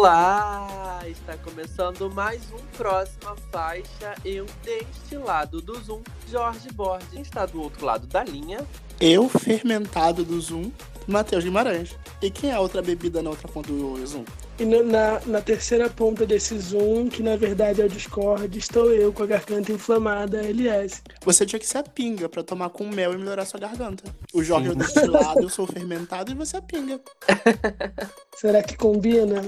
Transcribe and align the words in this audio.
Olá! 0.00 1.02
Está 1.06 1.36
começando 1.36 2.10
mais 2.10 2.40
um 2.54 2.58
Próxima 2.74 3.36
Faixa. 3.52 4.14
Eu, 4.24 4.46
deste 4.64 5.14
lado 5.14 5.60
do 5.60 5.78
Zoom, 5.78 6.00
Jorge 6.26 6.70
Borges. 6.72 7.20
Está 7.20 7.44
do 7.44 7.60
outro 7.60 7.84
lado 7.84 8.06
da 8.06 8.24
linha. 8.24 8.66
Eu, 8.98 9.28
fermentado 9.28 10.24
do 10.24 10.40
Zoom, 10.40 10.70
Matheus 11.06 11.44
Guimarães. 11.44 11.94
E 12.22 12.30
quem 12.30 12.48
é 12.48 12.54
a 12.54 12.60
outra 12.60 12.80
bebida 12.80 13.20
na 13.22 13.28
outra 13.28 13.46
ponta 13.46 13.70
do 13.70 14.06
Zoom? 14.06 14.24
E 14.58 14.64
no- 14.64 14.82
na, 14.82 15.20
na 15.26 15.42
terceira 15.42 15.90
ponta 15.90 16.24
desse 16.24 16.58
Zoom, 16.58 17.08
que 17.10 17.22
na 17.22 17.36
verdade 17.36 17.82
é 17.82 17.84
o 17.84 17.88
Discord, 17.88 18.58
estou 18.58 18.90
eu 18.94 19.12
com 19.12 19.22
a 19.22 19.26
garganta 19.26 19.70
inflamada, 19.70 20.38
LS. 20.42 21.02
Você 21.22 21.44
tinha 21.44 21.60
que 21.60 21.66
ser 21.66 21.76
a 21.78 21.82
pinga 21.82 22.26
pra 22.26 22.42
tomar 22.42 22.70
com 22.70 22.88
mel 22.88 23.12
e 23.12 23.18
melhorar 23.18 23.44
sua 23.44 23.60
garganta. 23.60 24.04
O 24.32 24.42
Jorge 24.42 24.68
é 24.68 24.72
o 24.72 24.74
destilado, 24.74 25.40
eu 25.42 25.50
sou 25.50 25.66
fermentado 25.66 26.32
e 26.32 26.34
você 26.34 26.56
é 26.56 26.58
a 26.58 26.62
pinga. 26.62 26.98
Será 28.40 28.62
que 28.62 28.78
combina? 28.78 29.42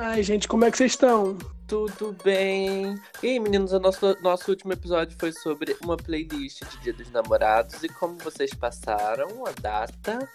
Ai, 0.00 0.22
gente, 0.22 0.46
como 0.46 0.64
é 0.64 0.70
que 0.70 0.76
vocês 0.76 0.92
estão? 0.92 1.36
Tudo 1.66 2.16
bem? 2.22 2.96
E 3.20 3.26
aí, 3.26 3.40
meninos, 3.40 3.72
o 3.72 3.80
nosso, 3.80 4.16
nosso 4.22 4.48
último 4.48 4.72
episódio 4.72 5.16
foi 5.18 5.32
sobre 5.32 5.76
uma 5.82 5.96
playlist 5.96 6.62
de 6.62 6.78
Dia 6.84 6.92
dos 6.92 7.10
Namorados 7.10 7.82
e 7.82 7.88
como 7.88 8.16
vocês 8.18 8.54
passaram 8.54 9.44
a 9.44 9.50
data. 9.60 10.28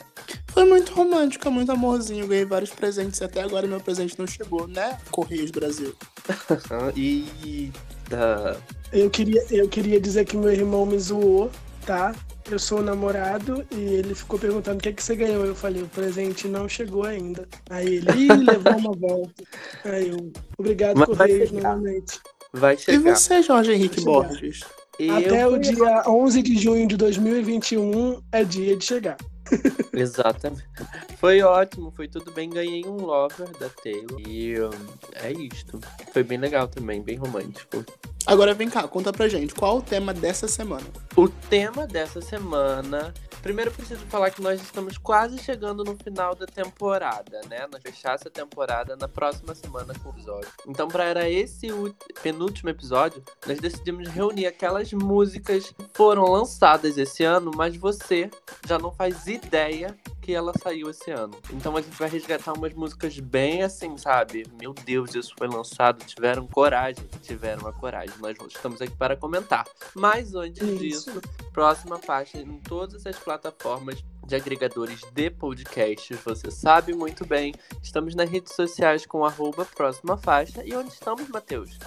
Foi 0.49 0.66
muito 0.66 0.94
romântico, 0.94 1.49
muito 1.49 1.72
amorzinho. 1.72 2.27
Ganhei 2.27 2.44
vários 2.44 2.72
presentes 2.72 3.22
e 3.22 3.23
até 3.23 3.41
agora 3.41 3.66
meu 3.66 3.80
presente 3.80 4.20
não 4.20 4.27
chegou, 4.27 4.67
né? 4.67 4.99
Correios 5.09 5.49
Brasil. 5.49 5.95
Eita! 6.98 8.61
Eu 8.91 9.09
queria, 9.09 9.45
eu 9.50 9.69
queria 9.69 10.00
dizer 10.00 10.25
que 10.25 10.36
meu 10.36 10.52
irmão 10.52 10.86
me 10.86 11.00
zoou, 11.00 11.50
tá? 11.86 12.14
Eu 12.52 12.59
sou 12.59 12.80
o 12.80 12.83
namorado 12.83 13.66
e 13.72 13.75
ele 13.80 14.13
ficou 14.13 14.38
perguntando 14.38 14.77
o 14.77 14.81
que, 14.81 14.89
é 14.89 14.94
que 14.94 15.02
você 15.03 15.16
ganhou. 15.16 15.45
Eu 15.45 15.55
falei, 15.55 15.81
o 15.81 15.88
presente 15.88 16.47
não 16.47 16.67
chegou 16.67 17.03
ainda. 17.03 17.47
Aí 17.69 17.95
ele 17.95 18.11
"Ih, 18.11 18.27
levou 18.44 18.77
uma 18.77 18.91
volta. 18.91 19.44
Aí 19.85 20.09
eu, 20.09 20.31
obrigado, 20.58 20.97
Mas 20.97 21.08
vai 21.17 21.27
Correios, 21.30 21.50
chegar. 21.50 21.63
novamente. 21.77 22.19
Vai 22.53 22.75
E 22.75 22.77
chegar. 22.77 23.16
você, 23.16 23.41
Jorge 23.41 23.73
Henrique. 23.73 24.02
Borges? 24.02 24.61
Eu 25.00 25.16
Até 25.16 25.47
o 25.47 25.58
dia 25.58 26.03
11 26.08 26.41
de 26.44 26.58
junho 26.59 26.88
de 26.88 26.95
2021 26.97 28.22
é 28.31 28.44
dia 28.44 28.78
de 28.78 28.85
chegar. 28.85 29.17
Exatamente. 29.94 30.66
Foi 31.18 31.42
ótimo, 31.42 31.92
foi 31.96 32.08
tudo 32.08 32.32
bem. 32.32 32.50
Ganhei 32.50 32.86
um 32.86 32.98
lover 32.98 33.50
da 33.58 33.70
Taylor. 33.70 34.20
E 34.20 34.59
hum, 34.59 34.70
é 35.16 35.32
isto. 35.32 35.80
Foi 36.12 36.23
bem 36.23 36.38
legal 36.38 36.68
também, 36.68 37.02
bem 37.02 37.18
romântico. 37.18 37.86
Agora 38.26 38.54
vem 38.54 38.70
cá, 38.70 38.88
conta 38.88 39.12
pra 39.12 39.28
gente, 39.28 39.54
qual 39.54 39.78
o 39.78 39.81
tema 39.81 40.14
dessa 40.14 40.48
semana? 40.48 40.86
O 41.16 41.28
tema 41.28 41.86
dessa 41.86 42.22
semana. 42.22 43.14
Primeiro 43.44 43.72
preciso 43.72 44.05
falar 44.05 44.31
que 44.31 44.41
nós 44.41 44.61
estamos 44.61 44.97
quase 44.97 45.38
chegando 45.38 45.83
no 45.83 45.97
final 45.97 46.33
da 46.33 46.45
temporada, 46.45 47.41
né? 47.50 47.67
Nós 47.69 47.81
fechar 47.83 48.16
essa 48.16 48.30
temporada 48.30 48.95
na 48.95 49.09
próxima 49.09 49.53
semana 49.53 49.94
com 50.02 50.08
o 50.08 50.11
episódio. 50.13 50.50
Então, 50.66 50.88
para 50.88 51.30
esse 51.30 51.67
penúltimo 52.22 52.69
episódio, 52.69 53.22
nós 53.45 53.59
decidimos 53.59 54.08
reunir 54.08 54.45
aquelas 54.45 54.94
músicas 54.94 55.72
que 55.72 55.85
foram 55.94 56.23
lançadas 56.23 56.97
esse 56.97 57.25
ano, 57.25 57.52
mas 57.53 57.75
você 57.75 58.31
já 58.66 58.80
não 58.80 58.94
faz 58.94 59.27
ideia 59.27 59.94
que 60.23 60.33
ela 60.33 60.53
saiu 60.57 60.89
esse 60.89 61.11
ano. 61.11 61.38
Então 61.52 61.75
a 61.75 61.81
gente 61.81 61.95
vai 61.97 62.09
resgatar 62.09 62.53
umas 62.53 62.73
músicas 62.73 63.19
bem 63.19 63.61
assim, 63.61 63.97
sabe? 63.97 64.45
Meu 64.59 64.73
Deus, 64.73 65.13
isso 65.13 65.33
foi 65.38 65.47
lançado, 65.47 66.03
tiveram 66.05 66.47
coragem, 66.47 67.05
tiveram 67.21 67.67
a 67.67 67.73
coragem. 67.73 68.16
Nós 68.19 68.38
estamos 68.47 68.81
aqui 68.81 68.95
para 68.95 69.17
comentar. 69.17 69.66
Mas 69.94 70.33
antes 70.33 70.66
Isso. 70.66 70.79
disso, 70.79 71.21
próxima 71.51 71.99
faixa 71.99 72.38
em 72.38 72.57
todas 72.59 73.05
as 73.05 73.17
plataformas 73.19 74.01
de 74.25 74.35
agregadores 74.35 75.01
de 75.13 75.29
podcasts, 75.29 76.17
você 76.23 76.50
sabe 76.50 76.94
muito 76.94 77.25
bem. 77.25 77.53
Estamos 77.81 78.16
nas 78.16 78.29
redes 78.29 78.56
sociais 78.56 79.06
com 79.06 79.25
arroba 79.25 79.66
próxima 79.66 80.16
faixa. 80.16 80.63
E 80.66 80.73
onde 80.73 80.94
estamos, 80.94 81.28
Matheus? 81.28 81.78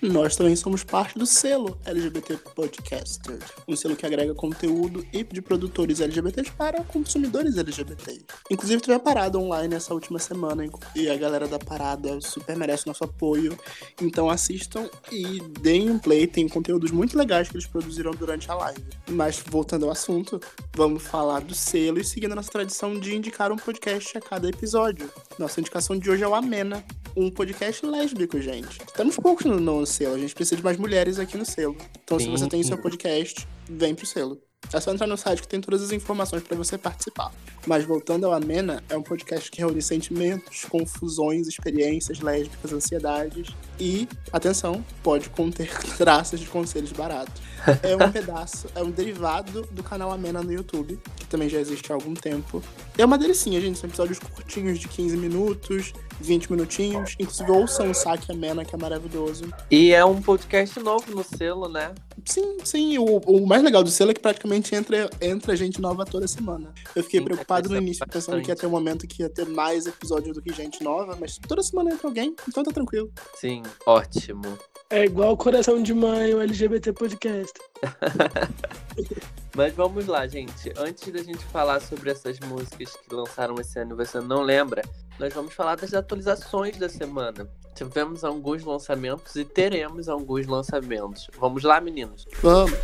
Nós 0.00 0.36
também 0.36 0.54
somos 0.54 0.84
parte 0.84 1.18
do 1.18 1.26
selo 1.26 1.76
LGBT 1.84 2.36
Podcaster, 2.54 3.38
um 3.66 3.74
selo 3.74 3.96
que 3.96 4.06
agrega 4.06 4.32
conteúdo 4.32 5.04
e 5.12 5.24
de 5.24 5.42
produtores 5.42 6.00
LGBTs 6.00 6.52
para 6.52 6.84
consumidores 6.84 7.58
LGBTs. 7.58 8.24
Inclusive, 8.48 8.80
teve 8.80 8.94
a 8.94 9.00
parada 9.00 9.36
online 9.38 9.74
essa 9.74 9.92
última 9.92 10.20
semana 10.20 10.64
e 10.94 11.10
a 11.10 11.16
galera 11.16 11.48
da 11.48 11.58
parada 11.58 12.20
super 12.20 12.56
merece 12.56 12.86
nosso 12.86 13.02
apoio. 13.02 13.58
Então 14.00 14.30
assistam 14.30 14.88
e 15.10 15.40
deem 15.60 15.90
um 15.90 15.98
play, 15.98 16.28
tem 16.28 16.48
conteúdos 16.48 16.92
muito 16.92 17.18
legais 17.18 17.48
que 17.48 17.56
eles 17.56 17.66
produziram 17.66 18.12
durante 18.12 18.48
a 18.50 18.54
live. 18.54 18.84
Mas 19.08 19.42
voltando 19.44 19.86
ao 19.86 19.90
assunto, 19.90 20.40
vamos 20.76 21.02
falar 21.02 21.40
do 21.40 21.54
selo 21.54 21.98
e 21.98 22.04
seguindo 22.04 22.32
a 22.32 22.36
nossa 22.36 22.52
tradição 22.52 22.98
de 22.98 23.16
indicar 23.16 23.50
um 23.50 23.56
podcast 23.56 24.16
a 24.16 24.20
cada 24.20 24.48
episódio. 24.48 25.10
Nossa 25.38 25.58
indicação 25.58 25.98
de 25.98 26.08
hoje 26.08 26.22
é 26.22 26.28
o 26.28 26.36
Amena, 26.36 26.84
um 27.18 27.30
podcast 27.30 27.84
lésbico, 27.84 28.40
gente. 28.40 28.78
Temos 28.94 29.16
poucos 29.16 29.44
no, 29.44 29.58
no 29.58 29.84
selo, 29.84 30.14
a 30.14 30.18
gente 30.18 30.34
precisa 30.34 30.56
de 30.56 30.62
mais 30.62 30.76
mulheres 30.76 31.18
aqui 31.18 31.36
no 31.36 31.44
selo. 31.44 31.76
Então, 32.04 32.18
se 32.18 32.28
você 32.28 32.46
tem 32.46 32.62
seu 32.62 32.78
podcast, 32.78 33.46
vem 33.68 33.92
pro 33.92 34.06
selo. 34.06 34.40
É 34.72 34.80
só 34.80 34.92
entrar 34.92 35.06
no 35.06 35.16
site 35.16 35.40
que 35.42 35.48
tem 35.48 35.60
todas 35.60 35.82
as 35.82 35.92
informações 35.92 36.42
para 36.42 36.56
você 36.56 36.76
participar. 36.76 37.32
Mas 37.66 37.84
voltando 37.84 38.26
ao 38.26 38.32
Amena, 38.32 38.84
é 38.88 38.96
um 38.96 39.02
podcast 39.02 39.50
que 39.50 39.58
reúne 39.58 39.80
sentimentos, 39.80 40.64
confusões, 40.66 41.48
experiências 41.48 42.20
lésbicas, 42.20 42.72
ansiedades 42.72 43.48
e, 43.80 44.06
atenção, 44.32 44.84
pode 45.02 45.30
conter 45.30 45.70
traços 45.96 46.38
de 46.38 46.46
conselhos 46.46 46.92
baratos. 46.92 47.40
É 47.82 47.96
um 47.96 48.10
pedaço, 48.12 48.68
é 48.74 48.82
um 48.82 48.90
derivado 48.90 49.62
do 49.70 49.82
canal 49.82 50.12
Amena 50.12 50.42
no 50.42 50.52
YouTube, 50.52 51.00
que 51.16 51.26
também 51.26 51.48
já 51.48 51.58
existe 51.58 51.90
há 51.90 51.94
algum 51.94 52.14
tempo. 52.14 52.62
É 52.96 53.04
uma 53.04 53.18
delicinha, 53.18 53.60
gente. 53.60 53.78
São 53.78 53.88
episódios 53.88 54.18
curtinhos 54.18 54.78
de 54.78 54.86
15 54.86 55.16
minutos, 55.16 55.92
20 56.20 56.50
minutinhos. 56.50 57.14
Inclusive, 57.18 57.50
ouçam 57.50 57.90
o 57.90 57.94
Saque 57.94 58.30
Amena, 58.32 58.64
que 58.64 58.74
é 58.74 58.78
maravilhoso. 58.78 59.52
E 59.70 59.92
é 59.92 60.04
um 60.04 60.20
podcast 60.20 60.78
novo 60.80 61.14
no 61.14 61.24
selo, 61.24 61.68
né? 61.68 61.94
Sim, 62.24 62.58
sim. 62.64 62.98
O, 62.98 63.18
o 63.18 63.46
mais 63.46 63.62
legal 63.62 63.82
do 63.82 63.90
selo 63.90 64.10
é 64.10 64.14
que 64.14 64.20
praticamente 64.20 64.74
entra, 64.74 65.08
entra 65.20 65.56
gente 65.56 65.80
nova 65.80 66.04
toda 66.04 66.26
semana. 66.28 66.72
Eu 66.94 67.02
fiquei 67.02 67.20
Sim, 67.20 67.24
preocupado 67.26 67.68
no 67.68 67.76
início, 67.76 68.04
pensando 68.06 68.34
que 68.42 68.48
ia 68.50 68.54
bastante. 68.54 68.60
ter 68.60 68.66
um 68.66 68.70
momento 68.70 69.06
que 69.06 69.22
ia 69.22 69.30
ter 69.30 69.46
mais 69.46 69.86
episódios 69.86 70.34
do 70.34 70.42
que 70.42 70.52
gente 70.52 70.82
nova, 70.82 71.16
mas 71.18 71.38
toda 71.38 71.62
semana 71.62 71.92
entra 71.92 72.06
alguém, 72.08 72.34
então 72.48 72.62
tá 72.62 72.70
tranquilo. 72.72 73.10
Sim, 73.34 73.62
ótimo. 73.86 74.58
É 74.90 75.04
igual 75.04 75.36
Coração 75.36 75.82
de 75.82 75.94
Mãe, 75.94 76.34
o 76.34 76.40
LGBT 76.40 76.92
Podcast. 76.92 77.52
Mas 79.58 79.74
vamos 79.74 80.06
lá, 80.06 80.24
gente. 80.24 80.72
Antes 80.76 81.12
da 81.12 81.20
gente 81.20 81.44
falar 81.46 81.80
sobre 81.80 82.10
essas 82.10 82.38
músicas 82.38 82.94
que 82.94 83.12
lançaram 83.12 83.56
esse 83.56 83.76
ano 83.80 83.92
e 83.92 84.06
você 84.06 84.20
não 84.20 84.42
lembra, 84.42 84.82
nós 85.18 85.34
vamos 85.34 85.52
falar 85.52 85.74
das 85.74 85.92
atualizações 85.92 86.78
da 86.78 86.88
semana. 86.88 87.50
Tivemos 87.74 88.22
alguns 88.22 88.62
lançamentos 88.62 89.34
e 89.34 89.44
teremos 89.44 90.08
alguns 90.08 90.46
lançamentos. 90.46 91.28
Vamos 91.36 91.64
lá, 91.64 91.80
meninos? 91.80 92.24
Vamos. 92.40 92.78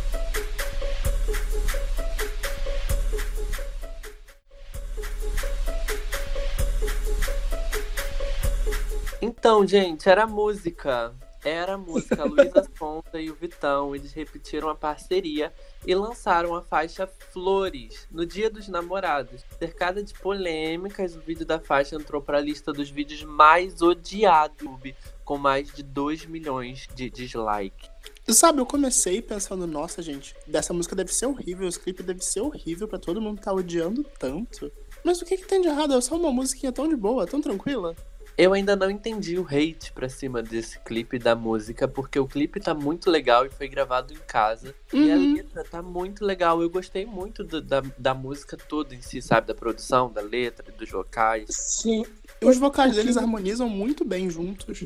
Então, 9.21 9.65
gente, 9.65 10.09
era 10.09 10.27
música. 10.27 11.15
Era 11.45 11.77
música. 11.77 12.23
A 12.23 12.25
Luísa 12.25 12.67
Sonza 12.75 13.21
e 13.21 13.29
o 13.29 13.35
Vitão, 13.35 13.95
eles 13.95 14.11
repetiram 14.13 14.67
a 14.67 14.73
parceria 14.73 15.53
e 15.85 15.93
lançaram 15.93 16.55
a 16.55 16.63
faixa 16.63 17.07
Flores 17.31 18.07
no 18.09 18.25
Dia 18.25 18.49
dos 18.49 18.67
Namorados. 18.67 19.43
Cercada 19.59 20.03
de 20.03 20.11
polêmicas, 20.15 21.15
o 21.15 21.19
vídeo 21.19 21.45
da 21.45 21.59
faixa 21.59 21.95
entrou 21.95 22.19
para 22.19 22.39
a 22.39 22.41
lista 22.41 22.73
dos 22.73 22.89
vídeos 22.89 23.23
mais 23.23 23.79
odiados 23.83 24.57
do 24.57 24.79
com 25.23 25.37
mais 25.37 25.71
de 25.71 25.83
2 25.83 26.25
milhões 26.25 26.87
de 26.95 27.11
dislikes. 27.11 27.91
Sabe, 28.27 28.59
eu 28.59 28.65
comecei 28.65 29.21
pensando, 29.21 29.67
nossa, 29.67 30.01
gente, 30.01 30.35
dessa 30.47 30.73
música 30.73 30.95
deve 30.95 31.13
ser 31.13 31.27
horrível, 31.27 31.67
esse 31.67 31.79
clipe 31.79 32.01
deve 32.01 32.25
ser 32.25 32.41
horrível 32.41 32.87
pra 32.87 32.97
todo 32.97 33.21
mundo 33.21 33.39
tá 33.39 33.53
odiando 33.53 34.03
tanto. 34.17 34.71
Mas 35.03 35.21
o 35.21 35.25
que 35.25 35.37
que 35.37 35.47
tem 35.47 35.61
de 35.61 35.67
errado? 35.67 35.93
É 35.93 36.01
só 36.01 36.15
uma 36.15 36.31
musiquinha 36.31 36.71
tão 36.71 36.89
de 36.89 36.95
boa, 36.95 37.27
tão 37.27 37.39
tranquila. 37.39 37.95
Eu 38.37 38.51
ainda 38.51 38.75
não 38.75 38.89
entendi 38.89 39.39
o 39.39 39.45
hate 39.47 39.93
pra 39.93 40.09
cima 40.09 40.43
desse 40.43 40.77
clipe 40.79 41.17
da 41.17 41.33
música, 41.35 41.87
porque 41.87 42.19
o 42.19 42.27
clipe 42.27 42.59
tá 42.59 42.73
muito 42.73 43.09
legal 43.09 43.45
e 43.45 43.49
foi 43.49 43.69
gravado 43.69 44.11
em 44.13 44.17
casa. 44.27 44.75
E 44.91 45.09
a 45.09 45.15
Uhum. 45.15 45.33
letra 45.35 45.63
tá 45.63 45.81
muito 45.81 46.25
legal. 46.25 46.61
Eu 46.61 46.69
gostei 46.69 47.05
muito 47.05 47.45
do- 47.45 47.61
da, 47.61 47.81
da 47.97 48.13
música 48.13 48.57
toda 48.57 48.93
em 48.93 49.01
si, 49.01 49.21
sabe? 49.21 49.47
Da 49.47 49.55
produção, 49.55 50.11
da 50.11 50.19
letra, 50.19 50.69
dos 50.77 50.89
vocais. 50.89 51.47
Sim, 51.49 52.05
Os 52.43 52.57
vocais 52.57 52.95
deles 52.97 53.15
que- 53.15 53.21
harmonizam 53.21 53.69
muito 53.69 54.03
bem 54.03 54.29
juntos. 54.29 54.85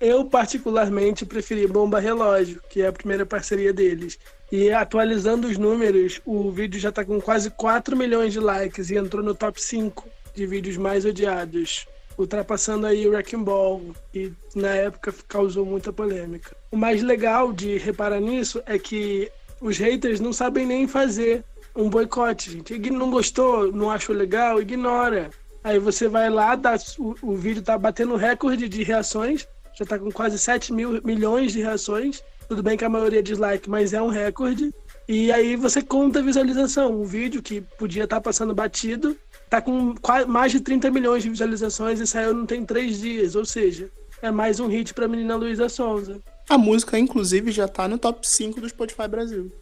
eu 0.00 0.24
particularmente 0.26 1.26
preferi 1.26 1.66
Bomba 1.66 1.98
Relógio, 1.98 2.62
que 2.70 2.80
é 2.82 2.86
a 2.86 2.92
primeira 2.92 3.26
parceria 3.26 3.72
deles. 3.72 4.16
E 4.52 4.70
atualizando 4.70 5.48
os 5.48 5.58
números, 5.58 6.20
o 6.24 6.48
vídeo 6.52 6.78
já 6.78 6.92
tá 6.92 7.04
com 7.04 7.20
quase 7.20 7.50
4 7.50 7.96
milhões 7.96 8.32
de 8.32 8.38
likes 8.38 8.88
e 8.90 8.96
entrou 8.96 9.20
no 9.24 9.34
top 9.34 9.60
5 9.60 10.08
de 10.32 10.46
vídeos 10.46 10.76
mais 10.76 11.04
odiados. 11.04 11.86
Ultrapassando 12.16 12.86
aí 12.86 13.06
o 13.06 13.10
Wrecking 13.10 13.42
Ball, 13.42 13.82
que 14.12 14.32
na 14.54 14.68
época 14.68 15.12
causou 15.28 15.64
muita 15.66 15.92
polêmica. 15.92 16.56
O 16.70 16.76
mais 16.76 17.02
legal 17.02 17.52
de 17.52 17.76
reparar 17.78 18.20
nisso 18.20 18.62
é 18.66 18.78
que 18.78 19.30
os 19.60 19.78
haters 19.78 20.20
não 20.20 20.32
sabem 20.32 20.66
nem 20.66 20.86
fazer 20.86 21.42
um 21.74 21.88
boicote, 21.90 22.52
gente. 22.52 22.74
Ign- 22.74 22.96
Não 22.96 23.10
gostou, 23.10 23.72
não 23.72 23.90
achou 23.90 24.14
legal, 24.14 24.60
ignora. 24.60 25.30
Aí 25.62 25.78
você 25.78 26.06
vai 26.08 26.30
lá, 26.30 26.54
dá, 26.54 26.76
o, 26.98 27.14
o 27.22 27.34
vídeo 27.34 27.62
tá 27.62 27.76
batendo 27.76 28.14
recorde 28.16 28.68
de 28.68 28.82
reações, 28.82 29.48
já 29.76 29.84
tá 29.84 29.98
com 29.98 30.12
quase 30.12 30.38
7 30.38 30.72
mil 30.72 31.00
milhões 31.02 31.52
de 31.52 31.60
reações. 31.62 32.22
Tudo 32.48 32.62
bem 32.62 32.76
que 32.76 32.84
a 32.84 32.88
maioria 32.88 33.20
é 33.20 33.22
dislike, 33.22 33.68
mas 33.68 33.92
é 33.94 34.00
um 34.02 34.08
recorde. 34.08 34.72
E 35.08 35.32
aí 35.32 35.56
você 35.56 35.82
conta 35.82 36.18
a 36.18 36.22
visualização. 36.22 36.92
Um 37.00 37.04
vídeo 37.04 37.42
que 37.42 37.60
podia 37.78 38.04
estar 38.04 38.16
tá 38.16 38.22
passando 38.22 38.54
batido, 38.54 39.16
tá 39.54 39.62
com 39.62 39.94
quase, 39.94 40.26
mais 40.26 40.50
de 40.50 40.60
30 40.60 40.90
milhões 40.90 41.22
de 41.22 41.30
visualizações 41.30 42.00
e 42.00 42.06
saiu 42.06 42.34
não 42.34 42.46
tem 42.46 42.64
três 42.64 42.98
dias. 42.98 43.36
Ou 43.36 43.44
seja, 43.44 43.88
é 44.20 44.30
mais 44.30 44.58
um 44.58 44.66
hit 44.66 44.92
pra 44.92 45.06
menina 45.06 45.36
Luísa 45.36 45.68
Sonza. 45.68 46.20
A 46.48 46.58
música, 46.58 46.98
inclusive, 46.98 47.52
já 47.52 47.68
tá 47.68 47.86
no 47.86 47.96
top 47.96 48.26
5 48.26 48.60
do 48.60 48.68
Spotify 48.68 49.06
Brasil. 49.08 49.52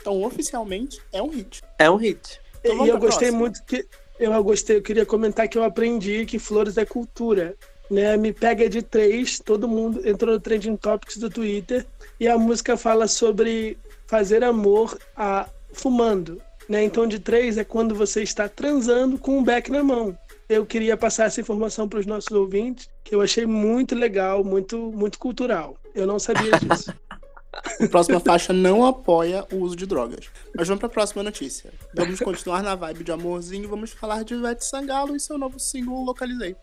Então, 0.00 0.22
oficialmente, 0.22 1.00
é 1.12 1.20
um 1.20 1.28
hit. 1.28 1.62
É 1.78 1.90
um 1.90 1.96
hit. 1.96 2.40
Então, 2.64 2.86
e 2.86 2.88
eu 2.88 2.98
gostei 2.98 3.28
próxima. 3.28 3.38
muito 3.38 3.62
que. 3.64 3.86
Eu 4.18 4.42
gostei, 4.42 4.78
eu 4.78 4.82
queria 4.82 5.04
comentar 5.04 5.46
que 5.46 5.58
eu 5.58 5.62
aprendi 5.62 6.24
que 6.24 6.38
flores 6.38 6.78
é 6.78 6.86
cultura. 6.86 7.54
Né? 7.90 8.16
Me 8.16 8.32
pega 8.32 8.68
de 8.68 8.80
três, 8.80 9.38
todo 9.38 9.68
mundo 9.68 10.00
entrou 10.08 10.32
no 10.32 10.40
Trending 10.40 10.76
Topics 10.76 11.18
do 11.18 11.28
Twitter 11.28 11.86
e 12.18 12.26
a 12.26 12.38
música 12.38 12.76
fala 12.76 13.06
sobre 13.06 13.76
fazer 14.06 14.42
amor 14.42 14.98
a, 15.14 15.46
fumando. 15.72 16.40
Né? 16.68 16.84
Então, 16.84 17.06
de 17.06 17.18
três 17.18 17.58
é 17.58 17.64
quando 17.64 17.94
você 17.94 18.22
está 18.22 18.48
transando 18.48 19.18
com 19.18 19.38
um 19.38 19.44
beck 19.44 19.70
na 19.70 19.82
mão. 19.82 20.16
Eu 20.48 20.64
queria 20.64 20.96
passar 20.96 21.26
essa 21.26 21.40
informação 21.40 21.88
para 21.88 21.98
os 21.98 22.06
nossos 22.06 22.30
ouvintes, 22.30 22.88
que 23.02 23.14
eu 23.14 23.20
achei 23.20 23.46
muito 23.46 23.94
legal, 23.94 24.44
muito, 24.44 24.92
muito 24.92 25.18
cultural. 25.18 25.76
Eu 25.94 26.06
não 26.06 26.18
sabia 26.18 26.52
disso. 26.58 26.92
A 27.80 27.88
próxima 27.88 28.20
faixa 28.20 28.52
não 28.52 28.84
apoia 28.84 29.46
o 29.52 29.56
uso 29.56 29.76
de 29.76 29.86
drogas. 29.86 30.26
Mas 30.54 30.68
vamos 30.68 30.80
para 30.80 30.88
a 30.88 30.92
próxima 30.92 31.22
notícia. 31.22 31.72
Vamos 31.94 32.20
continuar 32.20 32.62
na 32.62 32.74
vibe 32.74 33.04
de 33.04 33.12
amorzinho 33.12 33.64
e 33.64 33.66
vamos 33.66 33.92
falar 33.92 34.24
de 34.24 34.34
Ivete 34.34 34.64
Sangalo 34.64 35.14
e 35.14 35.20
seu 35.20 35.38
novo 35.38 35.58
single 35.58 36.04
Localizei. 36.04 36.56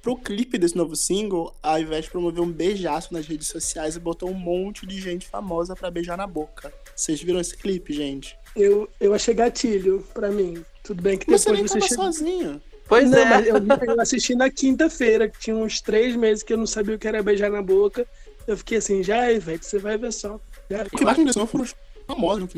Pro 0.00 0.16
clipe 0.16 0.58
desse 0.58 0.76
novo 0.76 0.94
single, 0.96 1.54
a 1.62 1.80
Ivete 1.80 2.10
promoveu 2.10 2.44
um 2.44 2.50
beijaço 2.52 3.12
nas 3.12 3.26
redes 3.26 3.48
sociais 3.48 3.96
e 3.96 4.00
botou 4.00 4.30
um 4.30 4.34
monte 4.34 4.86
de 4.86 5.00
gente 5.00 5.26
famosa 5.26 5.74
para 5.74 5.90
beijar 5.90 6.16
na 6.16 6.26
boca. 6.26 6.72
Vocês 6.94 7.20
viram 7.20 7.40
esse 7.40 7.56
clipe, 7.56 7.92
gente? 7.92 8.36
Eu, 8.56 8.88
eu 9.00 9.14
achei 9.14 9.34
gatilho 9.34 10.06
para 10.14 10.30
mim. 10.30 10.64
Tudo 10.82 11.02
bem 11.02 11.18
que 11.18 11.26
depois 11.26 11.42
você 11.42 11.52
nem 11.52 11.62
você 11.62 11.78
tava 11.80 11.94
sozinho. 11.94 12.62
Pois 12.86 13.10
não, 13.10 13.18
é. 13.18 13.24
Mas 13.24 13.46
eu, 13.46 13.56
eu 13.94 14.00
assisti 14.00 14.34
na 14.34 14.50
quinta-feira, 14.50 15.28
que 15.28 15.38
tinha 15.38 15.56
uns 15.56 15.80
três 15.80 16.14
meses 16.14 16.42
que 16.42 16.52
eu 16.52 16.58
não 16.58 16.66
sabia 16.66 16.94
o 16.94 16.98
que 16.98 17.08
era 17.08 17.22
beijar 17.22 17.50
na 17.50 17.62
boca. 17.62 18.06
Eu 18.46 18.56
fiquei 18.56 18.78
assim, 18.78 19.02
já 19.02 19.30
é, 19.30 19.38
velho, 19.38 19.62
você 19.62 19.78
vai 19.78 19.96
ver 19.96 20.12
só. 20.12 20.38
Já... 20.70 20.82
O 20.82 20.90
que 20.90 21.04
mais 21.04 21.18
aconteceu 21.18 21.46
foram 21.46 21.64
os 21.64 21.74
famosos. 22.06 22.50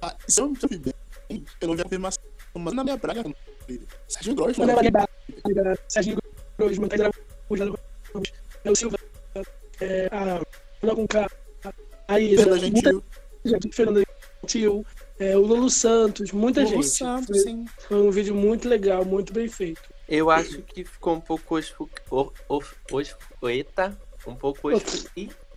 Ah, 0.00 0.16
isso 0.28 0.40
eu 0.40 0.46
não 0.46 0.54
vi 0.54 0.78
bem. 0.78 1.44
Eu 1.60 1.68
não 1.68 1.74
vi 1.74 1.82
a 1.82 1.86
afirmação, 1.86 2.22
mas 2.54 2.74
na 2.74 2.84
minha 2.84 2.96
praga. 2.96 3.24
Serginho 4.06 4.36
Grossman. 4.36 4.68
Serginho 5.88 6.18
Grossman, 6.56 6.88
Pedro 6.88 7.06
Araújo, 7.50 7.78
é 8.62 8.70
o 8.70 8.76
Silva, 8.76 8.96
é, 9.80 10.08
a 10.12 10.40
Ana 10.82 10.94
com 10.94 11.06
K, 11.06 11.30
a 12.06 12.20
Isa, 12.20 12.42
Fernanda 12.42 12.66
Gentil. 12.66 13.04
Fernanda 13.72 14.04
Gentil, 14.42 14.86
é, 15.18 15.36
o 15.36 15.40
Lulu 15.40 15.70
Santos, 15.70 16.32
muita 16.32 16.62
Lulu 16.62 16.74
gente. 16.74 16.86
Santos, 16.88 17.42
foi, 17.42 17.52
sim. 17.52 17.64
Foi 17.88 18.00
um 18.00 18.10
vídeo 18.10 18.34
muito 18.34 18.68
legal, 18.68 19.04
muito 19.04 19.32
bem 19.32 19.48
feito. 19.48 19.82
Eu 20.08 20.30
acho 20.30 20.60
que 20.62 20.84
ficou 20.84 21.14
um 21.14 21.20
pouco 21.20 21.56
osfu... 21.56 21.88
of... 22.10 22.32
Of... 22.48 23.14
Eita, 23.42 23.96
um 24.26 24.34
pouco 24.34 24.68
osfu... 24.68 25.08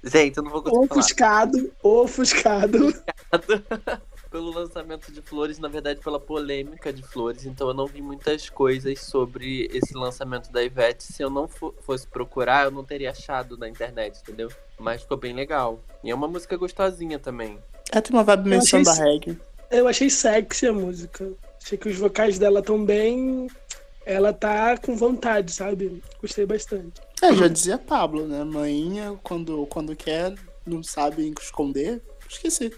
Gente, 0.03 0.37
eu 0.37 0.43
não 0.43 0.51
vou 0.51 0.61
conseguir 0.61 0.85
ofuscado, 0.85 1.57
falar. 1.57 1.73
Ofuscado, 1.83 2.87
ofuscado. 2.87 3.63
pelo 4.29 4.51
lançamento 4.51 5.11
de 5.11 5.21
Flores, 5.21 5.57
na 5.57 5.67
verdade 5.67 5.99
pela 5.99 6.19
polêmica 6.19 6.91
de 6.91 7.01
Flores, 7.01 7.45
então 7.45 7.69
eu 7.69 7.73
não 7.73 7.87
vi 7.87 8.01
muitas 8.01 8.49
coisas 8.49 8.99
sobre 9.01 9.69
esse 9.71 9.93
lançamento 9.95 10.51
da 10.51 10.63
Ivete. 10.63 11.03
Se 11.03 11.23
eu 11.23 11.29
não 11.29 11.47
fosse 11.47 12.07
procurar, 12.07 12.65
eu 12.65 12.71
não 12.71 12.83
teria 12.83 13.11
achado 13.11 13.57
na 13.57 13.67
internet, 13.67 14.19
entendeu? 14.21 14.49
Mas 14.79 15.01
ficou 15.01 15.17
bem 15.17 15.33
legal. 15.33 15.79
E 16.03 16.11
é 16.11 16.15
uma 16.15 16.27
música 16.27 16.55
gostosinha 16.55 17.17
também. 17.17 17.59
É, 17.91 18.01
tem 18.01 18.15
uma 18.15 18.23
vibe 18.23 18.49
meio 18.49 18.61
samba 18.61 18.93
reggae. 18.93 19.39
Eu 19.69 19.87
achei 19.87 20.09
sexy 20.09 20.67
a 20.67 20.73
música. 20.73 21.29
Achei 21.63 21.77
que 21.77 21.89
os 21.89 21.97
vocais 21.97 22.39
dela 22.39 22.59
estão 22.59 22.83
bem. 22.83 23.47
Ela 24.05 24.31
tá 24.31 24.77
com 24.77 24.95
vontade, 24.95 25.51
sabe? 25.51 26.01
Gostei 26.21 26.45
bastante. 26.45 27.01
É, 27.21 27.33
já 27.33 27.47
dizia 27.47 27.77
Pablo, 27.77 28.27
né? 28.27 28.43
Mainha, 28.43 29.19
quando, 29.21 29.65
quando 29.67 29.95
quer, 29.95 30.33
não 30.65 30.81
sabe 30.81 31.33
esconder. 31.41 32.01
Esqueci. 32.29 32.73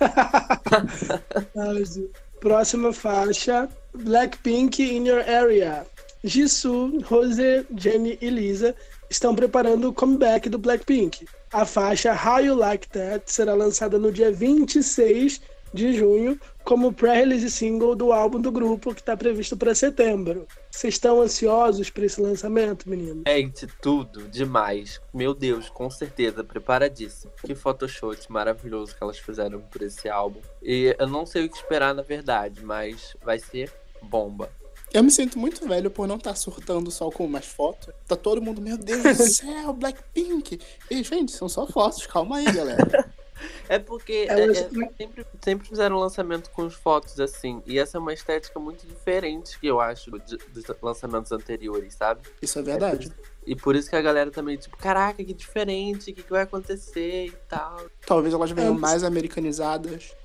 Próxima 2.40 2.92
faixa: 2.92 3.68
Blackpink 3.94 4.82
in 4.82 5.06
Your 5.06 5.24
Area. 5.28 5.86
Jisoo, 6.24 7.00
Rose, 7.04 7.64
Jennie 7.76 8.18
e 8.20 8.28
Lisa 8.28 8.74
estão 9.08 9.34
preparando 9.34 9.88
o 9.88 9.92
comeback 9.92 10.48
do 10.48 10.58
Blackpink. 10.58 11.26
A 11.52 11.64
faixa 11.64 12.12
How 12.12 12.40
You 12.40 12.54
Like 12.54 12.88
That 12.88 13.30
será 13.30 13.54
lançada 13.54 13.98
no 13.98 14.12
dia 14.12 14.32
26 14.32 15.40
de 15.72 15.92
junho 15.92 16.40
como 16.64 16.92
pré-release 16.92 17.50
single 17.50 17.94
do 17.94 18.12
álbum 18.12 18.40
do 18.40 18.50
grupo 18.50 18.94
que 18.94 19.00
está 19.00 19.16
previsto 19.16 19.56
para 19.56 19.74
setembro. 19.74 20.46
Vocês 20.70 20.94
estão 20.94 21.20
ansiosos 21.20 21.90
para 21.90 22.06
esse 22.06 22.20
lançamento, 22.20 22.88
menino? 22.88 23.22
Gente, 23.26 23.68
tudo 23.80 24.22
demais. 24.28 25.00
Meu 25.14 25.32
Deus, 25.32 25.68
com 25.68 25.88
certeza, 25.88 26.42
preparadíssimo. 26.42 27.32
Que 27.44 27.54
photoshoot 27.54 28.30
maravilhoso 28.30 28.96
que 28.96 29.02
elas 29.02 29.18
fizeram 29.18 29.60
por 29.60 29.82
esse 29.82 30.08
álbum. 30.08 30.40
E 30.62 30.94
eu 30.98 31.06
não 31.06 31.24
sei 31.24 31.44
o 31.44 31.48
que 31.48 31.56
esperar, 31.56 31.94
na 31.94 32.02
verdade, 32.02 32.64
mas 32.64 33.16
vai 33.24 33.38
ser 33.38 33.72
bomba. 34.02 34.50
Eu 34.96 35.04
me 35.04 35.10
sinto 35.10 35.38
muito 35.38 35.68
velho 35.68 35.90
por 35.90 36.08
não 36.08 36.16
estar 36.16 36.30
tá 36.30 36.36
surtando 36.36 36.90
só 36.90 37.10
com 37.10 37.26
umas 37.26 37.44
fotos. 37.44 37.92
Tá 38.08 38.16
todo 38.16 38.40
mundo, 38.40 38.62
meu 38.62 38.78
Deus 38.78 39.02
do 39.02 39.24
céu, 39.28 39.74
Blackpink. 39.74 40.58
E, 40.90 41.02
gente, 41.02 41.32
são 41.32 41.50
só 41.50 41.66
fotos, 41.66 42.06
calma 42.06 42.38
aí, 42.38 42.50
galera. 42.50 43.06
É 43.68 43.78
porque 43.78 44.26
é, 44.30 44.46
é, 44.46 44.54
sempre, 44.96 45.26
sempre 45.44 45.68
fizeram 45.68 45.98
lançamento 45.98 46.50
com 46.52 46.70
fotos 46.70 47.20
assim. 47.20 47.62
E 47.66 47.78
essa 47.78 47.98
é 47.98 48.00
uma 48.00 48.14
estética 48.14 48.58
muito 48.58 48.86
diferente 48.86 49.60
que 49.60 49.66
eu 49.66 49.78
acho 49.78 50.10
de, 50.20 50.38
dos 50.38 50.64
lançamentos 50.80 51.30
anteriores, 51.30 51.92
sabe? 51.92 52.22
Isso 52.40 52.58
é 52.58 52.62
verdade. 52.62 53.12
E 53.46 53.54
por 53.54 53.76
isso 53.76 53.90
que 53.90 53.96
a 53.96 54.00
galera 54.00 54.30
também, 54.30 54.56
tipo, 54.56 54.78
caraca, 54.78 55.22
que 55.22 55.34
diferente, 55.34 56.12
o 56.12 56.14
que, 56.14 56.22
que 56.22 56.30
vai 56.30 56.44
acontecer 56.44 57.26
e 57.26 57.32
tal. 57.46 57.76
Talvez 58.06 58.32
elas 58.32 58.50
venham 58.52 58.74
é, 58.74 58.78
mais 58.78 59.04
americanizadas. 59.04 60.16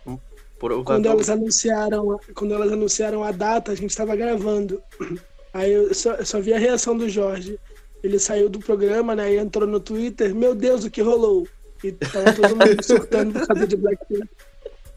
Quando 0.85 1.07
elas 1.07 1.29
anunciaram, 1.29 2.19
quando 2.35 2.53
elas 2.53 2.71
anunciaram 2.71 3.23
a 3.23 3.31
data, 3.31 3.71
a 3.71 3.75
gente 3.75 3.89
estava 3.89 4.15
gravando. 4.15 4.81
Aí 5.53 5.71
eu 5.71 5.93
só, 5.93 6.13
eu 6.13 6.25
só 6.25 6.39
vi 6.39 6.53
a 6.53 6.59
reação 6.59 6.95
do 6.95 7.09
Jorge. 7.09 7.59
Ele 8.03 8.19
saiu 8.19 8.49
do 8.49 8.59
programa, 8.59 9.15
né? 9.15 9.33
E 9.33 9.37
entrou 9.37 9.67
no 9.67 9.79
Twitter. 9.79 10.33
Meu 10.33 10.55
Deus, 10.55 10.85
o 10.85 10.91
que 10.91 11.01
rolou? 11.01 11.47
E 11.83 11.91
tava 11.91 12.33
todo 12.33 12.55
mundo 12.55 12.81
surtando 12.85 13.33
por 13.33 13.47
causa 13.47 13.67
de 13.67 13.75
Blackpink. 13.75 14.29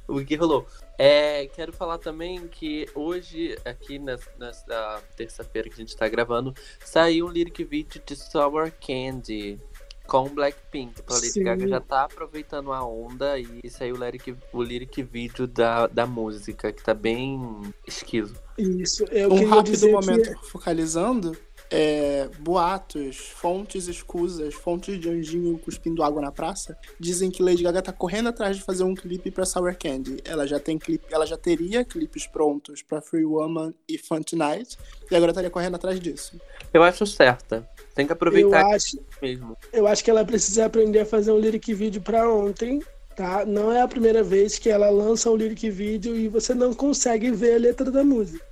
O 0.06 0.22
que 0.22 0.36
rolou? 0.36 0.66
É, 0.98 1.46
quero 1.46 1.72
falar 1.72 1.98
também 1.98 2.46
que 2.46 2.86
hoje, 2.94 3.58
aqui 3.64 3.98
nessa, 3.98 4.30
nessa 4.38 5.02
terça-feira 5.16 5.68
que 5.68 5.74
a 5.74 5.78
gente 5.78 5.96
tá 5.96 6.06
gravando, 6.08 6.54
saiu 6.84 7.26
um 7.26 7.30
lyric 7.30 7.64
video 7.64 8.02
de 8.04 8.14
Sour 8.14 8.70
Candy 8.86 9.58
com 10.06 10.28
Blackpink. 10.28 11.00
Então 11.00 11.16
a 11.16 11.18
Lady 11.18 11.32
Sim. 11.32 11.44
Gaga 11.44 11.68
já 11.68 11.80
tá 11.80 12.04
aproveitando 12.04 12.72
a 12.72 12.86
onda 12.86 13.38
e 13.38 13.68
saiu 13.70 13.96
o 13.96 13.98
lyric, 13.98 14.36
o 14.52 14.62
lyric 14.62 15.02
video 15.02 15.46
da, 15.46 15.86
da 15.86 16.06
música, 16.06 16.72
que 16.72 16.82
tá 16.82 16.94
bem 16.94 17.62
esquiso. 17.86 18.34
Isso, 18.56 19.04
eu 19.10 19.32
Um 19.32 19.46
rápido 19.46 19.90
momento 19.90 20.38
que... 20.38 20.46
focalizando 20.46 21.36
é, 21.70 22.28
boatos, 22.38 23.16
fontes 23.16 23.88
escusas, 23.88 24.54
fontes 24.54 24.98
de 24.98 25.08
anjinho 25.08 25.58
cuspindo 25.58 26.02
água 26.02 26.20
na 26.20 26.30
praça, 26.30 26.76
dizem 26.98 27.30
que 27.30 27.42
Lady 27.42 27.62
Gaga 27.62 27.82
tá 27.82 27.92
correndo 27.92 28.28
atrás 28.28 28.56
de 28.56 28.62
fazer 28.62 28.84
um 28.84 28.94
clipe 28.94 29.30
para 29.30 29.44
Sour 29.44 29.76
Candy. 29.76 30.18
Ela 30.24 30.46
já 30.46 30.60
tem 30.60 30.78
clipe, 30.78 31.06
ela 31.10 31.26
já 31.26 31.36
teria 31.36 31.84
clipes 31.84 32.26
prontos 32.26 32.82
para 32.82 33.00
Free 33.00 33.24
Woman 33.24 33.74
e 33.88 33.98
Fun 33.98 34.22
Tonight, 34.22 34.76
e 35.10 35.16
agora 35.16 35.32
estaria 35.32 35.50
correndo 35.50 35.76
atrás 35.76 35.98
disso. 35.98 36.40
Eu 36.72 36.82
acho 36.82 37.06
certa. 37.06 37.68
Tem 37.94 38.06
que 38.06 38.12
aproveitar 38.12 38.62
eu 38.62 38.70
acho, 38.70 38.98
mesmo. 39.22 39.56
Eu 39.72 39.86
acho 39.86 40.02
que 40.02 40.10
ela 40.10 40.24
precisa 40.24 40.66
aprender 40.66 41.00
a 41.00 41.06
fazer 41.06 41.30
um 41.30 41.38
lyric 41.38 41.72
vídeo 41.72 42.02
para 42.02 42.28
ontem, 42.28 42.80
tá? 43.14 43.44
Não 43.46 43.72
é 43.72 43.80
a 43.80 43.88
primeira 43.88 44.22
vez 44.22 44.58
que 44.58 44.68
ela 44.68 44.90
lança 44.90 45.30
um 45.30 45.36
lyric 45.36 45.70
vídeo 45.70 46.16
e 46.16 46.28
você 46.28 46.54
não 46.54 46.74
consegue 46.74 47.30
ver 47.30 47.54
a 47.54 47.58
letra 47.58 47.90
da 47.90 48.02
música. 48.02 48.44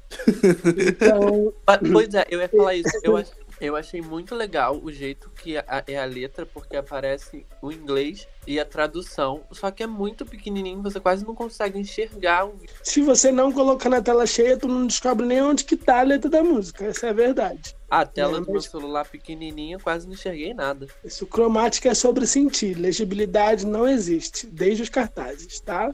Então. 0.88 1.52
Pois 1.92 2.14
é, 2.14 2.26
eu 2.30 2.40
ia 2.40 2.48
falar 2.48 2.74
isso. 2.74 2.90
Eu, 3.02 3.16
ach, 3.18 3.28
eu 3.62 3.76
achei 3.76 4.02
muito 4.02 4.34
legal 4.34 4.80
o 4.82 4.90
jeito 4.90 5.30
que 5.30 5.56
a, 5.56 5.84
é 5.86 5.96
a 5.96 6.04
letra, 6.04 6.44
porque 6.44 6.76
aparece 6.76 7.46
o 7.62 7.70
inglês 7.70 8.26
e 8.44 8.58
a 8.58 8.64
tradução. 8.64 9.42
Só 9.52 9.70
que 9.70 9.84
é 9.84 9.86
muito 9.86 10.26
pequenininho, 10.26 10.82
você 10.82 10.98
quase 10.98 11.24
não 11.24 11.32
consegue 11.32 11.78
enxergar 11.78 12.44
o 12.44 12.58
Se 12.82 13.00
você 13.00 13.30
não 13.30 13.52
colocar 13.52 13.88
na 13.88 14.02
tela 14.02 14.26
cheia, 14.26 14.56
tu 14.56 14.66
não 14.66 14.84
descobre 14.84 15.24
nem 15.24 15.40
onde 15.40 15.64
que 15.64 15.76
tá 15.76 16.00
a 16.00 16.02
letra 16.02 16.28
da 16.28 16.42
música. 16.42 16.86
Essa 16.86 17.06
é 17.06 17.10
a 17.10 17.12
verdade. 17.12 17.76
A 17.88 18.04
tela 18.04 18.38
é, 18.38 18.40
do 18.40 18.50
meu 18.50 18.60
celular 18.60 19.06
pequenininha, 19.06 19.78
quase 19.78 20.06
não 20.06 20.14
enxerguei 20.14 20.52
nada. 20.52 20.88
Isso, 21.04 21.24
cromática 21.24 21.88
é 21.88 21.94
sobre 21.94 22.26
sentir. 22.26 22.74
Legibilidade 22.74 23.64
não 23.64 23.86
existe, 23.86 24.46
desde 24.46 24.82
os 24.82 24.88
cartazes, 24.88 25.60
tá? 25.60 25.88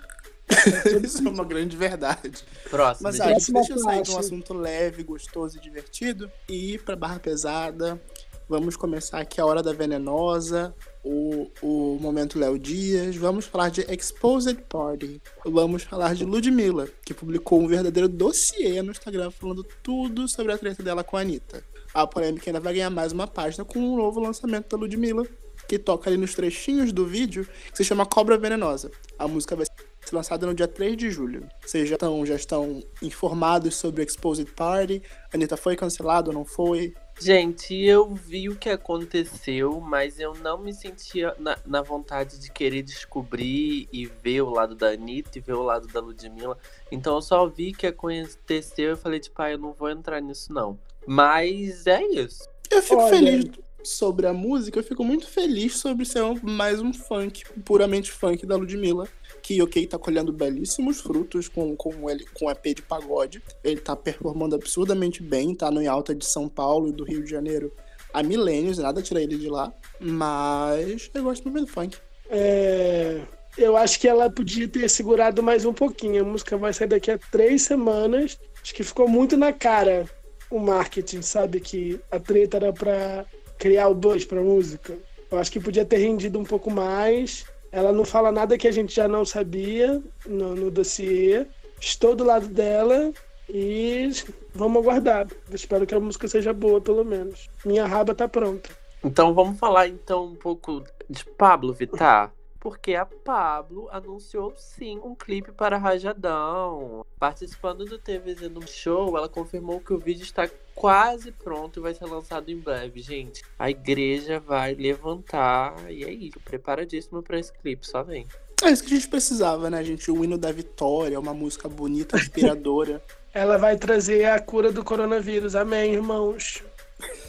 Isso 1.04 1.26
é 1.26 1.30
uma 1.30 1.44
grande 1.44 1.76
verdade. 1.76 2.44
Próximo, 2.70 3.08
Mas 3.08 3.16
gente. 3.16 3.28
Próxima 3.28 3.60
deixa 3.60 3.74
eu 3.74 3.78
sair 3.78 4.02
de 4.02 4.10
um 4.10 4.18
assunto 4.18 4.54
leve, 4.54 5.02
gostoso 5.02 5.58
e 5.58 5.60
divertido 5.60 6.30
e 6.48 6.74
ir 6.74 6.82
pra 6.82 6.96
barra 6.96 7.18
pesada. 7.18 8.00
Vamos 8.48 8.76
começar 8.76 9.18
aqui 9.18 9.42
a 9.42 9.44
Hora 9.44 9.62
da 9.62 9.74
Venenosa, 9.74 10.74
o, 11.04 11.50
o 11.60 11.98
Momento 12.00 12.38
Léo 12.38 12.58
Dias. 12.58 13.14
Vamos 13.14 13.44
falar 13.44 13.68
de 13.68 13.82
Exposed 13.92 14.64
Party. 14.70 15.20
Vamos 15.44 15.82
falar 15.82 16.14
de 16.14 16.24
Ludmilla, 16.24 16.88
que 17.04 17.12
publicou 17.12 17.60
um 17.60 17.68
verdadeiro 17.68 18.08
dossiê 18.08 18.80
no 18.80 18.90
Instagram 18.90 19.30
falando 19.30 19.62
tudo 19.82 20.26
sobre 20.28 20.52
a 20.52 20.56
treta 20.56 20.82
dela 20.82 21.04
com 21.04 21.18
a 21.18 21.20
Anitta. 21.20 21.62
A 21.92 22.06
polêmica 22.06 22.48
ainda 22.48 22.58
vai 22.58 22.72
ganhar 22.72 22.88
mais 22.88 23.12
uma 23.12 23.26
página 23.26 23.66
com 23.66 23.78
um 23.78 23.96
novo 23.98 24.18
lançamento 24.18 24.70
da 24.70 24.78
Ludmilla, 24.78 25.26
que 25.68 25.78
toca 25.78 26.08
ali 26.08 26.16
nos 26.16 26.34
trechinhos 26.34 26.90
do 26.90 27.04
vídeo, 27.04 27.46
que 27.70 27.76
se 27.76 27.84
chama 27.84 28.06
Cobra 28.06 28.38
Venenosa. 28.38 28.90
A 29.18 29.28
música 29.28 29.54
vai 29.54 29.66
ser 29.66 29.87
lançada 30.14 30.46
no 30.46 30.54
dia 30.54 30.68
3 30.68 30.96
de 30.96 31.10
julho. 31.10 31.48
Vocês 31.64 31.88
já 31.88 31.94
estão, 31.94 32.24
já 32.24 32.34
estão 32.34 32.82
informados 33.02 33.76
sobre 33.76 34.02
o 34.02 34.04
Exposed 34.04 34.50
Party? 34.52 35.02
A 35.32 35.36
Anitta 35.36 35.56
foi 35.56 35.76
cancelada 35.76 36.30
ou 36.30 36.34
não 36.34 36.44
foi? 36.44 36.94
Gente, 37.20 37.74
eu 37.74 38.14
vi 38.14 38.48
o 38.48 38.54
que 38.54 38.70
aconteceu, 38.70 39.80
mas 39.80 40.20
eu 40.20 40.34
não 40.34 40.56
me 40.56 40.72
sentia 40.72 41.34
na, 41.38 41.58
na 41.66 41.82
vontade 41.82 42.38
de 42.38 42.50
querer 42.50 42.82
descobrir 42.82 43.88
e 43.92 44.06
ver 44.06 44.42
o 44.42 44.50
lado 44.50 44.76
da 44.76 44.90
Anitta 44.90 45.38
e 45.38 45.40
ver 45.40 45.54
o 45.54 45.62
lado 45.62 45.88
da 45.88 46.00
Ludmilla. 46.00 46.56
Então 46.92 47.16
eu 47.16 47.22
só 47.22 47.46
vi 47.46 47.70
o 47.70 47.76
que 47.76 47.88
aconteceu 47.88 48.92
e 48.92 48.96
falei, 48.96 49.18
tipo, 49.18 49.40
ah, 49.42 49.50
eu 49.50 49.58
não 49.58 49.72
vou 49.72 49.90
entrar 49.90 50.20
nisso, 50.20 50.52
não. 50.52 50.78
Mas 51.06 51.86
é 51.86 52.02
isso. 52.04 52.48
Eu 52.70 52.82
fico 52.82 53.00
Olha. 53.00 53.10
feliz 53.10 53.67
sobre 53.82 54.26
a 54.26 54.32
música, 54.32 54.78
eu 54.78 54.84
fico 54.84 55.04
muito 55.04 55.26
feliz 55.28 55.76
sobre 55.76 56.04
ser 56.04 56.22
um- 56.22 56.38
mais 56.42 56.80
um 56.80 56.92
funk, 56.92 57.44
puramente 57.64 58.10
funk 58.10 58.44
da 58.44 58.56
Ludmilla. 58.56 59.08
Que, 59.42 59.62
ok, 59.62 59.86
tá 59.86 59.98
colhendo 59.98 60.32
belíssimos 60.32 61.00
frutos 61.00 61.48
com, 61.48 61.74
com, 61.76 62.10
ele, 62.10 62.24
com 62.34 62.50
EP 62.50 62.74
de 62.74 62.82
pagode. 62.82 63.42
Ele 63.64 63.80
tá 63.80 63.96
performando 63.96 64.54
absurdamente 64.54 65.22
bem, 65.22 65.54
tá 65.54 65.70
no 65.70 65.80
em 65.80 65.86
alta 65.86 66.14
de 66.14 66.26
São 66.26 66.48
Paulo 66.48 66.88
e 66.88 66.92
do 66.92 67.04
Rio 67.04 67.22
de 67.22 67.30
Janeiro 67.30 67.72
há 68.12 68.22
milênios, 68.22 68.78
nada 68.78 69.00
tira 69.02 69.22
ele 69.22 69.36
de 69.38 69.48
lá. 69.48 69.72
Mas 70.00 71.10
eu 71.14 71.22
gosto 71.22 71.48
muito 71.48 71.66
do 71.66 71.72
funk. 71.72 71.96
É, 72.28 73.22
eu 73.56 73.76
acho 73.76 73.98
que 73.98 74.06
ela 74.08 74.28
podia 74.28 74.68
ter 74.68 74.88
segurado 74.90 75.42
mais 75.42 75.64
um 75.64 75.72
pouquinho. 75.72 76.22
A 76.22 76.26
música 76.26 76.56
vai 76.56 76.72
sair 76.72 76.88
daqui 76.88 77.10
a 77.10 77.18
três 77.18 77.62
semanas. 77.62 78.38
Acho 78.62 78.74
que 78.74 78.82
ficou 78.84 79.08
muito 79.08 79.36
na 79.36 79.52
cara 79.52 80.04
o 80.50 80.58
marketing, 80.58 81.22
sabe? 81.22 81.60
Que 81.60 82.00
a 82.10 82.18
treta 82.18 82.56
era 82.58 82.72
pra 82.72 83.24
criar 83.58 83.88
o 83.88 83.94
buzz 83.94 84.24
pra 84.24 84.40
música. 84.40 84.96
Eu 85.30 85.38
acho 85.38 85.52
que 85.52 85.60
podia 85.60 85.84
ter 85.84 85.98
rendido 85.98 86.38
um 86.38 86.44
pouco 86.44 86.70
mais. 86.70 87.44
Ela 87.70 87.92
não 87.92 88.04
fala 88.04 88.32
nada 88.32 88.56
que 88.56 88.66
a 88.66 88.72
gente 88.72 88.94
já 88.94 89.06
não 89.06 89.24
sabia 89.24 90.02
no, 90.26 90.54
no 90.54 90.70
dossiê. 90.70 91.46
Estou 91.80 92.14
do 92.14 92.24
lado 92.24 92.48
dela 92.48 93.12
e 93.48 94.10
vamos 94.54 94.82
aguardar. 94.82 95.28
Espero 95.52 95.86
que 95.86 95.94
a 95.94 96.00
música 96.00 96.26
seja 96.28 96.52
boa, 96.52 96.80
pelo 96.80 97.04
menos. 97.04 97.48
Minha 97.64 97.86
raba 97.86 98.14
tá 98.14 98.26
pronta. 98.26 98.70
Então 99.04 99.34
vamos 99.34 99.58
falar 99.58 99.86
então 99.86 100.26
um 100.26 100.34
pouco 100.34 100.82
de 101.08 101.24
Pablo 101.24 101.72
Vittar. 101.72 102.32
Porque 102.60 102.94
a 102.94 103.06
Pablo 103.06 103.88
anunciou 103.90 104.52
sim 104.56 104.98
um 104.98 105.14
clipe 105.14 105.52
para 105.52 105.78
Rajadão. 105.78 107.04
Participando 107.18 107.84
do 107.84 107.98
TVZ 107.98 108.50
no 108.50 108.66
show, 108.66 109.16
ela 109.16 109.28
confirmou 109.28 109.80
que 109.80 109.92
o 109.92 109.98
vídeo 109.98 110.24
está 110.24 110.48
quase 110.74 111.30
pronto 111.30 111.78
e 111.78 111.82
vai 111.82 111.94
ser 111.94 112.06
lançado 112.06 112.50
em 112.50 112.56
breve. 112.56 113.00
Gente, 113.00 113.42
a 113.58 113.70
igreja 113.70 114.40
vai 114.40 114.74
levantar 114.74 115.90
e 115.90 116.04
é 116.04 116.10
isso. 116.10 116.40
Preparadíssima 116.40 117.22
para 117.22 117.38
esse 117.38 117.52
clipe, 117.52 117.86
só 117.86 118.02
vem. 118.02 118.26
É 118.64 118.70
isso 118.70 118.82
que 118.82 118.92
a 118.92 118.96
gente 118.96 119.08
precisava, 119.08 119.70
né, 119.70 119.84
gente? 119.84 120.10
O 120.10 120.24
hino 120.24 120.36
da 120.36 120.50
vitória, 120.50 121.18
uma 121.18 121.32
música 121.32 121.68
bonita, 121.68 122.16
inspiradora. 122.16 123.00
Ela 123.32 123.56
vai 123.56 123.76
trazer 123.76 124.24
a 124.24 124.40
cura 124.40 124.72
do 124.72 124.82
coronavírus. 124.82 125.54
Amém, 125.54 125.92
irmãos. 125.92 126.64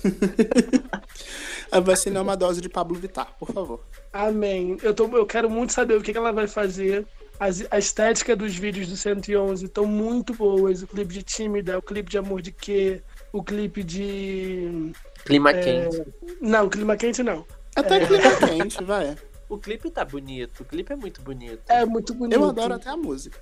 A 1.71 1.79
vacina 1.79 2.17
é 2.17 2.21
uma 2.21 2.36
dose 2.36 2.62
de 2.62 2.67
Pablo 2.67 2.95
Vittar, 2.98 3.36
por 3.38 3.51
favor. 3.51 3.79
Amém. 4.11 4.77
Eu, 4.81 4.93
tô, 4.93 5.07
eu 5.15 5.25
quero 5.25 5.49
muito 5.49 5.73
saber 5.73 5.95
o 5.97 6.01
que, 6.01 6.11
que 6.11 6.17
ela 6.17 6.31
vai 6.31 6.47
fazer. 6.47 7.05
As- 7.39 7.65
a 7.71 7.77
estética 7.79 8.35
dos 8.35 8.55
vídeos 8.55 8.87
do 8.87 8.97
111 8.97 9.65
estão 9.65 9.85
muito 9.85 10.33
boas. 10.33 10.81
O 10.83 10.87
clipe 10.87 11.13
de 11.13 11.23
Tímida, 11.23 11.77
o 11.77 11.81
clipe 11.81 12.09
de 12.09 12.17
Amor 12.17 12.41
de 12.41 12.51
Quê, 12.51 13.01
o 13.31 13.43
clipe 13.43 13.83
de. 13.83 14.91
Clima 15.25 15.51
É, 15.51 15.61
quente. 15.61 16.03
Não, 16.41 16.67
clima 16.69 16.97
quente 16.97 17.23
não. 17.23 17.45
Até 17.75 17.97
É. 18.03 18.05
clima 18.05 18.35
quente, 18.47 18.83
vai. 18.83 19.15
O 19.47 19.57
clipe 19.57 19.89
tá 19.89 20.03
bonito. 20.05 20.61
O 20.61 20.65
clipe 20.65 20.91
é 20.93 20.95
muito 20.95 21.21
bonito. 21.21 21.61
É 21.69 21.83
muito 21.85 22.13
bonito. 22.13 22.35
Eu 22.39 22.45
adoro 22.49 22.73
até 22.73 22.89
a 22.89 22.97
música. 22.97 23.39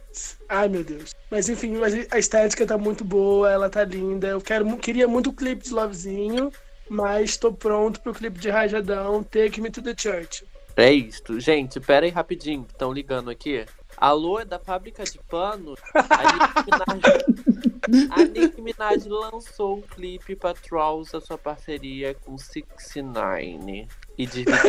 Ai, 0.47 0.69
meu 0.69 0.83
Deus. 0.83 1.13
Mas 1.29 1.49
enfim, 1.49 1.75
mas 1.77 1.93
a 2.11 2.17
estética 2.19 2.65
tá 2.65 2.77
muito 2.77 3.03
boa, 3.03 3.51
ela 3.51 3.69
tá 3.69 3.83
linda. 3.83 4.27
Eu 4.27 4.39
quero, 4.39 4.77
queria 4.77 5.07
muito 5.07 5.31
o 5.31 5.33
clipe 5.33 5.63
de 5.65 5.73
Lovezinho, 5.73 6.49
mas 6.89 7.35
tô 7.35 7.51
pronto 7.51 7.99
pro 7.99 8.13
clipe 8.13 8.39
de 8.39 8.49
Rajadão, 8.49 9.21
Take 9.23 9.59
Me 9.59 9.69
to 9.69 9.81
the 9.81 9.93
Church. 9.97 10.45
É 10.77 10.93
isto. 10.93 11.39
Gente, 11.39 11.79
pera 11.79 12.05
aí 12.05 12.11
rapidinho, 12.11 12.63
que 12.63 12.71
estão 12.71 12.93
ligando 12.93 13.31
aqui. 13.31 13.65
Alô, 13.97 14.39
é 14.39 14.45
da 14.45 14.59
fábrica 14.59 15.03
de 15.03 15.17
pano? 15.27 15.75
A 15.95 16.33
Nicki 16.33 16.65
Minaj, 16.71 17.01
a 18.11 18.23
Nicki 18.23 18.61
Minaj 18.61 19.07
lançou 19.07 19.79
o 19.79 19.81
clipe 19.81 20.35
pra 20.35 20.53
Trolls, 20.53 21.15
a 21.17 21.21
sua 21.21 21.35
parceria 21.37 22.13
com 22.23 22.37
69. 22.37 23.87
E 24.19 24.25
dividiu. 24.27 24.53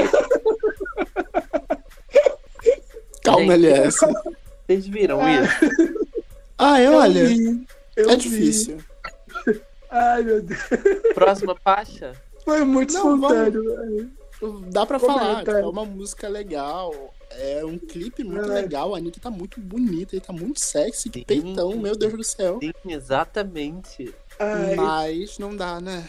Calma, 3.22 3.56
Gente. 3.58 3.66
LS. 3.66 3.98
Vocês 4.66 4.86
viram 4.86 5.20
Ah. 5.20 5.42
isso? 5.42 5.94
Ah, 6.58 6.80
eu, 6.80 6.94
olha, 6.94 7.26
vi, 7.26 7.66
eu 7.96 8.08
é 8.10 8.16
vi. 8.16 8.22
difícil. 8.22 8.78
Ai, 9.90 10.22
meu 10.22 10.40
Deus. 10.42 10.60
Próxima 11.14 11.54
faixa? 11.62 12.12
Foi 12.44 12.64
muito 12.64 12.92
Não, 12.94 13.14
espontâneo. 13.14 13.62
velho. 13.76 14.10
Dá 14.70 14.86
pra 14.86 15.00
Como 15.00 15.12
falar, 15.12 15.32
é, 15.32 15.38
tipo, 15.38 15.50
é 15.50 15.66
uma 15.66 15.84
música 15.84 16.28
legal, 16.28 17.12
é 17.30 17.64
um 17.64 17.76
clipe 17.76 18.22
muito 18.22 18.50
É. 18.50 18.54
legal, 18.54 18.94
a 18.94 18.98
Anitta 18.98 19.18
tá 19.18 19.30
muito 19.30 19.60
bonita 19.60 20.14
e 20.14 20.20
tá 20.20 20.32
muito 20.32 20.60
sexy, 20.60 21.10
que 21.10 21.24
peitão, 21.24 21.76
meu 21.76 21.96
Deus 21.96 22.12
do 22.12 22.22
céu. 22.22 22.58
Sim, 22.62 22.72
exatamente. 22.86 24.14
Ai, 24.38 24.76
Mas 24.76 25.38
não 25.38 25.56
dá, 25.56 25.80
né? 25.80 26.08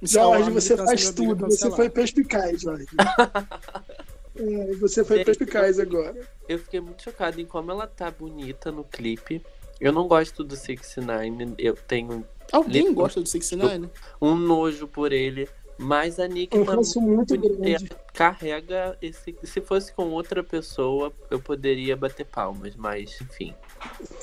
Isso 0.00 0.14
Jorge, 0.14 0.50
você 0.50 0.76
faz 0.76 1.10
tudo. 1.10 1.46
Você 1.46 1.70
foi 1.70 1.88
perspicaz, 1.88 2.60
Jorge. 2.62 2.86
É, 4.34 4.74
você 4.76 5.04
foi 5.04 5.18
Gente, 5.18 5.26
perspicaz 5.26 5.78
agora. 5.78 6.18
Eu 6.48 6.58
fiquei 6.58 6.80
muito 6.80 7.02
chocada 7.02 7.38
em 7.38 7.44
como 7.44 7.70
ela 7.70 7.86
tá 7.86 8.10
bonita 8.10 8.72
no 8.72 8.82
clipe. 8.82 9.42
Eu 9.78 9.92
não 9.92 10.08
gosto 10.08 10.42
do 10.42 10.56
69, 10.56 11.54
eu 11.58 11.74
tenho 11.74 12.24
Alguém 12.50 12.94
gosta 12.94 13.20
do 13.20 13.28
69? 13.28 13.90
um 14.20 14.34
nojo 14.34 14.88
por 14.88 15.12
ele. 15.12 15.48
Mas 15.82 16.20
a 16.20 16.28
Nick 16.28 16.56
Um 16.56 16.62
ranço 16.62 17.00
muito 17.00 17.36
grande. 17.36 17.90
carrega 18.14 18.96
esse. 19.02 19.36
Se 19.42 19.60
fosse 19.60 19.92
com 19.92 20.10
outra 20.10 20.42
pessoa, 20.42 21.12
eu 21.28 21.40
poderia 21.40 21.96
bater 21.96 22.24
palmas, 22.24 22.76
mas 22.76 23.20
enfim. 23.20 23.52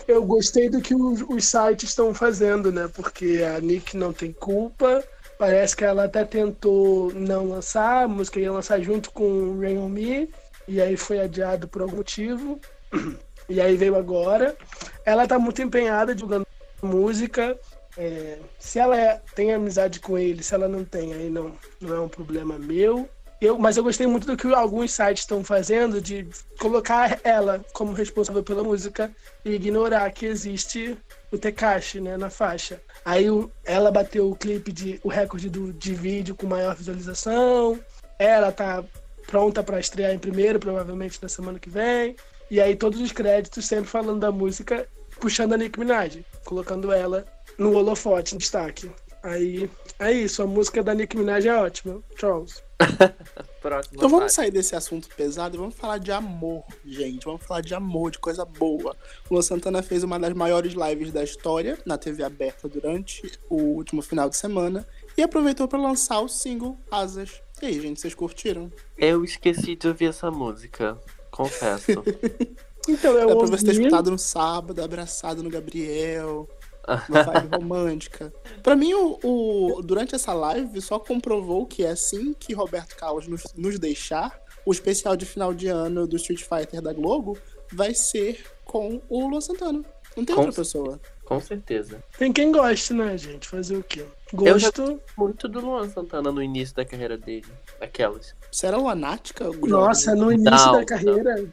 Eu 0.08 0.24
gostei 0.24 0.70
do 0.70 0.82
que 0.82 0.96
os, 0.96 1.22
os 1.22 1.46
sites 1.46 1.90
estão 1.90 2.14
fazendo, 2.14 2.72
né? 2.72 2.90
Porque 2.94 3.44
a 3.44 3.60
Nick 3.60 3.98
não 3.98 4.14
tem 4.14 4.32
culpa. 4.32 5.04
Parece 5.38 5.76
que 5.76 5.84
ela 5.84 6.06
até 6.06 6.24
tentou 6.24 7.14
não 7.14 7.50
lançar, 7.50 8.04
a 8.04 8.08
música 8.08 8.40
ia 8.40 8.52
lançar 8.52 8.82
junto 8.82 9.12
com 9.12 9.60
Rain 9.60 9.78
On 9.78 9.88
Me, 9.88 10.30
e 10.68 10.82
aí 10.82 10.98
foi 10.98 11.20
adiado 11.20 11.68
por 11.68 11.82
algum 11.82 11.98
motivo. 11.98 12.60
E 13.52 13.60
aí 13.60 13.76
veio 13.76 13.96
agora. 13.96 14.56
Ela 15.04 15.28
tá 15.28 15.40
muito 15.40 15.60
empenhada 15.60 16.14
divulgando 16.14 16.46
música. 16.84 17.58
É, 18.02 18.38
se 18.58 18.80
ela 18.80 18.98
é- 18.98 19.22
tem 19.36 19.54
amizade 19.54 20.00
com 20.00 20.18
ele, 20.18 20.42
se 20.42 20.56
ela 20.56 20.70
não 20.70 20.86
tem, 20.86 21.14
aí 21.14 21.30
não, 21.30 21.52
não 21.82 21.96
é 21.96 22.00
um 22.00 22.08
problema 22.08 22.58
meu. 22.58 23.10
Eu, 23.42 23.58
mas 23.60 23.76
eu 23.76 23.84
gostei 23.84 24.08
muito 24.08 24.26
do 24.26 24.38
que 24.38 24.48
alguns 24.54 24.92
sites 24.94 25.24
estão 25.24 25.44
fazendo 25.44 26.02
de 26.02 26.26
colocar 26.60 27.20
ela 27.26 27.64
como 27.74 27.92
responsável 27.92 28.42
pela 28.42 28.64
música 28.64 29.12
e 29.44 29.52
ignorar 29.52 30.10
que 30.12 30.26
existe 30.26 30.98
o 31.30 31.38
Tekashi, 31.38 32.00
né, 32.00 32.16
na 32.16 32.30
faixa. 32.30 32.82
Aí 33.04 33.30
o- 33.30 33.52
ela 33.66 33.92
bateu 33.92 34.30
o 34.32 34.36
clipe 34.36 34.72
de 34.72 35.00
o 35.04 35.10
recorde 35.10 35.50
do, 35.50 35.74
de 35.74 35.94
vídeo 35.94 36.36
com 36.36 36.48
maior 36.48 36.76
visualização. 36.76 37.78
Ela 38.18 38.52
tá 38.52 38.82
pronta 39.28 39.62
para 39.62 39.80
estrear 39.80 40.14
em 40.14 40.20
primeiro, 40.20 40.58
provavelmente 40.60 41.20
na 41.22 41.28
semana 41.30 41.60
que 41.60 41.70
vem. 41.70 42.16
E 42.50 42.60
aí 42.62 42.76
todos 42.78 43.00
os 43.02 43.12
créditos 43.12 43.66
sempre 43.68 43.90
falando 43.90 44.20
da 44.20 44.32
música, 44.32 44.88
puxando 45.20 45.54
a 45.54 45.58
Nicki 45.58 45.80
Minaj, 45.80 46.26
colocando 46.46 46.92
ela 46.92 47.26
no 47.60 47.74
holofote, 47.74 48.34
em 48.34 48.38
destaque. 48.38 48.90
Aí 49.22 49.70
é 50.00 50.14
isso, 50.14 50.42
a 50.42 50.48
música 50.48 50.82
da 50.82 50.94
Nicki 50.96 51.18
Minaj 51.18 51.46
é 51.46 51.54
ótima. 51.54 52.02
Charles. 52.16 52.64
Próxima 53.62 53.98
Então 53.98 54.08
vamos 54.08 54.32
sair 54.32 54.50
desse 54.50 54.74
assunto 54.74 55.10
pesado 55.14 55.58
e 55.58 55.60
vamos 55.60 55.76
falar 55.76 55.98
de 55.98 56.14
amor, 56.14 56.64
gente. 56.86 57.26
Vamos 57.26 57.44
falar 57.46 57.60
de 57.60 57.76
amor, 57.76 58.12
de 58.12 58.20
coisa 58.20 58.46
boa. 58.46 58.96
O 59.30 59.34
Luan 59.34 59.42
Santana 59.42 59.84
fez 59.84 60.02
uma 60.04 60.18
das 60.18 60.34
maiores 60.34 60.74
lives 60.74 61.12
da 61.12 61.22
história 61.22 61.78
na 61.86 61.98
TV 61.98 62.24
aberta 62.24 62.70
durante 62.70 63.30
o 63.50 63.56
último 63.56 64.02
final 64.02 64.30
de 64.30 64.38
semana 64.38 64.88
e 65.18 65.22
aproveitou 65.22 65.68
para 65.68 65.78
lançar 65.78 66.22
o 66.22 66.30
single 66.30 66.80
Asas. 66.90 67.42
E 67.62 67.66
aí, 67.66 67.82
gente, 67.82 68.00
vocês 68.00 68.16
curtiram? 68.16 68.72
Eu 68.98 69.26
esqueci 69.26 69.76
de 69.76 69.90
ouvir 69.90 70.06
essa 70.06 70.32
música, 70.32 70.98
confesso. 71.30 72.04
Então, 72.88 73.12
eu 73.12 73.28
Dá 73.28 73.36
pra 73.36 73.46
você 73.46 73.66
ter 73.66 73.72
ouvi... 73.72 73.82
escutado 73.82 74.10
no 74.10 74.18
sábado, 74.18 74.82
abraçado 74.82 75.44
no 75.44 75.50
Gabriel. 75.50 76.48
Uma 77.10 77.24
vibe 77.24 77.56
romântica. 77.56 78.34
Pra 78.64 78.76
mim, 78.76 78.94
o, 78.94 79.20
o- 79.24 79.82
durante 79.82 80.16
essa 80.16 80.34
live, 80.34 80.82
só 80.82 81.00
comprovou 81.00 81.66
que 81.66 81.84
é 81.84 81.90
assim 81.92 82.34
que 82.34 82.54
Roberto 82.54 82.96
Carlos 82.96 83.28
nos, 83.28 83.44
nos 83.56 83.78
deixar, 83.80 84.40
o 84.66 84.72
especial 84.72 85.16
de 85.16 85.26
final 85.26 85.54
de 85.54 85.68
ano 85.68 86.08
do 86.08 86.16
Street 86.18 86.42
Fighter 86.42 86.82
da 86.82 86.94
Globo 86.94 87.38
vai 87.72 87.94
ser 87.94 88.44
com 88.66 89.02
o 89.10 89.28
Luan 89.28 89.42
Santana. 89.42 89.84
Não 90.18 90.26
tem 90.26 90.36
Com 90.36 90.42
outra 90.42 90.56
pessoa. 90.62 91.00
Com 91.24 91.40
certeza. 91.40 92.04
Tem 92.18 92.34
quem 92.34 92.52
goste, 92.52 92.92
né, 92.92 93.16
gente? 93.16 93.48
Fazer 93.48 93.78
o 93.78 93.84
quê? 93.84 94.04
Gosto. 94.34 95.00
Muito 95.16 95.48
do 95.48 95.60
Luan 95.60 95.88
Santana 95.88 96.32
no 96.32 96.42
início 96.42 96.76
da 96.76 96.84
carreira 96.84 97.16
dele. 97.18 97.46
Aquelas. 97.80 98.34
Será 98.52 98.78
luanática? 98.78 99.46
Nossa, 99.68 100.16
no 100.16 100.32
início 100.32 100.50
Não, 100.66 100.72
da 100.74 100.86
carreira, 100.86 101.36
Não 101.36 101.50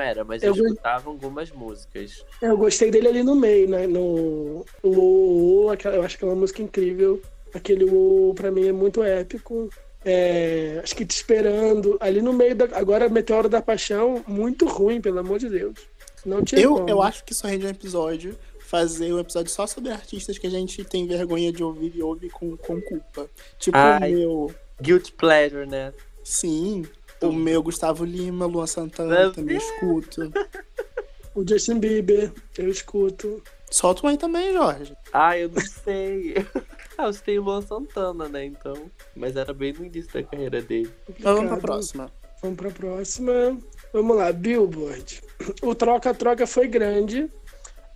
era, 0.00 0.24
mas 0.24 0.42
eu, 0.42 0.54
Eu- 0.54 0.66
escutava 0.66 1.08
algumas 1.08 1.50
músicas. 1.50 2.24
eu 2.42 2.56
gostei 2.56 2.90
dele 2.90 3.08
ali 3.08 3.22
no 3.22 3.34
meio, 3.34 3.68
né? 3.68 3.86
No. 3.86 4.64
O, 4.82 5.72
eu 5.84 6.02
acho 6.02 6.18
que 6.18 6.24
é 6.24 6.28
uma 6.28 6.34
música 6.36 6.60
incrível. 6.62 7.20
Aquele 7.54 7.84
o 7.84 8.32
pra 8.36 8.50
mim 8.50 8.66
é 8.68 8.72
muito 8.72 9.02
épico. 9.02 9.70
É, 10.04 10.80
acho 10.82 10.94
que 10.96 11.04
te 11.04 11.12
esperando. 11.16 11.96
Ali 12.00 12.20
no 12.22 12.32
meio 12.32 12.54
da. 12.54 12.64
Agora, 12.76 13.08
Meteoro 13.08 13.48
da 13.48 13.60
Paixão, 13.62 14.22
muito 14.26 14.66
ruim, 14.66 15.00
pelo 15.00 15.18
amor 15.18 15.38
de 15.38 15.48
Deus. 15.48 15.74
Não 16.24 16.42
tinha 16.44 16.60
Eu, 16.60 16.74
como. 16.74 16.88
eu 16.88 17.02
acho 17.02 17.24
que 17.24 17.32
isso 17.32 17.46
rende 17.46 17.66
um 17.66 17.70
episódio. 17.70 18.36
Fazer 18.60 19.12
um 19.12 19.18
episódio 19.18 19.50
só 19.50 19.66
sobre 19.66 19.90
artistas 19.90 20.38
que 20.38 20.46
a 20.46 20.50
gente 20.50 20.84
tem 20.84 21.04
vergonha 21.06 21.52
de 21.52 21.62
ouvir 21.64 21.92
e 21.96 22.02
ouve 22.02 22.30
com, 22.30 22.56
com 22.56 22.80
culpa. 22.80 23.28
Tipo 23.58 23.76
Ai. 23.76 24.14
o 24.14 24.18
meu. 24.18 24.54
Guilty 24.80 25.12
Pleasure, 25.12 25.66
né? 25.66 25.92
Sim. 26.22 26.84
O 27.20 27.32
meu 27.32 27.62
Gustavo 27.62 28.04
Lima, 28.04 28.46
Luan 28.46 28.66
Santana, 28.66 29.18
Meu 29.20 29.32
também 29.32 29.56
escuto. 29.56 30.32
O 31.32 31.46
Justin 31.46 31.78
Bieber, 31.78 32.32
eu 32.58 32.68
escuto. 32.68 33.40
Solta 33.70 34.04
um 34.04 34.08
aí 34.10 34.18
também, 34.18 34.52
Jorge. 34.52 34.96
Ah, 35.12 35.38
eu 35.38 35.48
não 35.48 35.60
sei. 35.60 36.34
ah, 36.98 37.04
eu 37.04 37.12
sei 37.12 37.38
o 37.38 37.42
Luan 37.44 37.62
Santana, 37.62 38.28
né? 38.28 38.44
Então. 38.44 38.90
Mas 39.14 39.36
era 39.36 39.54
bem 39.54 39.72
no 39.72 39.84
início 39.84 40.12
da 40.12 40.24
carreira 40.24 40.60
dele. 40.60 40.90
Mas 41.08 41.18
vamos 41.22 41.22
pra 41.22 41.32
Complicado. 41.34 41.60
próxima. 41.60 42.12
Vamos 42.42 42.56
pra 42.56 42.70
próxima. 42.70 43.58
Vamos 43.92 44.16
lá, 44.16 44.32
Billboard. 44.32 45.22
O 45.62 45.72
troca-troca 45.74 46.46
foi 46.48 46.66
grande. 46.66 47.30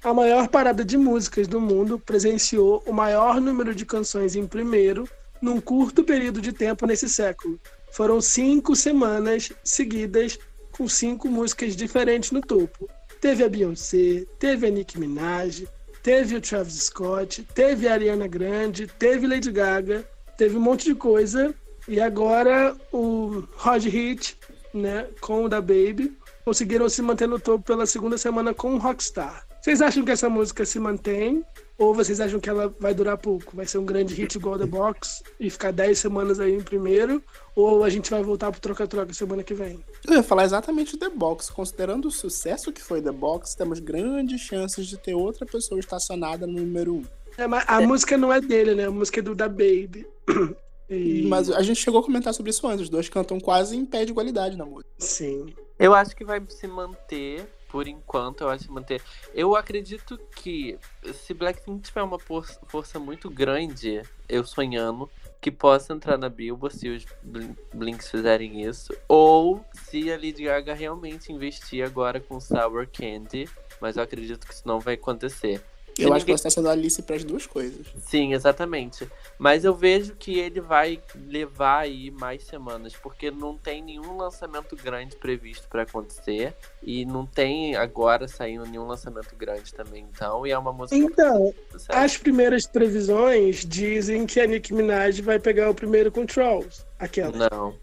A 0.02 0.14
maior 0.14 0.48
parada 0.48 0.84
de 0.84 0.96
músicas 0.96 1.48
do 1.48 1.60
mundo 1.60 1.98
presenciou 1.98 2.84
o 2.86 2.92
maior 2.92 3.40
número 3.40 3.74
de 3.74 3.84
canções 3.84 4.36
em 4.36 4.46
primeiro 4.46 5.08
num 5.42 5.60
curto 5.60 6.04
período 6.04 6.40
de 6.40 6.52
tempo 6.52 6.86
nesse 6.86 7.08
século. 7.08 7.58
Foram 7.94 8.20
cinco 8.20 8.74
semanas 8.74 9.52
seguidas 9.62 10.36
com 10.72 10.88
cinco 10.88 11.28
músicas 11.28 11.76
diferentes 11.76 12.32
no 12.32 12.40
topo. 12.40 12.90
Teve 13.20 13.44
a 13.44 13.48
Beyoncé, 13.48 14.26
teve 14.36 14.66
a 14.66 14.70
Nicki 14.70 14.98
Minaj, 14.98 15.68
teve 16.02 16.34
o 16.34 16.40
Travis 16.40 16.74
Scott, 16.74 17.46
teve 17.54 17.86
a 17.86 17.92
Ariana 17.92 18.26
Grande, 18.26 18.88
teve 18.88 19.28
Lady 19.28 19.52
Gaga, 19.52 20.04
teve 20.36 20.56
um 20.56 20.60
monte 20.60 20.86
de 20.86 20.96
coisa. 20.96 21.54
E 21.86 22.00
agora 22.00 22.76
o 22.90 23.44
Rod 23.54 23.84
Hit, 23.84 24.36
né, 24.74 25.06
com 25.20 25.44
o 25.44 25.48
da 25.48 25.60
Baby, 25.60 26.18
conseguiram 26.44 26.88
se 26.88 27.00
manter 27.00 27.28
no 27.28 27.38
topo 27.38 27.64
pela 27.64 27.86
segunda 27.86 28.18
semana 28.18 28.52
com 28.52 28.74
o 28.74 28.78
Rockstar. 28.78 29.46
Vocês 29.62 29.80
acham 29.80 30.04
que 30.04 30.10
essa 30.10 30.28
música 30.28 30.64
se 30.64 30.80
mantém? 30.80 31.44
Ou 31.76 31.92
vocês 31.92 32.20
acham 32.20 32.38
que 32.38 32.48
ela 32.48 32.72
vai 32.78 32.94
durar 32.94 33.18
pouco? 33.18 33.56
Vai 33.56 33.66
ser 33.66 33.78
um 33.78 33.84
grande 33.84 34.14
hit 34.14 34.36
igual 34.36 34.56
The 34.58 34.66
Box 34.66 35.22
e 35.40 35.50
ficar 35.50 35.72
10 35.72 35.98
semanas 35.98 36.38
aí 36.38 36.54
em 36.54 36.60
primeiro? 36.62 37.20
Ou 37.56 37.82
a 37.82 37.90
gente 37.90 38.10
vai 38.10 38.22
voltar 38.22 38.52
pro 38.52 38.60
troca-troca 38.60 39.12
semana 39.12 39.42
que 39.42 39.54
vem? 39.54 39.84
Eu 40.06 40.14
ia 40.14 40.22
falar 40.22 40.44
exatamente 40.44 40.96
The 40.96 41.08
Box. 41.08 41.50
Considerando 41.50 42.06
o 42.06 42.10
sucesso 42.12 42.72
que 42.72 42.80
foi 42.80 43.02
The 43.02 43.10
Box, 43.10 43.56
temos 43.56 43.80
grandes 43.80 44.40
chances 44.40 44.86
de 44.86 44.96
ter 44.96 45.14
outra 45.14 45.44
pessoa 45.44 45.80
estacionada 45.80 46.46
no 46.46 46.52
número 46.60 46.94
um. 46.94 47.04
É, 47.36 47.46
mas 47.48 47.64
a 47.66 47.80
música 47.80 48.16
não 48.16 48.32
é 48.32 48.40
dele, 48.40 48.76
né? 48.76 48.84
A 48.86 48.90
música 48.92 49.18
é 49.18 49.22
do 49.22 49.34
da 49.34 49.48
Baby. 49.48 50.06
E- 50.86 51.26
Mas 51.28 51.50
a 51.50 51.62
gente 51.62 51.80
chegou 51.80 51.98
a 51.98 52.04
comentar 52.04 52.34
sobre 52.34 52.50
isso 52.50 52.66
antes. 52.66 52.82
Os 52.82 52.88
dois 52.90 53.08
cantam 53.08 53.40
quase 53.40 53.74
em 53.74 53.86
pé 53.86 54.04
de 54.04 54.10
igualdade 54.12 54.54
na 54.54 54.66
música. 54.66 54.90
Sim. 54.98 55.46
Eu 55.78 55.94
acho 55.94 56.14
que 56.14 56.26
vai 56.26 56.42
se 56.46 56.66
manter, 56.66 57.48
por 57.74 57.88
enquanto, 57.88 58.42
eu 58.42 58.48
acho 58.50 58.70
manter. 58.72 59.02
Eu 59.34 59.56
acredito 59.56 60.16
que 60.36 60.78
se 61.12 61.34
Blackpink 61.34 61.80
tiver 61.82 62.04
uma 62.04 62.20
força 62.20 63.00
muito 63.00 63.28
grande, 63.28 64.00
eu 64.28 64.44
sonhando, 64.44 65.10
que 65.40 65.50
possa 65.50 65.92
entrar 65.92 66.16
na 66.16 66.28
Billboard 66.28 66.78
se 66.78 66.88
os 66.88 67.04
Blin- 67.20 67.56
Blinks 67.74 68.08
fizerem 68.08 68.62
isso. 68.62 68.96
Ou 69.08 69.64
se 69.72 70.08
a 70.12 70.14
Lady 70.14 70.44
Gaga 70.44 70.72
realmente 70.72 71.32
investir 71.32 71.84
agora 71.84 72.20
com 72.20 72.38
Sour 72.38 72.86
Candy. 72.86 73.48
Mas 73.80 73.96
eu 73.96 74.04
acredito 74.04 74.46
que 74.46 74.54
isso 74.54 74.62
não 74.68 74.78
vai 74.78 74.94
acontecer. 74.94 75.60
Eu 75.98 76.12
acho 76.12 76.24
que 76.24 76.30
ela 76.30 76.36
está 76.36 76.50
sendo 76.50 76.68
Alice 76.68 77.00
para 77.02 77.16
as 77.16 77.24
duas 77.24 77.46
coisas. 77.46 77.86
Sim, 78.06 78.32
exatamente. 78.34 79.08
Mas 79.38 79.64
eu 79.64 79.74
vejo 79.74 80.14
que 80.16 80.38
ele 80.38 80.60
vai 80.60 81.00
levar 81.28 81.80
aí 81.80 82.10
mais 82.10 82.44
semanas, 82.44 82.94
porque 82.94 83.30
não 83.30 83.56
tem 83.56 83.82
nenhum 83.82 84.16
lançamento 84.16 84.76
grande 84.76 85.16
previsto 85.16 85.68
pra 85.68 85.82
acontecer 85.82 86.54
e 86.82 87.04
não 87.04 87.24
tem 87.24 87.76
agora 87.76 88.26
saindo 88.26 88.66
nenhum 88.66 88.86
lançamento 88.86 89.34
grande 89.36 89.72
também, 89.72 90.06
então, 90.12 90.46
e 90.46 90.50
é 90.50 90.58
uma 90.58 90.72
música 90.72 90.96
Então, 90.96 91.54
as 91.88 92.16
primeiras 92.16 92.66
previsões 92.66 93.64
dizem 93.64 94.26
que 94.26 94.40
a 94.40 94.46
Nicki 94.46 94.74
Minaj 94.74 95.20
vai 95.20 95.38
pegar 95.38 95.70
o 95.70 95.74
primeiro 95.74 96.10
com 96.10 96.26
Trolls. 96.26 96.84
Aquela. 96.98 97.50
Não. 97.50 97.74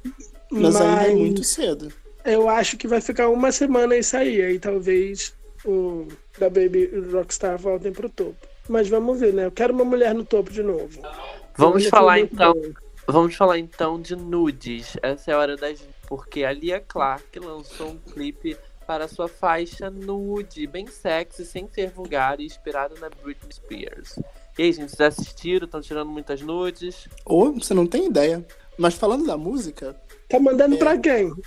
Mas, 0.52 0.76
ainda 0.76 1.08
é 1.08 1.16
muito 1.16 1.44
cedo. 1.44 1.92
Eu 2.26 2.50
acho 2.50 2.78
que 2.78 2.88
vai 2.88 3.02
ficar 3.02 3.30
uma 3.30 3.52
semana 3.52 3.96
e 3.96 4.04
sair. 4.04 4.44
Aí 4.44 4.60
talvez 4.60 5.34
o 5.66 6.08
da 6.38 6.50
Baby 6.50 6.88
Rockstar 7.12 7.58
voltem 7.58 7.92
pro 7.92 8.10
topo. 8.10 8.36
Mas 8.68 8.88
vamos 8.88 9.20
ver, 9.20 9.34
né? 9.34 9.46
Eu 9.46 9.52
quero 9.52 9.74
uma 9.74 9.86
mulher 9.86 10.14
no 10.14 10.24
topo 10.24 10.52
de 10.52 10.64
novo. 10.64 11.02
Vamos 11.58 11.88
falar 11.88 12.20
então, 12.20 12.54
bom. 12.54 12.72
vamos 13.08 13.36
falar 13.36 13.58
então 13.58 14.00
de 14.02 14.16
nudes. 14.16 14.98
Essa 15.02 15.32
é 15.32 15.34
a 15.34 15.38
hora 15.38 15.58
das 15.58 15.84
porque 16.08 16.44
a 16.44 16.52
Lia 16.52 16.80
Clark 16.80 17.40
lançou 17.40 17.92
um 17.92 17.98
clipe 17.98 18.58
para 18.86 19.08
sua 19.08 19.28
faixa 19.30 19.90
nude, 19.90 20.68
bem 20.68 20.86
sexy, 20.88 21.46
sem 21.46 21.68
ser 21.70 21.90
vulgar 21.92 22.40
e 22.40 22.46
inspirado 22.46 22.96
na 23.00 23.10
Britney 23.10 23.54
Spears. 23.54 24.20
E 24.58 24.64
aí, 24.64 24.74
gente, 24.74 24.90
vocês 24.92 25.00
assistiram? 25.18 25.66
Estão 25.66 25.80
tirando 25.80 26.10
muitas 26.10 26.42
nudes? 26.42 27.08
Ou 27.26 27.54
você 27.54 27.74
não 27.74 27.88
tem 27.88 28.08
ideia. 28.08 28.46
Mas 28.78 28.96
falando 28.96 29.26
da 29.26 29.38
música, 29.38 29.96
Tá 30.28 30.40
mandando 30.40 30.78
pra 30.78 30.98
quem? 30.98 31.30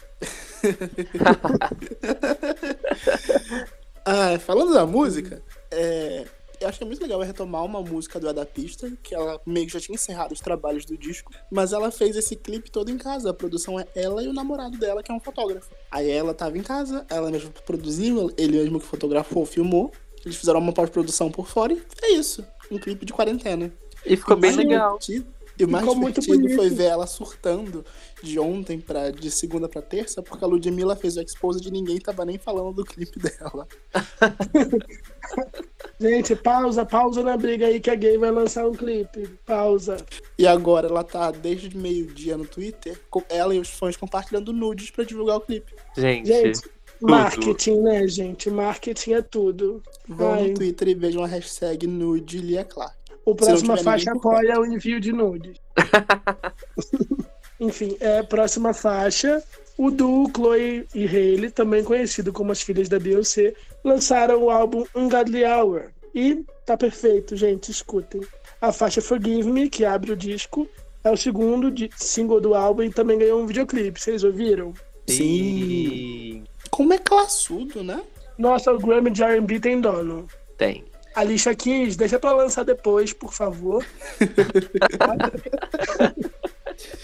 Ah, 4.05 4.39
falando 4.39 4.73
da 4.75 4.85
música, 4.87 5.43
é, 5.71 6.25
eu 6.61 6.69
acho 6.69 6.79
que 6.79 6.85
é 6.85 6.87
muito 6.87 7.01
legal 7.03 7.21
retomar 7.21 7.65
uma 7.65 7.81
música 7.81 8.21
do 8.21 8.29
Adapista, 8.29 8.91
que 9.03 9.15
ela 9.15 9.41
meio 9.47 9.67
que 9.67 9.73
já 9.73 9.81
tinha 9.81 9.95
encerrado 9.95 10.33
os 10.33 10.41
trabalhos 10.41 10.85
do 10.85 10.97
disco, 10.97 11.33
mas 11.51 11.73
ela 11.73 11.91
fez 11.91 12.15
esse 12.17 12.37
clipe 12.37 12.71
todo 12.71 12.91
em 12.91 12.99
casa. 12.99 13.31
A 13.31 13.35
produção 13.35 13.81
é 13.81 13.87
ela 13.95 14.23
e 14.23 14.29
o 14.29 14.33
namorado 14.33 14.77
dela, 14.79 15.03
que 15.03 15.11
é 15.11 15.15
um 15.15 15.21
fotógrafo. 15.21 15.71
Aí 15.91 16.11
ela 16.11 16.35
tava 16.35 16.59
em 16.59 16.63
casa, 16.63 17.07
ela 17.09 17.31
mesma 17.31 17.51
produziu, 17.65 18.31
ele 18.37 18.59
mesmo 18.59 18.79
que 18.79 18.87
fotografou, 18.87 19.47
filmou. 19.47 19.91
Eles 20.25 20.37
fizeram 20.37 20.59
uma 20.61 20.73
pós-produção 20.73 21.31
por 21.31 21.47
fora 21.47 21.73
e 21.73 21.83
é 22.03 22.13
isso. 22.13 22.45
Um 22.71 22.79
clipe 22.79 23.05
de 23.05 23.13
quarentena. 23.13 23.71
E 24.07 24.17
ficou 24.17 24.37
bem 24.37 24.53
legal. 24.53 24.99
divertido- 24.99 25.33
E 25.59 25.65
o 25.65 25.69
mais 25.69 25.85
Ficou 25.85 25.97
muito 26.01 26.21
divertido 26.21 26.55
foi 26.57 26.69
ver 26.71 26.85
ela 26.87 27.07
surtando 27.07 27.85
de 28.25 28.39
ontem 28.39 28.81
para 28.81 29.11
de 29.11 29.31
segunda 29.31 29.69
pra 29.69 29.83
terça, 29.83 30.23
porque 30.23 30.45
a 30.45 30.49
Ludmilla 30.49 30.97
fez 30.97 31.17
o 31.17 31.21
expose 31.21 31.61
de 31.61 31.71
ninguém 31.71 31.99
tava 31.99 32.25
nem 32.25 32.39
falando 32.39 32.73
do 32.73 32.85
clipe 32.85 33.21
dela. 33.21 33.69
Gente, 36.01 36.35
pausa, 36.35 36.85
pausa 36.85 37.23
na 37.23 37.37
briga 37.37 37.67
aí 37.67 37.79
que 37.79 37.91
a 37.91 37.95
gay 37.95 38.19
vai 38.19 38.31
lançar 38.31 38.67
um 38.67 38.73
clipe. 38.73 39.29
Pausa. 39.47 39.97
E 40.39 40.47
agora 40.47 40.89
ela 40.89 41.05
tá 41.05 41.31
desde 41.31 41.77
meio-dia 41.77 42.37
no 42.37 42.47
Twitter, 42.47 43.01
com 43.09 43.23
ela 43.29 43.55
e 43.55 43.61
os 43.61 43.71
fãs 43.71 43.97
compartilhando 43.97 44.53
nudes 44.53 44.91
pra 44.91 45.05
divulgar 45.05 45.37
o 45.37 45.41
clipe. 45.41 45.73
Gente, 45.97 46.27
Gente, 46.27 46.69
marketing, 47.01 47.81
né, 47.81 48.09
gente? 48.09 48.51
Marketing 48.51 49.13
é 49.13 49.23
tudo. 49.23 49.83
Vão 50.09 50.33
Ai. 50.33 50.49
no 50.49 50.55
Twitter 50.55 50.89
e 50.89 50.95
vejam 50.95 51.23
a 51.23 51.27
hashtag 51.27 51.87
nude 51.87 52.39
Lia 52.39 52.65
Clark. 52.65 52.97
O 53.25 53.35
próxima 53.35 53.77
tiver 53.77 53.85
faixa 53.85 54.13
apoia 54.13 54.61
o 54.61 54.67
envio 54.67 55.01
de 55.01 55.13
nudes. 55.13 55.59
Enfim, 57.61 57.97
é 58.01 58.23
próxima 58.23 58.73
faixa. 58.75 59.43
O 59.77 59.91
duo 59.91 60.31
Chloe 60.35 60.87
e 60.95 61.05
Hailey, 61.07 61.51
também 61.51 61.83
conhecido 61.83 62.33
como 62.33 62.53
as 62.53 62.63
filhas 62.63 62.89
da 62.89 62.99
Beyoncé, 62.99 63.55
lançaram 63.83 64.43
o 64.45 64.51
álbum 64.51 64.85
Ungodly 64.95 65.45
Hour. 65.45 65.87
E 66.15 66.45
tá 66.65 66.77
perfeito, 66.77 67.35
gente, 67.37 67.71
escutem. 67.73 68.21
A 68.61 68.71
faixa 68.73 69.03
Forgive 69.03 69.51
Me, 69.51 69.69
que 69.69 69.85
abre 69.85 70.13
o 70.13 70.17
disco, 70.17 70.69
é 71.03 71.11
o 71.11 71.17
segundo 71.17 71.73
di- 71.73 71.91
single 71.97 72.41
do 72.41 72.55
álbum 72.55 72.85
e 72.85 72.91
também 72.91 73.19
ganhou 73.19 73.41
um 73.43 73.47
videoclipe. 73.47 74.01
Vocês 74.01 74.23
ouviram? 74.23 74.73
sim. 75.09 76.45
Como 76.71 76.93
é 76.93 76.99
classudo, 76.99 77.83
né? 77.85 78.01
Nossa, 78.39 78.73
o 78.73 78.79
Grammy 78.79 79.11
de 79.11 79.23
R&B 79.23 79.61
tem 79.61 79.81
dono. 79.81 80.27
Tem. 80.57 80.85
Alicia 81.15 81.55
Keys, 81.55 81.95
deixa 81.97 82.19
pra 82.19 82.33
lançar 82.33 82.65
depois, 82.65 83.13
por 83.13 83.33
favor. 83.33 83.85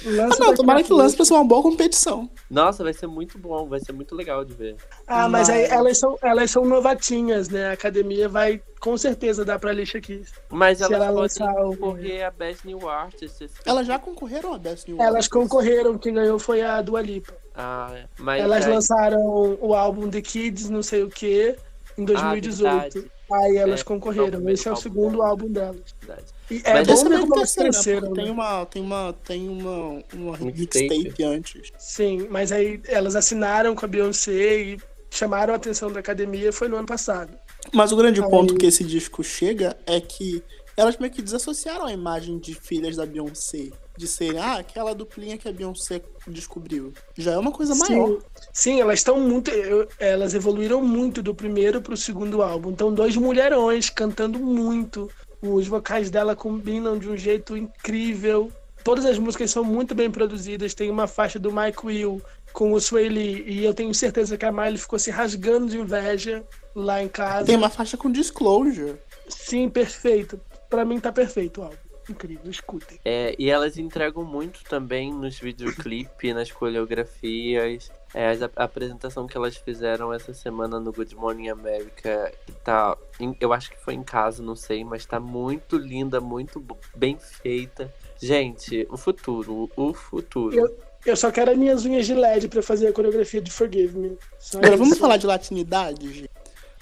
Ah, 0.07 0.37
não, 0.39 0.55
tomara 0.55 0.83
que 0.83 0.93
lance 0.93 1.15
pra 1.17 1.25
ser 1.25 1.35
uma 1.35 1.45
boa 1.45 1.63
competição. 1.63 2.29
Nossa, 2.51 2.83
vai 2.83 2.93
ser 2.93 3.07
muito 3.07 3.39
bom, 3.39 3.69
vai 3.69 3.81
ser 3.81 3.93
muito 3.93 4.15
legal 4.15 4.45
de 4.45 4.55
ver. 4.55 4.77
Ah, 5.07 5.29
mas 5.29 5.49
aí 5.49 5.63
Mas- 5.63 5.73
elas 5.73 5.99
são, 5.99 6.19
elas 6.23 6.51
são 6.51 6.65
novatinhas, 6.65 7.49
né? 7.49 7.69
A 7.69 7.73
academia 7.73 8.29
vai 8.29 8.61
com 8.81 8.97
certeza 8.97 9.45
dar 9.45 9.59
pra 9.59 9.71
Alicia 9.71 10.01
Keys. 10.01 10.33
Mas 10.49 10.81
elas 10.81 10.93
ela 10.95 11.07
podem 11.07 11.21
lançar 11.23 11.53
o- 11.65 11.77
concorrer 11.77 12.25
a 12.27 12.31
Best 12.31 12.67
New 12.67 12.89
Artist. 12.89 13.45
esse- 13.45 13.55
Elas 13.67 13.87
já 13.87 13.99
concorreram 13.99 14.55
a 14.55 14.59
Best 14.59 14.89
New 14.91 14.97
Elas 15.01 15.15
Artist. 15.15 15.31
concorreram, 15.31 15.99
quem 15.99 16.15
ganhou 16.15 16.39
foi 16.39 16.63
a 16.63 16.81
Dua 16.83 17.03
Lipa. 17.03 17.33
Ah, 17.55 17.93
mas 18.19 18.43
Elas 18.43 18.67
lançaram 18.67 19.59
o 19.61 19.75
álbum 19.75 20.09
The 20.09 20.23
Kids, 20.23 20.71
não 20.71 20.83
sei 20.83 21.03
o 21.03 21.09
que, 21.11 21.55
em 21.99 22.05
2018. 22.05 22.63
verdade. 23.01 23.11
Aí 23.33 23.57
elas 23.59 23.81
É, 23.81 23.85
concorreram. 23.85 24.49
é 24.49 24.53
Esse 24.53 24.69
é 24.69 24.73
o 24.73 24.77
segundo 24.77 25.23
álbum 25.23 25.49
delas. 25.49 25.95
verdade. 26.01 26.29
É 26.65 26.73
Mas 26.75 26.87
bom 26.89 27.09
meio 27.09 27.21
como 27.23 27.35
terceiro, 27.35 28.09
né? 28.11 28.23
tem 28.23 28.31
uma, 28.31 28.67
tem 28.67 28.83
uma, 28.83 29.13
tem 29.25 29.49
uma, 29.49 30.03
uma 30.13 30.37
Mixtape. 30.39 31.23
antes. 31.25 31.71
Sim, 31.79 32.27
mas 32.31 32.51
aí 32.53 32.81
elas 32.87 33.15
assinaram 33.17 33.75
com 33.75 33.85
a 33.85 33.89
Beyoncé 33.89 34.61
e 34.63 34.79
chamaram 35.11 35.53
a 35.53 35.57
atenção 35.57 35.91
da 35.93 36.01
academia, 36.01 36.53
foi 36.53 36.69
no 36.69 36.77
ano 36.77 36.87
passado. 36.87 37.33
Mas 37.73 37.93
o 37.93 37.97
grande 37.97 38.23
Aí- 38.23 38.29
ponto 38.31 38.55
que 38.57 38.67
esse 38.67 38.83
disco 38.85 39.23
chega 39.23 39.77
é 39.87 40.01
que 40.01 40.43
elas 40.77 40.97
meio 40.97 41.13
que 41.13 41.21
desassociaram 41.21 41.85
a 41.87 41.93
imagem 41.93 42.39
de 42.39 42.55
filhas 42.55 42.97
da 42.97 43.05
Beyoncé. 43.07 43.71
De 43.99 44.07
serem, 44.07 44.39
ah, 44.41 44.55
aquela 44.55 44.95
duplinha 44.95 45.37
que 45.37 45.47
a 45.47 45.53
Beyoncé 45.53 46.01
descobriu. 46.27 46.95
Já 47.19 47.33
é 47.33 47.39
uma 47.39 47.53
coisa 47.53 47.75
maior. 47.75 48.09
Sim, 48.09 48.19
sim, 48.53 48.81
elas 48.81 49.01
estão 49.01 49.21
muito. 49.21 49.51
eu- 49.51 49.87
Elas 49.99 50.33
evoluíram 50.33 50.81
muito 50.83 51.23
do 51.23 51.35
primeiro 51.35 51.83
pro 51.83 51.95
segundo 51.99 52.43
álbum. 52.43 52.71
Então, 52.71 52.95
dois 52.95 53.15
mulherões 53.17 53.91
cantando 53.91 54.39
muito. 54.39 55.11
Os 55.43 55.67
vocais 55.67 56.11
dela 56.11 56.37
combinam 56.37 56.99
de 56.99 57.09
um 57.09 57.17
jeito 57.17 57.57
incrível. 57.57 58.53
Todas 58.85 59.05
as 59.05 59.19
músicas 59.19 59.51
são 59.51 59.65
muito 59.65 59.95
bem 59.95 60.11
produzidas. 60.11 60.75
Tem 60.75 60.91
uma 60.91 61.07
faixa 61.07 61.39
do 61.39 61.53
Mike 61.53 61.85
Will 61.85 62.23
com 62.53 62.73
o 62.73 62.79
Lee. 62.93 63.45
E 63.47 63.65
eu 63.65 63.75
tenho 63.75 63.95
certeza 63.95 64.37
que 64.37 64.45
a 64.45 64.53
Miley 64.53 64.79
ficou 64.79 64.99
se 64.99 65.11
rasgando 65.11 65.69
de 65.69 65.79
inveja 65.79 66.45
lá 66.75 67.03
em 67.03 67.09
casa. 67.09 67.47
Tem 67.47 67.57
uma 67.57 67.71
faixa 67.71 67.97
com 67.97 68.11
disclosure. 68.11 68.97
Sim, 69.29 69.69
perfeito. 69.69 70.41
Pra 70.69 70.85
mim 70.85 71.01
tá 71.01 71.13
perfeito 71.13 71.61
o 71.61 71.65
álbum. 71.65 71.77
Incrível, 72.09 72.51
escutem. 72.51 72.99
É, 73.05 73.35
e 73.39 73.49
elas 73.49 73.79
entregam 73.79 74.25
muito 74.25 74.65
também 74.65 75.13
nos 75.13 75.39
videoclipes, 75.39 76.35
nas 76.35 76.51
coreografias. 76.51 77.91
É, 78.13 78.33
a, 78.57 78.65
apresentação 78.65 79.27
que 79.27 79.37
elas 79.37 79.57
fizeram 79.57 80.13
essa 80.13 80.35
semana 80.35 80.81
no 80.81 80.93
Good 80.93 81.15
Morning 81.15 81.49
America, 81.49 82.33
que 82.45 82.53
tá. 82.53 82.97
em- 83.21 83.37
eu 83.41 83.53
acho 83.53 83.71
que 83.71 83.79
foi 83.79 83.95
em 83.95 84.03
casa, 84.03 84.43
não 84.43 84.57
sei, 84.57 84.85
mas 84.85 85.07
tá 85.07 85.21
muito 85.21 85.77
linda, 85.77 86.21
muito 86.21 86.65
bem 86.97 87.17
feita. 87.19 87.93
Gente, 88.21 88.87
o 88.91 88.97
futuro, 88.97 89.71
o 89.77 89.95
futuro. 89.95 90.57
Eu- 90.57 90.91
Eu 91.07 91.17
só 91.17 91.31
quero 91.31 91.51
as 91.51 91.57
minhas 91.57 91.87
unhas 91.87 92.05
de 92.05 92.13
LED 92.13 92.47
pra 92.49 92.63
fazer 92.63 92.89
a 92.89 92.93
coreografia 92.93 93.41
de 93.41 93.51
Forgive 93.51 93.97
Me. 93.99 94.19
Só 94.39 94.59
Agora, 94.59 94.77
vamos 94.77 94.99
falar 94.99 95.17
de 95.17 95.27
latinidade, 95.27 96.13
gente? 96.13 96.31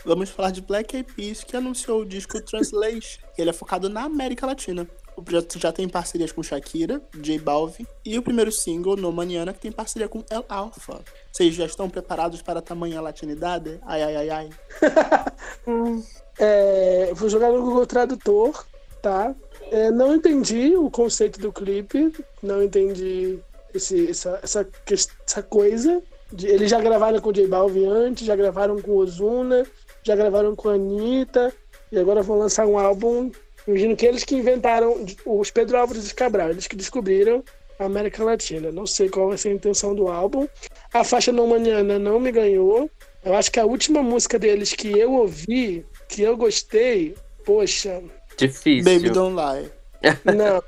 Vamos 0.04 0.28
falar 0.30 0.50
de 0.50 0.60
Black 0.60 0.96
Eyed 0.96 1.12
Peas, 1.14 1.44
que 1.44 1.56
anunciou 1.56 2.00
o 2.00 2.04
disco 2.04 2.40
Translation. 2.42 3.20
Ele 3.36 3.50
é 3.50 3.52
focado 3.52 3.88
na 3.88 4.02
América 4.02 4.44
Latina. 4.44 4.88
O 5.18 5.22
projeto 5.22 5.59
já 5.59 5.72
tem 5.72 5.88
parcerias 5.88 6.31
com 6.31 6.44
Shakira, 6.44 7.02
J 7.16 7.40
Balvin 7.40 7.85
e 8.04 8.16
o 8.16 8.22
primeiro 8.22 8.52
single, 8.52 8.96
No 8.96 9.11
Maniana, 9.11 9.52
que 9.52 9.59
tem 9.59 9.72
parceria 9.72 10.09
com 10.09 10.22
El 10.31 10.44
Alfa. 10.48 11.00
Vocês 11.33 11.54
já 11.57 11.66
estão 11.66 11.90
preparados 11.90 12.40
para 12.40 12.62
tamanha 12.62 13.00
latinidade? 13.00 13.81
Ai, 13.85 14.00
ai, 14.02 14.16
ai, 14.16 14.31
ai. 14.31 14.50
É, 16.38 17.11
vou 17.14 17.28
jogar 17.28 17.50
no 17.50 17.61
Google 17.62 17.85
Tradutor, 17.85 18.64
tá? 19.02 19.35
É, 19.72 19.90
não 19.90 20.14
entendi 20.14 20.76
o 20.76 20.88
conceito 20.88 21.40
do 21.40 21.52
clipe, 21.52 22.14
não 22.40 22.62
entendi 22.62 23.40
esse, 23.74 24.09
essa, 24.09 24.38
essa, 24.40 24.68
essa 24.88 25.42
coisa. 25.42 26.00
De- 26.33 26.46
eles 26.46 26.70
já 26.70 26.81
gravaram 26.81 27.20
com 27.20 27.31
o 27.31 27.33
J 27.33 27.44
Balvin 27.48 27.87
antes, 27.87 28.24
já 28.24 28.37
gravaram 28.37 28.81
com 28.81 28.92
Ozuna, 28.96 29.66
já 30.04 30.14
gravaram 30.14 30.54
com 30.54 30.68
a 30.68 30.74
Anitta, 30.74 31.52
e 31.90 31.98
agora 31.98 32.22
vão 32.22 32.38
lançar 32.38 32.66
um 32.68 32.78
álbum. 32.78 33.33
Imagino 33.68 33.94
que 33.94 34.07
eles 34.07 34.24
que 34.24 34.35
inventaram, 34.35 35.04
os 35.26 35.50
Pedro 35.50 35.76
Álvares 35.76 36.11
e 36.11 36.14
Cabral, 36.14 36.48
eles 36.48 36.66
que 36.66 36.74
descobriram 36.74 37.44
a 37.78 37.85
América 37.85 38.24
Latina. 38.24 38.72
Não 38.72 38.87
sei 38.87 39.11
qual 39.11 39.28
vai 39.28 39.37
ser 39.37 39.50
a 39.50 39.52
intenção 39.52 39.94
do 39.94 40.09
álbum. 40.09 40.48
A 40.92 41.04
faixa 41.04 41.31
No 41.31 41.46
Maniana 41.46 41.98
não 41.98 42.18
me 42.18 42.33
ganhou. 42.33 42.90
Eu 43.22 43.35
acho 43.35 43.52
que 43.52 43.61
a 43.61 43.66
última 43.66 44.02
música 44.02 44.38
deles 44.38 44.72
que 44.72 44.98
eu 44.98 45.12
ouvi, 45.12 45.85
que 46.09 46.22
eu 46.22 46.35
gostei, 46.35 47.14
poxa, 47.44 48.02
Difícil. 48.38 48.85
Baby 48.85 49.11
Don't 49.11 49.37
Lie. 49.37 49.70
não. 50.35 50.62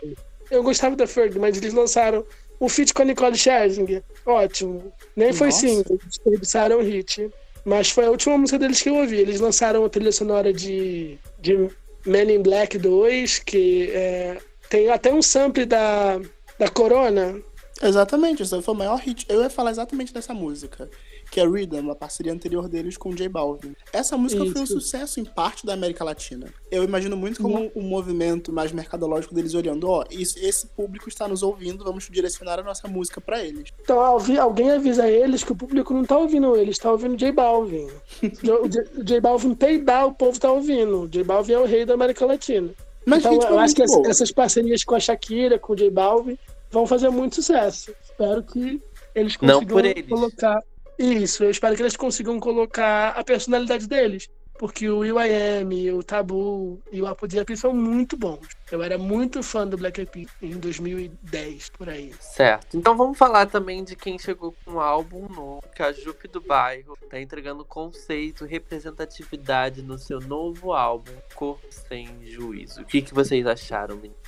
Eu 0.51 0.63
gostava 0.63 0.95
da 0.95 1.07
Ferg, 1.07 1.39
mas 1.39 1.57
eles 1.57 1.73
lançaram 1.73 2.27
um 2.61 2.69
feat 2.69 2.93
com 2.93 3.03
a 3.03 3.05
Nicole 3.05 3.37
Scherzinger. 3.37 4.03
Ótimo. 4.27 4.93
Nem 5.17 5.33
foi 5.33 5.47
Nossa. 5.47 5.61
single, 5.61 5.99
eles 6.27 6.55
um 6.77 6.83
hit. 6.83 7.31
Mas 7.65 7.91
foi 7.91 8.07
a 8.07 8.11
última 8.11 8.37
música 8.37 8.59
deles 8.59 8.83
que 8.83 8.89
eu 8.89 8.97
ouvi. 8.97 9.19
Eles 9.19 9.41
lançaram 9.41 9.85
a 9.85 9.89
trilha 9.89 10.13
sonora 10.13 10.53
de, 10.53 11.19
de 11.39 11.71
Men 12.07 12.31
in 12.31 12.43
Black 12.43 12.79
2, 12.79 13.39
que 13.41 13.91
é, 13.93 14.39
tem 14.69 14.91
até 14.91 15.13
um 15.13 15.23
sample 15.23 15.67
da, 15.67 16.21
da 16.59 16.69
Corona. 16.69 17.41
Exatamente, 17.83 18.43
esse 18.43 18.63
foi 18.63 18.75
o 18.75 18.77
maior 18.77 18.99
hit. 18.99 19.27
Eu 19.29 19.43
ia 19.43 19.51
falar 19.51 19.71
exatamente 19.71 20.13
dessa 20.13 20.35
música, 20.35 20.91
que 21.31 21.41
é 21.41 21.47
Rhythm, 21.47 21.91
a 21.91 21.95
parceria 21.95 22.33
anterior 22.33 22.69
deles 22.69 22.97
com 22.97 23.15
J 23.15 23.29
Balvin. 23.29 23.75
Essa 23.93 24.17
música 24.17 24.45
foi 24.47 24.61
um 24.61 24.65
Isso. 24.65 24.73
sucesso 24.81 25.21
em 25.21 25.25
parte 25.25 25.65
da 25.65 25.75
América 25.75 26.03
Latina. 26.03 26.47
Eu 26.71 26.83
imagino 26.83 27.17
muito 27.17 27.41
como 27.41 27.71
um 27.75 27.83
movimento 27.83 28.53
mais 28.53 28.73
mercadológico 28.73 29.35
deles 29.35 29.55
olhando, 29.55 29.89
ó, 29.89 30.05
isso- 30.11 30.39
esse 30.41 30.67
público 30.67 31.09
está 31.09 31.29
nos 31.29 31.43
ouvindo, 31.43 31.85
vamos 31.85 32.09
direcionar 32.11 32.59
a 32.59 32.63
nossa 32.63 32.89
música 32.89 33.21
pra 33.21 33.45
eles. 33.45 33.71
Então 33.81 34.01
alguém 34.01 34.71
avisa 34.71 35.09
eles 35.09 35.45
que 35.45 35.53
o 35.53 35.57
público 35.57 35.95
não 35.95 36.05
tá 36.05 36.19
ouvindo 36.19 36.57
eles, 36.57 36.79
tá 36.79 36.91
ouvindo 36.91 37.17
J 37.17 37.31
Balvin. 37.33 37.87
O 38.23 38.69
J, 39.03 39.19
o 39.19 39.21
Balvin 39.21 39.55
peidar, 39.55 40.07
o 40.07 40.15
povo 40.15 40.39
tá 40.39 40.51
ouvindo. 40.51 41.03
O 41.03 41.09
J 41.09 41.23
Balvin 41.25 41.53
é 41.53 41.59
o 41.59 41.65
rei 41.67 41.85
da 41.85 41.95
América 41.95 42.27
Latina. 42.27 42.71
Mas 43.07 43.25
então 43.25 43.41
eu 43.49 43.59
acho 43.59 43.75
que 43.75 43.85
boa. 43.87 44.09
essas 44.09 44.31
parcerias 44.31 44.85
com 44.85 44.95
a 44.95 45.01
Shakira, 45.01 45.59
com 45.59 45.73
o 45.73 45.77
J 45.77 45.91
Balvin, 45.91 46.37
vão 46.71 46.87
fazer 46.87 47.09
muito 47.09 47.37
sucesso. 47.37 47.93
Espero 48.05 48.43
que 48.43 48.81
eles 49.15 49.37
Não 49.41 49.55
consigam 49.61 49.77
por 49.77 49.85
eles. 49.85 50.09
colocar. 50.09 50.63
Isso, 51.01 51.43
eu 51.43 51.51
espero 51.51 51.75
que 51.75 51.81
eles 51.81 51.97
consigam 51.97 52.39
colocar 52.39 53.19
a 53.19 53.25
personalidade 53.25 53.89
deles. 53.89 54.29
Porque 54.59 54.87
o 54.91 54.99
Will.i.am, 54.99 55.93
o 55.93 56.03
Tabu 56.03 56.83
e 56.93 57.01
o 57.01 57.07
Apodiap 57.07 57.57
são 57.57 57.73
muito 57.73 58.15
bons. 58.15 58.47
Eu 58.71 58.83
era 58.83 58.99
muito 58.99 59.43
fã 59.43 59.67
do 59.67 59.79
Black 59.79 59.99
Eyed 59.99 60.13
Peas 60.13 60.29
em 60.43 60.59
2010, 60.59 61.71
por 61.71 61.89
aí. 61.89 62.13
Certo. 62.21 62.77
Então 62.77 62.95
vamos 62.95 63.17
falar 63.17 63.47
também 63.47 63.83
de 63.83 63.97
quem 63.97 64.19
chegou 64.19 64.55
com 64.63 64.73
um 64.73 64.79
álbum 64.81 65.27
novo, 65.29 65.63
que 65.75 65.83
a 65.83 65.91
Jupe 65.91 66.29
do 66.29 66.43
Bairro 66.43 66.95
tá 67.09 67.19
entregando 67.19 67.65
conceito, 67.65 68.45
representatividade 68.45 69.81
no 69.81 69.97
seu 69.97 70.21
novo 70.21 70.75
álbum, 70.75 71.13
Corpo 71.35 71.67
Sem 71.71 72.11
Juízo. 72.27 72.83
O 72.83 72.85
que, 72.85 73.01
que 73.01 73.15
vocês 73.15 73.47
acharam, 73.47 73.97
meninas? 73.97 74.19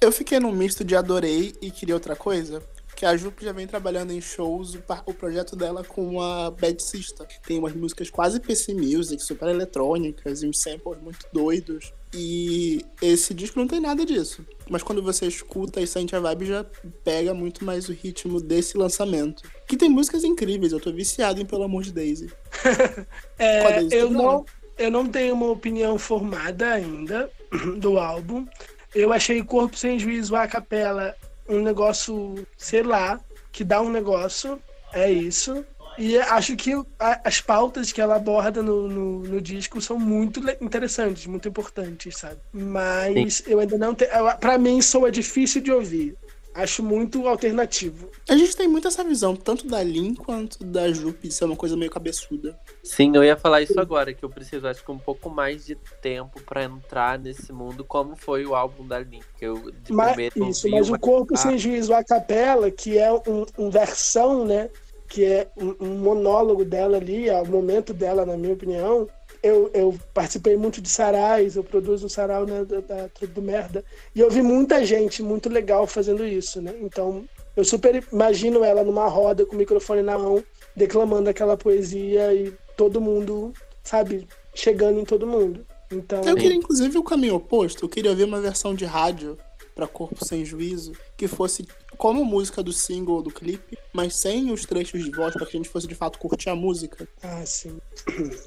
Eu 0.00 0.12
fiquei 0.12 0.38
num 0.38 0.52
misto 0.52 0.84
de 0.84 0.94
adorei 0.94 1.52
e 1.60 1.68
queria 1.68 1.96
outra 1.96 2.14
coisa. 2.14 2.62
Que 3.00 3.06
a 3.06 3.16
Jupe 3.16 3.42
já 3.42 3.50
vem 3.50 3.66
trabalhando 3.66 4.12
em 4.12 4.20
shows, 4.20 4.74
o, 4.74 4.82
o 5.06 5.14
projeto 5.14 5.56
dela 5.56 5.82
com 5.82 6.20
a 6.20 6.50
Bad 6.50 6.82
Sister. 6.82 7.26
Tem 7.46 7.58
umas 7.58 7.72
músicas 7.72 8.10
quase 8.10 8.38
PC 8.38 8.74
Music, 8.74 9.22
super 9.22 9.48
eletrônicas 9.48 10.42
e 10.42 10.46
uns 10.46 10.60
samples 10.60 11.00
muito 11.00 11.26
doidos. 11.32 11.94
E 12.12 12.84
esse 13.00 13.32
disco 13.32 13.58
não 13.58 13.66
tem 13.66 13.80
nada 13.80 14.04
disso. 14.04 14.44
Mas 14.68 14.82
quando 14.82 15.02
você 15.02 15.26
escuta 15.26 15.80
e 15.80 15.86
sente 15.86 16.14
a 16.14 16.20
vibe, 16.20 16.44
já 16.44 16.66
pega 17.02 17.32
muito 17.32 17.64
mais 17.64 17.88
o 17.88 17.92
ritmo 17.92 18.38
desse 18.38 18.76
lançamento. 18.76 19.50
Que 19.66 19.78
tem 19.78 19.88
músicas 19.88 20.22
incríveis, 20.22 20.74
eu 20.74 20.78
tô 20.78 20.92
viciado 20.92 21.40
em 21.40 21.46
Pelo 21.46 21.62
Amor 21.62 21.82
de 21.82 21.92
Daisy. 21.92 22.30
É, 23.38 23.62
Qual 23.62 23.72
deles 23.72 23.92
eu, 23.92 24.10
não, 24.10 24.44
eu 24.76 24.90
não 24.90 25.06
tenho 25.06 25.32
uma 25.32 25.46
opinião 25.46 25.98
formada 25.98 26.70
ainda 26.70 27.30
do 27.80 27.98
álbum. 27.98 28.46
Eu 28.94 29.10
achei 29.10 29.42
Corpo 29.42 29.74
Sem 29.74 29.98
Juízo 29.98 30.36
a 30.36 30.46
capela 30.46 31.16
um 31.48 31.60
negócio, 31.62 32.46
sei 32.56 32.82
lá, 32.82 33.20
que 33.52 33.64
dá 33.64 33.80
um 33.80 33.90
negócio. 33.90 34.60
É 34.92 35.10
isso. 35.10 35.64
E 35.98 36.18
acho 36.18 36.56
que 36.56 36.72
a- 36.98 37.20
as 37.24 37.40
pautas 37.40 37.92
que 37.92 38.00
ela 38.00 38.16
aborda 38.16 38.62
no, 38.62 38.88
no, 38.88 39.18
no 39.20 39.40
disco 39.40 39.80
são 39.80 39.98
muito 39.98 40.40
interessantes, 40.62 41.26
muito 41.26 41.48
importantes, 41.48 42.16
sabe? 42.16 42.40
Mas 42.52 43.42
eu 43.46 43.58
ainda 43.60 43.76
não 43.76 43.94
tenho. 43.94 44.10
Pra 44.38 44.56
mim, 44.56 44.80
soa 44.80 45.10
difícil 45.10 45.60
de 45.60 45.70
ouvir. 45.72 46.16
Acho 46.52 46.82
muito 46.82 47.28
alternativo. 47.28 48.10
A 48.28 48.36
gente 48.36 48.56
tem 48.56 48.66
muito 48.66 48.88
essa 48.88 49.04
visão, 49.04 49.36
tanto 49.36 49.66
da 49.68 49.82
Lin 49.82 50.14
quanto 50.14 50.64
da 50.64 50.92
Jupe, 50.92 51.28
isso 51.28 51.44
é 51.44 51.46
uma 51.46 51.56
coisa 51.56 51.76
meio 51.76 51.90
cabeçuda. 51.90 52.58
Sim, 52.82 53.14
eu 53.14 53.22
ia 53.22 53.36
falar 53.36 53.62
isso 53.62 53.78
agora, 53.78 54.12
que 54.12 54.24
eu 54.24 54.28
preciso, 54.28 54.66
acho 54.66 54.84
que 54.84 54.90
um 54.90 54.98
pouco 54.98 55.30
mais 55.30 55.64
de 55.64 55.76
tempo 56.02 56.40
pra 56.42 56.64
entrar 56.64 57.18
nesse 57.18 57.52
mundo, 57.52 57.84
como 57.84 58.16
foi 58.16 58.44
o 58.44 58.54
álbum 58.54 58.86
da 58.86 58.98
Link. 58.98 59.24
que 59.38 59.46
Eu 59.46 59.70
de 59.70 59.92
Mas, 59.92 60.12
primeiro 60.12 60.50
isso, 60.50 60.68
mas 60.68 60.90
o 60.90 60.98
Corpo. 60.98 61.36
Sem 61.36 61.56
Juízo 61.56 61.94
a 61.94 62.02
capela, 62.02 62.70
que 62.70 62.98
é 62.98 63.12
um, 63.12 63.46
um 63.56 63.70
versão, 63.70 64.44
né? 64.44 64.70
Que 65.08 65.24
é 65.24 65.48
um, 65.56 65.76
um 65.80 65.94
monólogo 65.98 66.64
dela 66.64 66.96
ali, 66.96 67.28
é 67.28 67.40
o 67.40 67.46
momento 67.46 67.94
dela, 67.94 68.26
na 68.26 68.36
minha 68.36 68.54
opinião. 68.54 69.08
Eu, 69.42 69.70
eu 69.72 69.98
participei 70.12 70.56
muito 70.56 70.80
de 70.82 70.88
sarais, 70.88 71.56
eu 71.56 71.64
produzo 71.64 72.06
o 72.06 72.10
sarau 72.10 72.44
né, 72.44 72.64
da, 72.64 72.80
da 72.80 73.08
Trupe 73.08 73.32
do 73.32 73.40
Merda, 73.42 73.82
e 74.14 74.20
eu 74.20 74.30
vi 74.30 74.42
muita 74.42 74.84
gente 74.84 75.22
muito 75.22 75.48
legal 75.48 75.86
fazendo 75.86 76.26
isso, 76.26 76.60
né? 76.60 76.74
Então, 76.80 77.24
Eu 77.56 77.64
super 77.64 78.04
imagino 78.12 78.62
ela 78.64 78.84
numa 78.84 79.08
roda 79.08 79.44
com 79.44 79.54
o 79.54 79.58
microfone 79.58 80.02
na 80.02 80.18
mão, 80.18 80.42
declamando 80.76 81.28
aquela 81.28 81.56
poesia 81.56 82.32
e 82.32 82.52
todo 82.76 83.00
mundo, 83.00 83.52
sabe, 83.82 84.26
chegando 84.54 85.00
em 85.00 85.04
todo 85.04 85.26
mundo. 85.26 85.66
Então, 85.90 86.22
Eu 86.22 86.36
queria, 86.36 86.56
inclusive, 86.56 86.96
o 86.96 87.02
caminho 87.02 87.34
oposto. 87.34 87.84
Eu 87.84 87.88
queria 87.88 88.14
ver 88.14 88.24
uma 88.24 88.40
versão 88.40 88.74
de 88.74 88.84
rádio 88.84 89.36
pra 89.80 89.88
Corpo 89.88 90.22
Sem 90.24 90.44
Juízo 90.44 90.92
que 91.16 91.26
fosse 91.26 91.66
como 91.96 92.22
música 92.24 92.62
do 92.62 92.72
single 92.72 93.16
ou 93.16 93.22
do 93.22 93.30
clipe, 93.30 93.78
mas 93.92 94.14
sem 94.16 94.52
os 94.52 94.66
trechos 94.66 95.02
de 95.02 95.10
voz, 95.10 95.32
pra 95.32 95.46
que 95.46 95.56
a 95.56 95.58
gente 95.58 95.70
fosse 95.70 95.86
de 95.86 95.94
fato 95.94 96.18
curtir 96.18 96.50
a 96.50 96.54
música. 96.54 97.08
ah, 97.22 97.44
sim. 97.46 97.78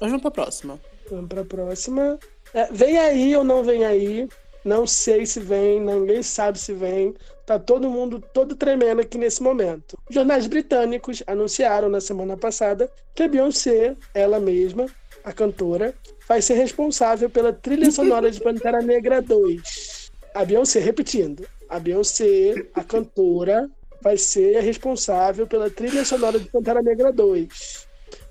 Mas 0.00 0.10
vamos 0.10 0.22
pra 0.22 0.30
próxima. 0.30 0.80
Vamos 1.10 1.28
pra 1.28 1.44
próxima. 1.44 2.18
É, 2.52 2.72
vem 2.72 2.96
aí 2.98 3.36
ou 3.36 3.42
não 3.42 3.64
vem 3.64 3.84
aí? 3.84 4.28
Não 4.64 4.86
sei 4.86 5.26
se 5.26 5.40
vem, 5.40 5.80
ninguém 5.80 6.22
sabe 6.22 6.58
se 6.58 6.72
vem. 6.72 7.14
Tá 7.44 7.58
todo 7.58 7.90
mundo 7.90 8.22
todo 8.32 8.54
tremendo 8.54 9.00
aqui 9.00 9.18
nesse 9.18 9.42
momento. 9.42 9.98
Jornais 10.08 10.46
britânicos 10.46 11.22
anunciaram 11.26 11.88
na 11.88 12.00
semana 12.00 12.36
passada 12.36 12.90
que 13.14 13.24
a 13.24 13.28
Beyoncé, 13.28 13.96
ela 14.14 14.38
mesma, 14.38 14.86
a 15.24 15.32
cantora, 15.32 15.94
vai 16.28 16.40
ser 16.40 16.54
responsável 16.54 17.28
pela 17.28 17.52
trilha 17.52 17.90
sonora 17.90 18.30
de 18.30 18.40
Pantera 18.40 18.80
Negra 18.80 19.20
2. 19.20 20.03
A 20.34 20.44
Beyoncé, 20.44 20.80
repetindo, 20.80 21.46
a 21.68 21.78
Beyoncé, 21.78 22.66
a 22.74 22.82
cantora, 22.82 23.70
vai 24.02 24.16
ser 24.18 24.56
a 24.56 24.60
responsável 24.60 25.46
pela 25.46 25.70
trilha 25.70 26.04
sonora 26.04 26.38
de 26.38 26.48
Pantera 26.50 26.82
Negra 26.82 27.12
2. 27.12 27.86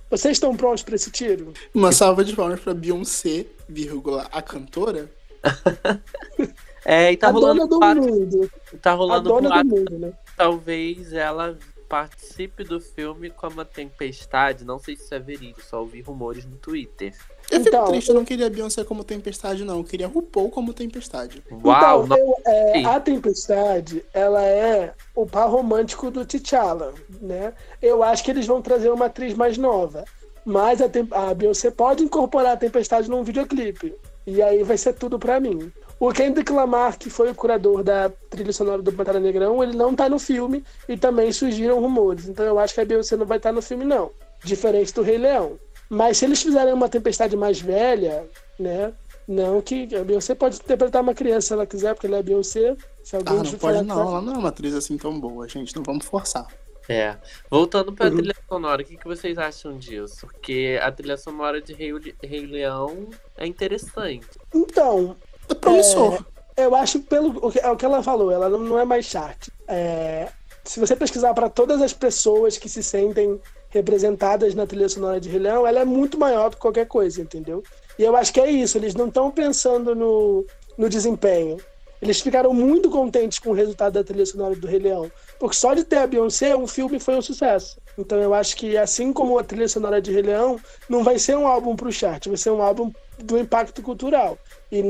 Vocês 0.10 0.34
estão 0.36 0.56
prontos 0.56 0.84
para 0.84 0.96
esse 0.96 1.10
tiro? 1.10 1.54
Uma 1.74 1.92
salva 1.92 2.24
de 2.24 2.36
palmas 2.36 2.60
pra 2.60 2.74
Beyoncé, 2.74 3.46
vírgula, 3.68 4.28
a 4.32 4.42
cantora. 4.42 5.10
É, 6.86 7.14
e 7.14 7.16
tá 7.18 7.30
a 7.30 7.32
rolando 7.32 7.66
dona 7.66 7.70
do 7.70 7.80
boato- 7.80 8.02
mundo. 8.02 8.52
tá 8.82 8.92
A 8.92 8.94
rolando 8.94 9.30
dona 9.30 9.50
boato 9.50 9.64
do 9.70 9.76
mundo, 9.76 10.00
né? 10.00 10.14
talvez 10.36 11.14
ela 11.14 11.58
participe 11.88 12.66
do 12.66 12.78
filme 12.82 13.30
como 13.30 13.62
a 13.62 13.66
Tempestade. 13.66 14.66
Não 14.66 14.78
sei 14.80 14.98
se 14.98 15.04
isso 15.06 15.16
é 15.16 15.20
verídico, 15.20 15.64
só 15.64 15.80
ouvi 15.80 16.02
rumores 16.02 16.44
no 16.44 16.58
Twitter. 16.58 17.14
Eu 17.54 17.60
fico 17.64 17.76
Então, 17.76 17.86
triste, 17.86 18.10
eu 18.10 18.16
não 18.16 18.26
queria 18.26 18.50
Beyoncé 18.50 18.84
como 18.84 19.04
Tempestade, 19.04 19.64
não. 19.64 19.78
Eu 19.80 19.84
queria 19.84 20.08
RuPaul 20.08 20.50
como 20.50 20.74
Tempestade. 20.74 21.44
Uau, 21.64 22.06
então, 22.06 22.08
não- 22.08 22.18
eu- 22.18 22.36
é, 22.46 22.84
a 22.86 23.00
Tempestade, 23.00 24.04
ela 24.14 24.42
é 24.44 24.94
o 25.16 25.26
par 25.26 25.50
romântico 25.50 26.10
do 26.12 26.26
T'Challa, 26.26 26.94
né? 27.22 27.54
Eu 27.82 28.04
acho 28.04 28.24
que 28.24 28.32
eles 28.32 28.46
vão 28.48 28.62
trazer 28.62 28.90
uma 28.90 29.06
atriz 29.06 29.34
mais 29.34 29.58
nova. 29.58 30.04
Mas 30.46 30.82
a, 30.82 30.86
a 31.12 31.34
Beyoncé 31.34 31.72
pode 31.72 32.04
incorporar 32.04 32.54
a 32.54 32.58
Tempestade 32.58 33.10
num 33.10 33.24
videoclipe. 33.24 33.96
E 34.28 34.42
aí 34.42 34.62
vai 34.64 34.78
ser 34.78 34.94
tudo 34.94 35.18
pra 35.18 35.40
mim. 35.40 35.72
O 36.00 36.12
Kendrick 36.12 36.52
Lamar, 36.52 36.98
que 36.98 37.10
foi 37.10 37.32
o 37.32 37.36
curador 37.36 37.82
da 37.82 38.10
trilha 38.30 38.52
sonora 38.52 38.82
do 38.82 38.92
Pantera 38.92 39.20
Negrão, 39.22 39.64
ele 39.64 39.76
não 39.78 39.96
tá 39.96 40.10
no 40.10 40.20
filme 40.20 40.62
e 40.90 40.98
também 40.98 41.32
surgiram 41.32 41.80
rumores. 41.80 42.28
Então 42.28 42.46
eu 42.46 42.60
acho 42.60 42.74
que 42.74 42.82
a 42.82 42.86
Beyoncé 42.86 43.16
não 43.16 43.26
vai 43.26 43.38
estar 43.38 43.54
no 43.54 43.62
filme, 43.62 43.86
não. 43.86 44.12
Diferente 44.44 44.94
do 44.94 45.02
Rei 45.02 45.18
Leão. 45.18 45.54
Mas 45.94 46.18
se 46.18 46.26
eles 46.26 46.42
fizerem 46.42 46.74
uma 46.74 46.90
tempestade 46.90 47.36
mais 47.38 47.60
velha, 47.62 48.28
né? 48.60 48.94
Não 49.28 49.62
que 49.62 49.88
a 49.96 50.04
Beyoncé 50.04 50.36
pode 50.36 50.58
interpretar 50.58 51.02
uma 51.02 51.14
criança 51.14 51.48
se 51.48 51.54
ela 51.54 51.66
quiser, 51.66 51.94
porque 51.94 52.08
ela 52.08 52.18
é 52.18 52.24
Beyoncé. 52.24 52.76
Se 53.04 53.16
Ah, 53.16 53.20
alguém 53.20 53.36
não 53.38 53.44
te 53.44 53.56
pode 53.58 53.82
não. 53.84 54.02
Ela 54.02 54.22
não 54.22 54.34
é 54.34 54.38
uma 54.38 54.50
atriz 54.50 54.74
assim 54.74 54.98
tão 54.98 55.18
boa, 55.20 55.48
gente. 55.48 55.76
Não 55.76 55.84
vamos 55.84 56.06
forçar. 56.06 56.46
É. 56.90 57.16
Voltando 57.50 57.94
pra 57.94 58.08
Uhum. 58.08 58.18
trilha 58.18 58.36
sonora, 58.50 58.82
o 58.82 58.86
que, 58.86 58.98
que 58.98 59.08
vocês 59.08 59.38
acham 59.38 59.78
disso? 59.78 60.28
Porque 60.28 60.78
a 60.82 60.92
trilha 60.92 61.16
sonora 61.16 61.62
de 61.62 61.74
Rei, 61.74 61.94
Rei 62.22 62.46
Leão 62.46 63.08
é 63.38 63.48
interessante. 63.48 64.28
Então, 64.54 65.16
É 65.50 65.54
promissor. 65.54 66.26
eu 66.58 66.76
acho 66.76 67.00
pelo 67.02 67.38
o 67.46 67.50
que, 67.52 67.60
é 67.60 67.70
o 67.72 67.78
que 67.78 67.86
ela 67.86 68.04
falou, 68.04 68.32
ela 68.32 68.50
não, 68.50 68.60
não 68.60 68.78
é 68.80 68.84
mais 68.84 69.06
chart. 69.06 69.48
É, 69.68 70.28
se 70.66 70.78
você 70.82 70.94
pesquisar 70.96 71.34
para 71.34 71.50
todas 71.50 71.82
as 71.82 71.94
pessoas 71.94 72.58
que 72.58 72.68
se 72.68 72.84
sentem 72.84 73.40
representadas 73.74 74.54
na 74.54 74.68
trilha 74.68 74.88
sonora 74.88 75.20
de 75.20 75.28
Rei 75.28 75.40
Leão, 75.40 75.66
ela 75.66 75.80
é 75.80 75.86
muito 75.86 76.18
maior 76.18 76.50
do 76.50 76.56
que 76.56 76.62
qualquer 76.62 76.86
coisa, 76.86 77.22
entendeu? 77.22 77.64
E 77.98 78.04
eu 78.04 78.16
acho 78.16 78.32
que 78.32 78.40
é 78.40 78.50
isso, 78.50 78.78
eles 78.78 78.94
não 78.94 79.08
estão 79.08 79.32
pensando 79.32 79.96
no, 79.96 80.46
no 80.78 80.88
desempenho. 80.88 81.58
Eles 82.00 82.20
ficaram 82.20 82.54
muito 82.54 82.90
contentes 82.90 83.40
com 83.40 83.52
o 83.52 83.54
resultado 83.54 83.94
da 83.94 84.04
trilha 84.04 84.26
sonora 84.26 84.56
do 84.56 84.68
Rei 84.68 84.80
Leão. 84.80 85.10
Porque 85.40 85.56
só 85.56 85.74
de 85.74 85.86
ter 85.86 86.00
a 86.00 86.08
Beyoncé, 86.08 86.54
o 86.54 86.68
filme 86.68 87.00
foi 87.00 87.16
um 87.16 87.22
sucesso. 87.22 87.80
Então 87.98 88.20
eu 88.20 88.34
acho 88.34 88.58
que, 88.58 88.78
assim 88.78 89.14
como 89.14 89.40
a 89.40 89.44
trilha 89.44 89.70
sonora 89.70 90.02
de 90.02 90.12
Rei 90.12 90.22
Leão, 90.22 90.60
não 90.90 91.02
vai 91.02 91.18
ser 91.18 91.38
um 91.38 91.48
álbum 91.48 91.76
pro 91.76 91.92
chart, 91.92 92.28
vai 92.28 92.36
ser 92.36 92.52
um 92.52 92.62
álbum 92.62 92.92
do 93.20 93.38
impacto 93.38 93.82
cultural. 93.82 94.38
E 94.70 94.82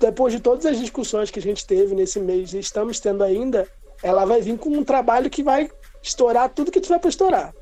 depois 0.00 0.32
de 0.32 0.40
todas 0.40 0.64
as 0.64 0.78
discussões 0.78 1.30
que 1.30 1.38
a 1.38 1.42
gente 1.42 1.66
teve 1.66 1.94
nesse 1.94 2.18
mês 2.18 2.54
e 2.54 2.58
estamos 2.58 2.98
tendo 2.98 3.22
ainda, 3.22 3.68
ela 4.02 4.24
vai 4.24 4.40
vir 4.40 4.56
com 4.56 4.70
um 4.70 4.82
trabalho 4.82 5.28
que 5.28 5.42
vai 5.42 5.70
estourar 6.02 6.48
tudo 6.48 6.72
que 6.72 6.80
tiver 6.80 6.98
para 6.98 7.10
estourar. 7.10 7.54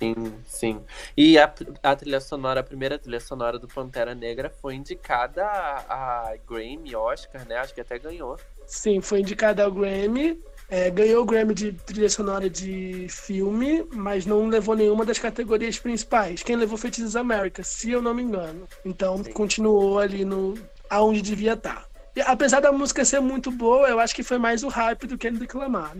Sim, 0.00 0.34
sim. 0.46 0.80
E 1.16 1.38
a, 1.38 1.52
a 1.82 1.96
trilha 1.96 2.20
sonora, 2.20 2.60
a 2.60 2.64
primeira 2.64 2.98
trilha 2.98 3.20
sonora 3.20 3.58
do 3.58 3.68
Pantera 3.68 4.14
Negra 4.14 4.50
foi 4.50 4.74
indicada 4.74 5.44
a, 5.44 6.30
a 6.30 6.36
Grammy, 6.48 6.94
Oscar, 6.94 7.46
né? 7.48 7.56
Acho 7.56 7.74
que 7.74 7.80
até 7.80 7.98
ganhou. 7.98 8.36
Sim, 8.66 9.00
foi 9.00 9.20
indicada 9.20 9.64
ao 9.64 9.72
Grammy. 9.72 10.38
é, 10.68 10.90
ganhou 10.90 11.22
o 11.22 11.26
Grammy 11.26 11.54
de 11.54 11.72
trilha 11.72 12.08
sonora 12.08 12.48
de 12.50 13.06
filme, 13.08 13.86
mas 13.92 14.26
não 14.26 14.46
levou 14.48 14.74
nenhuma 14.74 15.04
das 15.04 15.18
categorias 15.18 15.78
principais. 15.78 16.42
Quem 16.42 16.56
levou 16.56 16.76
foi 16.76 16.90
This 16.90 17.16
America, 17.16 17.62
se 17.62 17.90
eu 17.90 18.02
não 18.02 18.14
me 18.14 18.22
engano. 18.22 18.66
Então 18.84 19.22
Sim. 19.22 19.32
continuou 19.32 19.98
ali 19.98 20.24
no 20.24 20.54
aonde 20.90 21.22
devia 21.22 21.54
estar. 21.54 21.86
E, 22.16 22.20
apesar 22.20 22.60
da 22.60 22.70
música 22.72 23.04
ser 23.04 23.20
muito 23.20 23.50
boa, 23.50 23.88
eu 23.88 23.98
acho 23.98 24.14
que 24.14 24.22
foi 24.22 24.38
mais 24.38 24.62
o 24.62 24.68
hype 24.68 25.06
do 25.06 25.18
que 25.18 25.26
ele 25.26 25.38
declamar. 25.38 25.92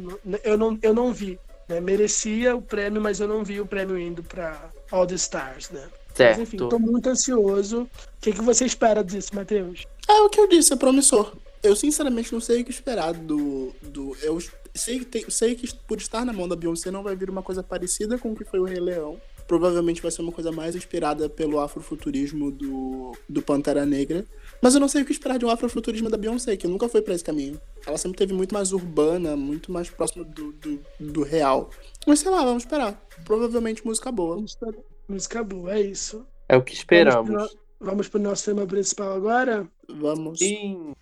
Eu 0.44 0.56
não, 0.56 0.78
eu 0.82 0.94
não 0.94 1.12
vi. 1.12 1.38
Né? 1.68 1.80
Merecia 1.80 2.54
o 2.56 2.62
prêmio, 2.62 3.00
mas 3.00 3.20
eu 3.20 3.28
não 3.28 3.44
vi 3.44 3.60
o 3.60 3.66
prêmio 3.66 3.98
indo 3.98 4.22
para 4.22 4.70
All 4.90 5.06
the 5.06 5.14
Stars, 5.14 5.70
né? 5.70 5.82
Mas 6.08 6.16
Certo. 6.16 6.40
enfim, 6.42 6.56
tô 6.56 6.78
muito 6.78 7.08
ansioso. 7.08 7.82
O 7.82 7.88
que, 8.20 8.32
que 8.32 8.40
você 8.42 8.64
espera 8.64 9.02
disso, 9.02 9.34
Matheus? 9.34 9.84
É 10.08 10.12
o 10.20 10.28
que 10.30 10.38
eu 10.40 10.48
disse, 10.48 10.72
é 10.72 10.76
promissor. 10.76 11.32
Eu 11.62 11.74
sinceramente 11.74 12.32
não 12.32 12.40
sei 12.40 12.60
o 12.60 12.64
que 12.64 12.70
esperar 12.70 13.14
do. 13.14 13.74
do 13.82 14.16
eu 14.22 14.38
sei 14.74 14.98
que, 15.00 15.04
tem- 15.06 15.30
sei 15.30 15.54
que 15.54 15.74
por 15.88 15.98
estar 15.98 16.24
na 16.24 16.32
mão 16.32 16.46
da 16.46 16.54
Beyoncé 16.54 16.90
não 16.90 17.02
vai 17.02 17.16
vir 17.16 17.30
uma 17.30 17.42
coisa 17.42 17.62
parecida 17.62 18.18
com 18.18 18.32
o 18.32 18.36
que 18.36 18.44
foi 18.44 18.60
o 18.60 18.64
Rei 18.64 18.78
Leão. 18.80 19.18
Provavelmente 19.48 20.00
vai 20.00 20.10
ser 20.10 20.22
uma 20.22 20.32
coisa 20.32 20.50
mais 20.52 20.74
inspirada 20.76 21.28
pelo 21.28 21.60
afrofuturismo 21.60 22.50
do, 22.50 23.12
do 23.28 23.42
Pantera 23.42 23.84
Negra. 23.84 24.24
Mas 24.64 24.72
eu 24.72 24.80
não 24.80 24.88
sei 24.88 25.02
o 25.02 25.04
que 25.04 25.12
esperar 25.12 25.38
de 25.38 25.44
um 25.44 25.50
afrofuturismo 25.50 26.08
da 26.08 26.16
Beyoncé, 26.16 26.56
que 26.56 26.66
nunca 26.66 26.88
foi 26.88 27.02
pra 27.02 27.12
esse 27.12 27.22
caminho. 27.22 27.60
Ela 27.86 27.98
sempre 27.98 28.16
teve 28.16 28.32
muito 28.32 28.54
mais 28.54 28.72
urbana, 28.72 29.36
muito 29.36 29.70
mais 29.70 29.90
próxima 29.90 30.24
do, 30.24 30.52
do, 30.52 30.80
do 30.98 31.22
real. 31.22 31.68
Mas 32.06 32.20
sei 32.20 32.30
lá, 32.30 32.42
vamos 32.42 32.62
esperar. 32.62 32.98
Provavelmente 33.26 33.84
música 33.86 34.10
boa. 34.10 34.36
Vamos 34.36 34.54
para 34.54 34.72
música 35.06 35.44
boa, 35.44 35.74
é 35.74 35.82
isso. 35.82 36.26
É 36.48 36.56
o 36.56 36.62
que 36.62 36.72
esperamos. 36.72 37.54
Vamos 37.78 38.08
pro 38.08 38.18
nosso 38.18 38.46
tema 38.46 38.66
principal 38.66 39.12
agora? 39.12 39.68
Vamos. 39.86 40.38
Sim. 40.38 40.94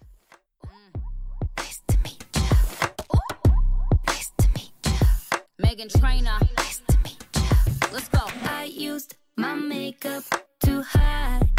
Megan 5.61 5.87
Trainer. 5.87 6.40
Nice 6.59 6.83
to 6.88 6.98
meet 7.05 7.16
ya. 7.37 7.92
Let's 7.92 8.09
go. 8.09 8.27
I 8.44 8.64
used 8.64 9.14
my 9.37 9.55
makeup 9.55 10.25
to 10.64 10.83
hide. 10.83 11.52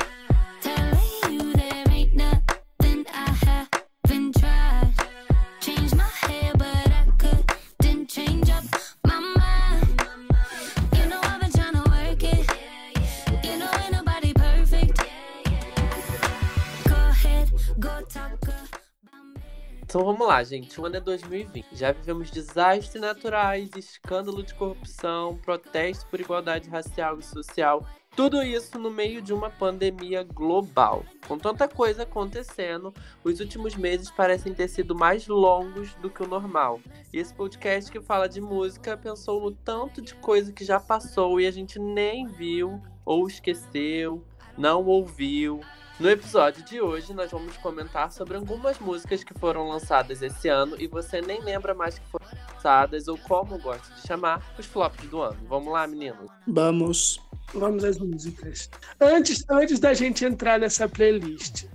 Então 19.81 20.03
vamos 20.03 20.27
lá, 20.27 20.43
gente. 20.43 20.79
O 20.79 20.85
ano 20.85 20.97
é 20.97 20.99
2020. 20.99 21.67
Já 21.73 21.91
vivemos 21.91 22.31
desastres 22.31 23.01
naturais, 23.01 23.69
escândalo 23.75 24.41
de 24.43 24.53
corrupção, 24.53 25.37
protestos 25.37 26.03
por 26.05 26.19
igualdade 26.19 26.69
racial 26.69 27.19
e 27.19 27.23
social. 27.23 27.85
Tudo 28.15 28.43
isso 28.43 28.77
no 28.77 28.91
meio 28.91 29.23
de 29.23 29.33
uma 29.33 29.49
pandemia 29.49 30.23
global. 30.23 31.03
Com 31.27 31.37
tanta 31.37 31.67
coisa 31.67 32.03
acontecendo, 32.03 32.93
os 33.23 33.39
últimos 33.39 33.75
meses 33.75 34.11
parecem 34.11 34.53
ter 34.53 34.67
sido 34.67 34.93
mais 34.93 35.27
longos 35.27 35.95
do 35.95 36.11
que 36.11 36.21
o 36.21 36.27
normal. 36.27 36.79
E 37.11 37.17
esse 37.17 37.33
podcast 37.33 37.91
que 37.91 37.99
fala 37.99 38.29
de 38.29 38.39
música 38.39 38.95
pensou 38.95 39.41
no 39.41 39.51
tanto 39.51 39.99
de 39.99 40.13
coisa 40.15 40.53
que 40.53 40.63
já 40.63 40.79
passou 40.79 41.41
e 41.41 41.47
a 41.47 41.51
gente 41.51 41.79
nem 41.79 42.27
viu, 42.27 42.79
ou 43.03 43.27
esqueceu, 43.27 44.23
não 44.55 44.85
ouviu, 44.85 45.59
no 45.99 46.09
episódio 46.09 46.63
de 46.63 46.81
hoje, 46.81 47.13
nós 47.13 47.31
vamos 47.31 47.55
comentar 47.57 48.11
sobre 48.11 48.35
algumas 48.35 48.79
músicas 48.79 49.23
que 49.23 49.33
foram 49.33 49.67
lançadas 49.67 50.21
esse 50.21 50.49
ano 50.49 50.75
e 50.79 50.87
você 50.87 51.21
nem 51.21 51.41
lembra 51.41 51.73
mais 51.73 51.99
que 51.99 52.05
foram 52.07 52.25
lançadas, 52.53 53.07
ou 53.07 53.17
como 53.17 53.57
gosto 53.59 53.93
de 53.95 54.07
chamar, 54.07 54.53
os 54.57 54.65
flops 54.65 55.07
do 55.09 55.21
ano. 55.21 55.37
Vamos 55.47 55.71
lá, 55.71 55.85
meninos. 55.87 56.29
Vamos. 56.47 57.19
Vamos 57.53 57.83
às 57.83 57.99
músicas. 57.99 58.69
Antes, 58.99 59.45
antes 59.49 59.79
da 59.79 59.93
gente 59.93 60.25
entrar 60.25 60.59
nessa 60.59 60.89
playlist, 60.89 61.65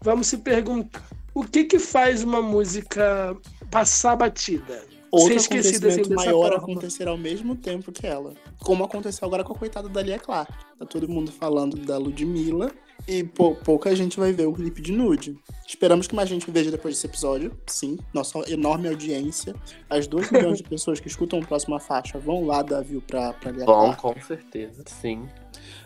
vamos 0.00 0.26
se 0.26 0.38
perguntar: 0.38 1.06
o 1.32 1.44
que 1.44 1.64
que 1.64 1.78
faz 1.78 2.24
uma 2.24 2.42
música 2.42 3.36
passar 3.70 4.16
batida? 4.16 4.92
outro 5.12 5.36
esquecida, 5.36 5.88
assim, 5.88 6.14
maior 6.14 6.48
forma. 6.48 6.56
acontecer 6.56 7.06
ao 7.06 7.18
mesmo 7.18 7.54
tempo 7.54 7.92
que 7.92 8.06
ela. 8.06 8.32
Como 8.58 8.82
aconteceu 8.82 9.28
agora 9.28 9.44
com 9.44 9.52
a 9.52 9.56
coitada 9.56 9.88
da 9.88 10.02
Lia 10.02 10.18
Clark. 10.18 10.50
Tá 10.78 10.86
todo 10.86 11.06
mundo 11.06 11.30
falando 11.30 11.76
da 11.76 11.98
Ludmilla 11.98 12.72
e 13.06 13.24
pou- 13.24 13.54
pouca 13.56 13.94
gente 13.96 14.18
vai 14.18 14.32
ver 14.32 14.46
o 14.46 14.52
clipe 14.52 14.80
de 14.80 14.92
nude. 14.92 15.36
Esperamos 15.66 16.06
que 16.06 16.14
mais 16.14 16.28
gente 16.28 16.50
veja 16.50 16.70
depois 16.70 16.94
desse 16.94 17.06
episódio. 17.06 17.52
Sim, 17.66 17.98
nossa 18.12 18.38
enorme 18.50 18.88
audiência. 18.88 19.54
As 19.88 20.06
2 20.06 20.30
milhões 20.30 20.58
de 20.58 20.64
pessoas 20.64 21.00
que 21.00 21.08
escutam 21.08 21.40
a 21.40 21.46
próxima 21.46 21.80
faixa 21.80 22.18
vão 22.18 22.44
lá 22.46 22.62
dar 22.62 22.82
view 22.82 23.00
pra, 23.00 23.32
pra 23.32 23.50
Lia 23.50 23.64
Bom, 23.64 23.94
com 23.94 24.14
certeza. 24.20 24.84
Sim. 24.86 25.28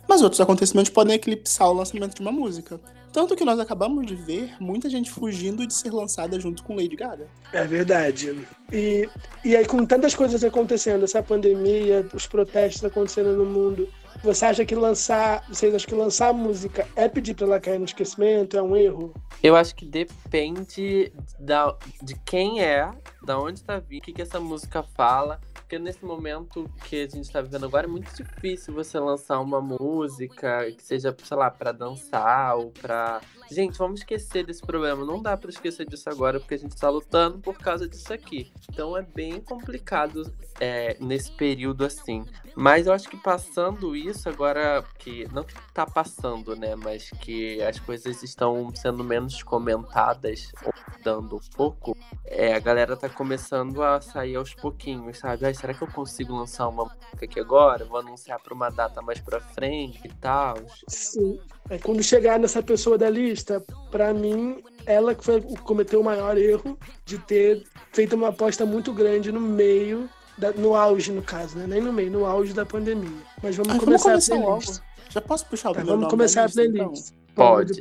Mas 0.08 0.22
outros 0.22 0.40
acontecimentos 0.40 0.90
podem 0.90 1.14
eclipsar 1.14 1.68
o 1.68 1.72
lançamento 1.74 2.14
de 2.14 2.20
uma 2.20 2.32
música. 2.32 2.80
Tanto 3.12 3.34
que 3.34 3.44
nós 3.44 3.58
acabamos 3.58 4.06
de 4.06 4.14
ver 4.14 4.54
muita 4.60 4.90
gente 4.90 5.10
fugindo 5.10 5.66
de 5.66 5.72
ser 5.72 5.90
lançada 5.90 6.38
junto 6.38 6.62
com 6.62 6.76
Lady 6.76 6.94
Gaga. 6.96 7.26
É 7.52 7.64
verdade. 7.64 8.36
E, 8.70 9.08
e 9.44 9.56
aí, 9.56 9.64
com 9.66 9.86
tantas 9.86 10.14
coisas 10.14 10.44
acontecendo, 10.44 11.04
essa 11.04 11.22
pandemia, 11.22 12.06
os 12.12 12.26
protestos 12.26 12.84
acontecendo 12.84 13.34
no 13.36 13.46
mundo, 13.46 13.88
você 14.22 14.44
acha 14.44 14.64
que 14.64 14.74
lançar. 14.74 15.44
Vocês 15.48 15.74
acham 15.74 15.88
que 15.88 15.94
lançar 15.94 16.28
a 16.28 16.32
música 16.32 16.86
é 16.96 17.08
pedir 17.08 17.34
pra 17.34 17.46
ela 17.46 17.60
cair 17.60 17.78
no 17.78 17.84
esquecimento? 17.84 18.56
É 18.56 18.62
um 18.62 18.76
erro? 18.76 19.14
Eu 19.42 19.56
acho 19.56 19.74
que 19.74 19.84
depende 19.84 21.12
da, 21.38 21.76
de 22.02 22.14
quem 22.24 22.62
é, 22.62 22.90
da 23.22 23.38
onde 23.38 23.62
tá 23.62 23.78
vindo, 23.78 24.00
o 24.00 24.04
que, 24.04 24.12
que 24.12 24.22
essa 24.22 24.40
música 24.40 24.82
fala. 24.82 25.40
Porque 25.54 25.80
nesse 25.80 26.04
momento 26.04 26.70
que 26.84 27.02
a 27.02 27.08
gente 27.08 27.28
tá 27.28 27.40
vivendo 27.40 27.66
agora 27.66 27.86
é 27.86 27.90
muito 27.90 28.14
difícil 28.14 28.72
você 28.72 29.00
lançar 29.00 29.40
uma 29.40 29.60
música 29.60 30.70
que 30.70 30.82
seja, 30.82 31.14
sei 31.24 31.36
lá, 31.36 31.50
pra 31.50 31.72
dançar 31.72 32.56
ou 32.56 32.70
pra. 32.70 33.20
Gente, 33.50 33.78
vamos 33.78 34.00
esquecer 34.00 34.44
desse 34.44 34.60
problema. 34.62 35.04
Não 35.04 35.22
dá 35.22 35.36
pra 35.36 35.50
esquecer 35.50 35.86
disso 35.86 36.08
agora, 36.10 36.40
porque 36.40 36.54
a 36.54 36.58
gente 36.58 36.76
tá 36.76 36.88
lutando 36.88 37.38
por 37.38 37.56
causa 37.58 37.88
disso 37.88 38.12
aqui. 38.12 38.52
Então 38.70 38.96
é 38.96 39.02
bem 39.02 39.40
complicado 39.40 40.32
é, 40.60 40.96
nesse 41.00 41.30
período 41.32 41.84
assim. 41.84 42.24
Mas 42.54 42.86
eu 42.86 42.92
acho 42.92 43.08
que 43.08 43.16
passando 43.16 43.94
isso, 43.94 44.28
agora 44.28 44.84
que. 44.98 45.26
Não 45.32 45.44
que 45.44 45.54
tá 45.72 45.86
passando, 45.86 46.56
né? 46.56 46.74
Mas 46.74 47.10
que 47.20 47.62
as 47.62 47.78
coisas 47.78 48.22
estão 48.22 48.74
sendo 48.74 49.04
menos 49.04 49.42
comentadas, 49.42 50.50
ou 50.64 50.72
dando 51.02 51.36
um 51.36 51.56
pouco. 51.56 51.96
É, 52.24 52.54
a 52.54 52.58
galera 52.58 52.96
tá 52.96 53.08
começando 53.08 53.82
a 53.82 54.00
sair 54.00 54.36
aos 54.36 54.54
pouquinhos, 54.54 55.18
sabe? 55.18 55.46
Ai, 55.46 55.54
será 55.54 55.72
que 55.72 55.82
eu 55.82 55.88
consigo 55.88 56.34
lançar 56.34 56.68
uma 56.68 56.84
música 56.84 57.24
aqui 57.24 57.38
agora? 57.38 57.84
Vou 57.84 57.98
anunciar 57.98 58.40
pra 58.40 58.54
uma 58.54 58.70
data 58.70 59.00
mais 59.02 59.20
pra 59.20 59.40
frente 59.40 60.00
e 60.04 60.08
tal. 60.14 60.56
Sim. 60.88 61.38
É, 61.68 61.78
quando 61.78 62.02
chegar 62.02 62.38
nessa 62.38 62.62
pessoa 62.62 62.96
da 62.96 63.10
lista, 63.10 63.62
pra 63.90 64.14
mim, 64.14 64.58
ela 64.86 65.14
que 65.14 65.24
foi, 65.24 65.40
cometeu 65.64 66.00
o 66.00 66.04
maior 66.04 66.36
erro 66.38 66.78
de 67.04 67.18
ter 67.18 67.64
feito 67.92 68.14
uma 68.14 68.28
aposta 68.28 68.64
muito 68.64 68.92
grande 68.92 69.32
no 69.32 69.40
meio, 69.40 70.08
da- 70.38 70.52
no 70.52 70.74
auge, 70.76 71.10
no 71.12 71.22
caso, 71.22 71.58
né? 71.58 71.66
Nem 71.66 71.80
no 71.80 71.92
meio, 71.92 72.10
no 72.10 72.24
auge 72.24 72.52
da 72.52 72.64
pandemia. 72.64 73.10
Mas 73.42 73.56
vamos 73.56 73.68
vamos 73.72 73.84
começar 73.84 74.10
começar 74.10 74.34
a 74.34 74.38
logo. 74.38 74.48
playlist. 74.62 74.80
Já 75.10 75.20
posso 75.20 75.46
puxar 75.46 75.70
o 75.70 75.72
Tá, 75.72 75.78
primeiro 75.80 76.00
vamos 76.00 76.10
começar 76.10 76.42
a 76.42 76.46
lista, 76.46 76.64
então? 76.64 76.86
playlist. 76.86 77.12
Pode. 77.36 77.78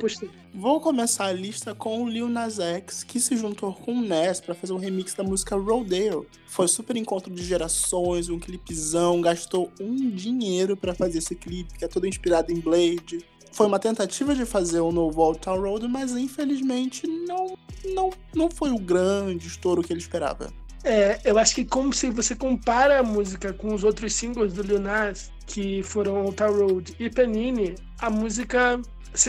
Vou 0.54 0.80
começar 0.82 1.26
a 1.26 1.32
lista 1.32 1.74
com 1.74 2.02
o 2.02 2.08
Lil 2.08 2.28
Nas 2.28 2.58
X, 2.58 3.02
que 3.02 3.18
se 3.18 3.36
juntou 3.38 3.72
com 3.72 3.92
o 3.94 4.00
Ness 4.02 4.38
pra 4.38 4.54
fazer 4.54 4.74
um 4.74 4.78
remix 4.78 5.14
da 5.14 5.24
música 5.24 5.56
Rodale. 5.56 6.26
Foi 6.46 6.68
super 6.68 6.94
encontro 6.94 7.32
de 7.32 7.42
gerações, 7.42 8.28
um 8.28 8.38
clipezão, 8.38 9.18
gastou 9.22 9.70
um 9.80 10.10
dinheiro 10.10 10.76
pra 10.76 10.94
fazer 10.94 11.18
esse 11.18 11.34
clipe, 11.34 11.72
que 11.78 11.84
é 11.86 11.88
todo 11.88 12.06
inspirado 12.06 12.52
em 12.52 12.60
Blade. 12.60 13.24
Foi 13.56 13.66
uma 13.66 13.78
tentativa 13.78 14.34
de 14.34 14.44
fazer 14.44 14.82
um 14.82 14.92
novo 14.92 15.18
Old 15.22 15.38
Town 15.38 15.58
Road, 15.58 15.88
mas 15.88 16.12
infelizmente 16.12 17.06
não, 17.06 17.56
não, 17.94 18.10
não 18.34 18.50
foi 18.50 18.70
o 18.70 18.78
grande 18.78 19.46
estouro 19.46 19.82
que 19.82 19.94
ele 19.94 20.00
esperava. 20.00 20.52
É, 20.84 21.18
eu 21.24 21.38
acho 21.38 21.54
que 21.54 21.64
como 21.64 21.90
se 21.90 22.10
você 22.10 22.36
compara 22.36 23.00
a 23.00 23.02
música 23.02 23.54
com 23.54 23.74
os 23.74 23.82
outros 23.82 24.12
singles 24.12 24.52
do 24.52 24.60
Lil 24.60 24.78
Nas, 24.78 25.32
que 25.46 25.82
foram 25.82 26.18
Altar 26.18 26.52
Road 26.52 26.94
e 27.00 27.08
Panini, 27.08 27.76
a 27.98 28.10
música 28.10 28.78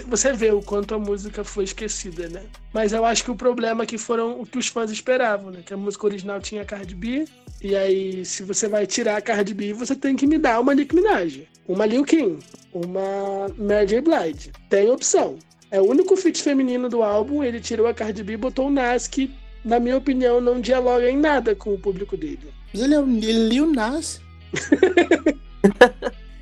você 0.06 0.34
vê 0.34 0.52
o 0.52 0.62
quanto 0.62 0.94
a 0.94 1.00
música 1.00 1.46
foi 1.46 1.64
esquecida, 1.64 2.28
né? 2.28 2.44
Mas 2.74 2.92
eu 2.92 3.06
acho 3.06 3.24
que 3.24 3.32
o 3.32 3.36
problema 3.36 3.84
é 3.84 3.88
que 3.88 3.98
foram 3.98 4.42
o 4.42 4.46
que 4.46 4.58
os 4.58 4.68
fãs 4.68 4.92
esperavam, 4.92 5.52
né? 5.52 5.64
Que 5.66 5.74
a 5.74 5.78
música 5.78 6.06
original 6.06 6.42
tinha 6.42 6.66
Cardi 6.66 6.94
B, 6.94 7.26
e 7.62 7.76
aí 7.76 8.24
se 8.26 8.44
você 8.44 8.68
vai 8.68 8.86
tirar 8.86 9.18
a 9.18 9.22
Cardi 9.22 9.54
B, 9.54 9.74
você 9.74 9.96
tem 9.96 10.16
que 10.16 10.28
me 10.28 10.38
dar 10.38 10.60
uma 10.60 10.76
Nicki 10.76 10.96
Minaj, 10.96 11.48
uma 11.68 11.86
Lil 11.86 12.04
Kim, 12.04 12.40
uma 12.74 13.48
Mary 13.58 13.88
J. 13.88 14.02
Blige. 14.02 14.52
Tem 14.70 14.90
opção. 14.90 15.38
É 15.70 15.82
o 15.82 15.90
único 15.90 16.16
feat 16.16 16.42
feminino 16.42 16.88
do 16.88 17.04
álbum, 17.04 17.44
ele 17.44 17.60
tirou 17.60 17.88
a 17.88 17.94
Cardi 17.94 18.24
B 18.24 18.34
e 18.34 18.38
botou 18.38 18.68
o 18.68 18.72
Nas, 18.72 19.08
que, 19.08 19.32
na 19.66 19.80
minha 19.80 19.98
opinião, 19.98 20.40
não 20.40 20.62
dialoga 20.62 21.10
em 21.10 21.18
nada 21.18 21.56
com 21.56 21.74
o 21.74 21.80
público 21.80 22.16
dele. 22.16 22.54
Mas 22.74 22.84
ele 22.84 22.94
é 22.94 23.00
o 23.00 23.06
Lil 23.06 23.72
Nas. 23.72 24.22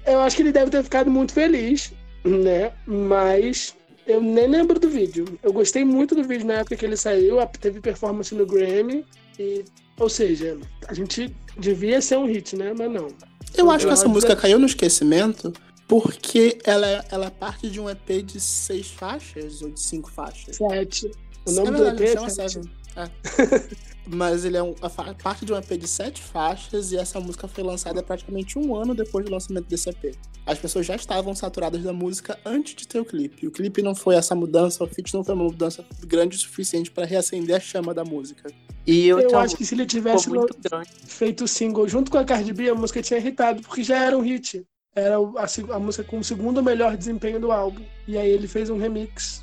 Eu 0.05 0.19
acho 0.19 0.35
que 0.35 0.43
ele 0.43 0.51
deve 0.51 0.69
ter 0.69 0.83
ficado 0.83 1.09
muito 1.09 1.33
feliz, 1.33 1.91
né? 2.23 2.71
Mas 2.85 3.75
eu 4.05 4.21
nem 4.21 4.47
lembro 4.47 4.79
do 4.79 4.87
vídeo. 4.87 5.25
Eu 5.41 5.51
gostei 5.51 5.83
muito 5.83 6.13
do 6.13 6.23
vídeo 6.23 6.45
na 6.45 6.55
época 6.55 6.75
que 6.75 6.85
ele 6.85 6.95
saiu, 6.95 7.37
teve 7.59 7.79
performance 7.79 8.33
no 8.35 8.45
Grammy. 8.45 9.03
E, 9.39 9.65
ou 9.99 10.09
seja, 10.09 10.57
a 10.87 10.93
gente 10.93 11.35
devia 11.57 12.01
ser 12.01 12.17
um 12.17 12.25
hit, 12.25 12.55
né? 12.55 12.73
Mas 12.77 12.91
não. 12.91 13.07
Eu 13.55 13.71
acho 13.71 13.85
que 13.85 13.93
essa 13.93 14.07
música 14.07 14.35
caiu 14.35 14.59
no 14.59 14.65
esquecimento 14.65 15.53
porque 15.87 16.57
ela 16.63 16.87
é, 16.87 17.05
ela 17.11 17.25
é 17.27 17.29
parte 17.29 17.69
de 17.69 17.79
um 17.79 17.89
EP 17.89 18.23
de 18.23 18.39
seis 18.39 18.89
faixas 18.89 19.61
ou 19.61 19.69
de 19.69 19.79
cinco 19.79 20.11
faixas. 20.11 20.55
Sete. 20.57 21.11
O 21.45 21.51
É 21.51 21.53
nome 21.53 21.71
do 21.71 21.83
verdade, 21.83 22.03
EP 22.03 22.17
é 22.17 22.29
Sete. 22.29 22.53
Seven. 22.53 22.71
É. 22.95 23.85
Mas 24.07 24.45
ele 24.45 24.55
é 24.57 24.63
um- 24.63 24.75
parte 25.23 25.45
de 25.45 25.51
um 25.53 25.57
EP 25.57 25.77
de 25.77 25.87
sete 25.87 26.21
faixas 26.21 26.91
e 26.91 26.97
essa 26.97 27.19
música 27.19 27.47
foi 27.47 27.63
lançada 27.63 28.03
praticamente 28.03 28.57
um 28.59 28.75
ano 28.75 28.93
depois 28.93 29.25
do 29.25 29.31
lançamento 29.31 29.65
desse 29.67 29.89
EP. 29.89 30.13
As 30.45 30.59
pessoas 30.59 30.85
já 30.85 30.95
estavam 30.95 31.33
saturadas 31.33 31.81
da 31.81 31.91
música 31.91 32.37
antes 32.45 32.75
de 32.75 32.87
ter 32.87 32.99
o 32.99 33.05
clipe. 33.05 33.47
O 33.47 33.51
clipe 33.51 33.81
não 33.81 33.95
foi 33.95 34.15
essa 34.15 34.35
mudança, 34.35 34.83
o 34.83 34.87
feat 34.87 35.11
não 35.13 35.23
foi 35.23 35.33
uma 35.33 35.45
mudança 35.45 35.83
grande 36.05 36.35
o 36.37 36.39
suficiente 36.39 36.91
para 36.91 37.03
reacender 37.05 37.55
a 37.55 37.59
chama 37.59 37.93
da 37.95 38.03
música. 38.05 38.51
E 38.85 39.07
eu, 39.07 39.19
Eu 39.19 39.39
acho 39.39 39.55
que 39.57 39.65
se 39.65 39.73
ele 39.73 39.87
tivesse 39.87 40.29
grande. 40.29 40.89
feito 41.07 41.45
o 41.45 41.47
single 41.47 41.87
junto 41.87 42.11
com 42.11 42.19
a 42.19 42.23
Cardi 42.23 42.53
B, 42.53 42.69
a 42.69 42.75
música 42.75 43.01
tinha 43.01 43.19
irritado, 43.19 43.63
porque 43.63 43.83
já 43.83 43.97
era 44.03 44.15
um 44.15 44.21
hit. 44.21 44.63
Era 44.95 45.15
a, 45.17 45.75
a 45.75 45.79
música 45.79 46.03
com 46.03 46.19
o 46.19 46.23
segundo 46.23 46.61
melhor 46.61 46.95
desempenho 46.95 47.39
do 47.39 47.51
álbum. 47.51 47.81
E 48.07 48.15
aí 48.15 48.29
ele 48.29 48.47
fez 48.47 48.69
um 48.69 48.77
remix. 48.77 49.41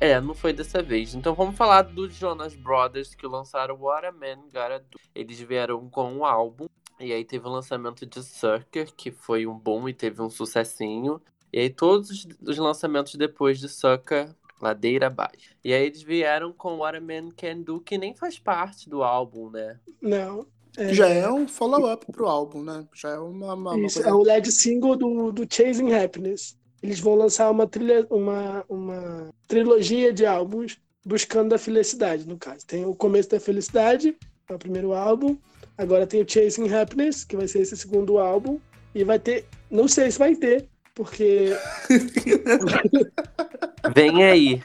É. 0.00 0.20
Não 0.20 0.34
foi 0.34 0.52
dessa 0.52 0.82
vez. 0.82 1.14
Então 1.14 1.34
vamos 1.34 1.56
falar 1.56 1.82
dos 1.82 2.14
Jonas 2.14 2.54
Brothers 2.54 3.14
que 3.14 3.26
lançaram 3.26 3.76
What 3.80 4.06
a 4.06 4.12
Man 4.12 4.42
Gotta 4.52 4.80
Do. 4.90 4.98
Eles 5.14 5.40
vieram 5.40 5.88
com 5.88 6.12
um 6.12 6.24
álbum. 6.24 6.66
E 6.98 7.12
aí 7.12 7.24
teve 7.24 7.46
o 7.46 7.50
lançamento 7.50 8.04
de 8.04 8.22
Sucker, 8.22 8.92
que 8.94 9.10
foi 9.10 9.46
um 9.46 9.58
bom 9.58 9.88
e 9.88 9.94
teve 9.94 10.20
um 10.20 10.28
sucessinho. 10.28 11.20
E 11.52 11.58
aí 11.60 11.70
todos 11.70 12.10
os- 12.10 12.26
os 12.46 12.58
lançamentos 12.58 13.14
depois 13.14 13.58
de 13.58 13.68
Sucker, 13.68 14.34
ladeira 14.60 15.06
abaixo. 15.06 15.56
E 15.64 15.72
aí 15.72 15.86
eles 15.86 16.02
vieram 16.02 16.52
com 16.52 16.76
What 16.78 16.98
a 16.98 17.00
Man 17.00 17.30
Can 17.34 17.62
Do, 17.62 17.80
que 17.80 17.96
nem 17.96 18.14
faz 18.14 18.38
parte 18.38 18.88
do 18.90 19.02
álbum, 19.02 19.48
né? 19.50 19.80
Não. 20.02 20.46
É, 20.76 20.92
Já 20.94 21.08
é 21.08 21.28
um 21.28 21.48
follow-up 21.48 22.06
pro 22.12 22.28
álbum, 22.28 22.62
né? 22.62 22.86
Já 22.94 23.10
é 23.10 23.18
uma, 23.18 23.54
uma, 23.54 23.72
uma 23.74 23.86
Isso, 23.86 23.96
coisa 23.96 24.10
é 24.10 24.12
o 24.12 24.22
lead 24.22 24.52
single 24.52 24.94
do, 24.96 25.32
do 25.32 25.44
Chasing 25.50 25.92
Happiness. 25.92 26.56
Eles 26.82 27.00
vão 27.00 27.14
lançar 27.14 27.50
uma, 27.50 27.66
trilha, 27.66 28.06
uma, 28.10 28.64
uma 28.68 29.30
trilogia 29.46 30.12
de 30.12 30.24
álbuns 30.24 30.78
buscando 31.04 31.54
a 31.54 31.58
felicidade, 31.58 32.26
no 32.26 32.38
caso. 32.38 32.66
Tem 32.66 32.84
o 32.84 32.94
Começo 32.94 33.30
da 33.30 33.40
Felicidade, 33.40 34.16
que 34.46 34.52
é 34.52 34.54
o 34.54 34.58
primeiro 34.58 34.92
álbum. 34.92 35.36
Agora 35.76 36.06
tem 36.06 36.22
o 36.22 36.28
Chasing 36.28 36.72
Happiness, 36.72 37.24
que 37.24 37.36
vai 37.36 37.48
ser 37.48 37.60
esse 37.60 37.76
segundo 37.76 38.18
álbum. 38.18 38.58
E 38.94 39.04
vai 39.04 39.18
ter. 39.18 39.44
Não 39.70 39.86
sei 39.86 40.10
se 40.10 40.18
vai 40.18 40.34
ter, 40.34 40.66
porque. 40.94 41.50
Vem 43.94 44.24
aí. 44.24 44.62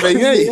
Vem 0.00 0.24
aí. 0.24 0.48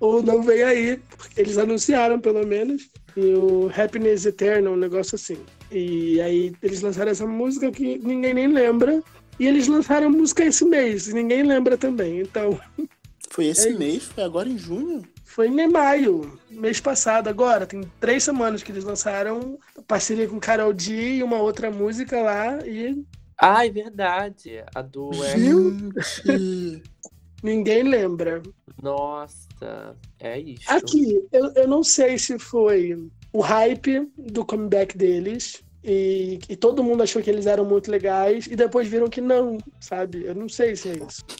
Ou 0.00 0.22
não 0.22 0.42
vem 0.42 0.62
aí, 0.62 1.00
porque 1.16 1.40
eles 1.40 1.56
anunciaram 1.56 2.20
pelo 2.20 2.46
menos. 2.46 2.90
E 3.16 3.32
o 3.34 3.70
Happiness 3.74 4.26
Eternal, 4.26 4.74
um 4.74 4.76
negócio 4.76 5.14
assim. 5.14 5.38
E 5.70 6.20
aí 6.20 6.52
eles 6.62 6.82
lançaram 6.82 7.10
essa 7.10 7.26
música 7.26 7.70
que 7.70 7.98
ninguém 7.98 8.34
nem 8.34 8.48
lembra. 8.48 9.02
E 9.38 9.46
eles 9.46 9.66
lançaram 9.66 10.06
a 10.06 10.10
música 10.10 10.44
esse 10.44 10.64
mês, 10.64 11.08
e 11.08 11.14
ninguém 11.14 11.42
lembra 11.42 11.76
também. 11.76 12.20
Então, 12.20 12.58
Foi 13.30 13.46
esse 13.46 13.66
É 13.66 13.70
isso. 13.70 13.78
mês? 13.78 14.02
Foi 14.04 14.22
agora 14.24 14.48
em 14.48 14.56
junho? 14.58 15.02
foi 15.34 15.48
em 15.48 15.68
maio, 15.68 16.38
mês 16.48 16.78
passado, 16.78 17.26
agora. 17.26 17.66
Tem 17.66 17.82
três 17.98 18.22
semanas 18.22 18.62
que 18.62 18.70
eles 18.70 18.84
lançaram 18.84 19.58
parceria 19.88 20.28
com 20.28 20.38
Carol 20.38 20.72
D 20.72 21.16
e 21.16 21.22
uma 21.24 21.38
outra 21.38 21.72
música 21.72 22.22
lá. 22.22 22.64
E 22.64 23.04
Ah, 23.36 23.66
é 23.66 23.70
verdade. 23.70 24.62
A 24.72 24.80
do. 24.80 25.10
Gente! 25.12 26.80
ninguém 27.42 27.82
lembra. 27.82 28.40
Nossa, 28.80 29.96
é 30.20 30.38
isso. 30.38 30.70
Aqui, 30.70 31.20
eu, 31.32 31.50
eu 31.56 31.66
não 31.66 31.82
sei 31.82 32.16
se 32.16 32.38
foi 32.38 32.96
o 33.32 33.40
hype 33.40 34.08
do 34.16 34.44
comeback 34.44 34.96
deles. 34.96 35.63
E, 35.84 36.38
e 36.48 36.56
todo 36.56 36.82
mundo 36.82 37.02
achou 37.02 37.20
que 37.22 37.28
eles 37.28 37.44
eram 37.46 37.64
muito 37.64 37.90
legais. 37.90 38.46
E 38.46 38.56
depois 38.56 38.88
viram 38.88 39.08
que 39.08 39.20
não, 39.20 39.58
sabe? 39.80 40.24
Eu 40.24 40.34
não 40.34 40.48
sei 40.48 40.74
se 40.76 40.88
é 40.88 40.92
isso. 40.96 41.22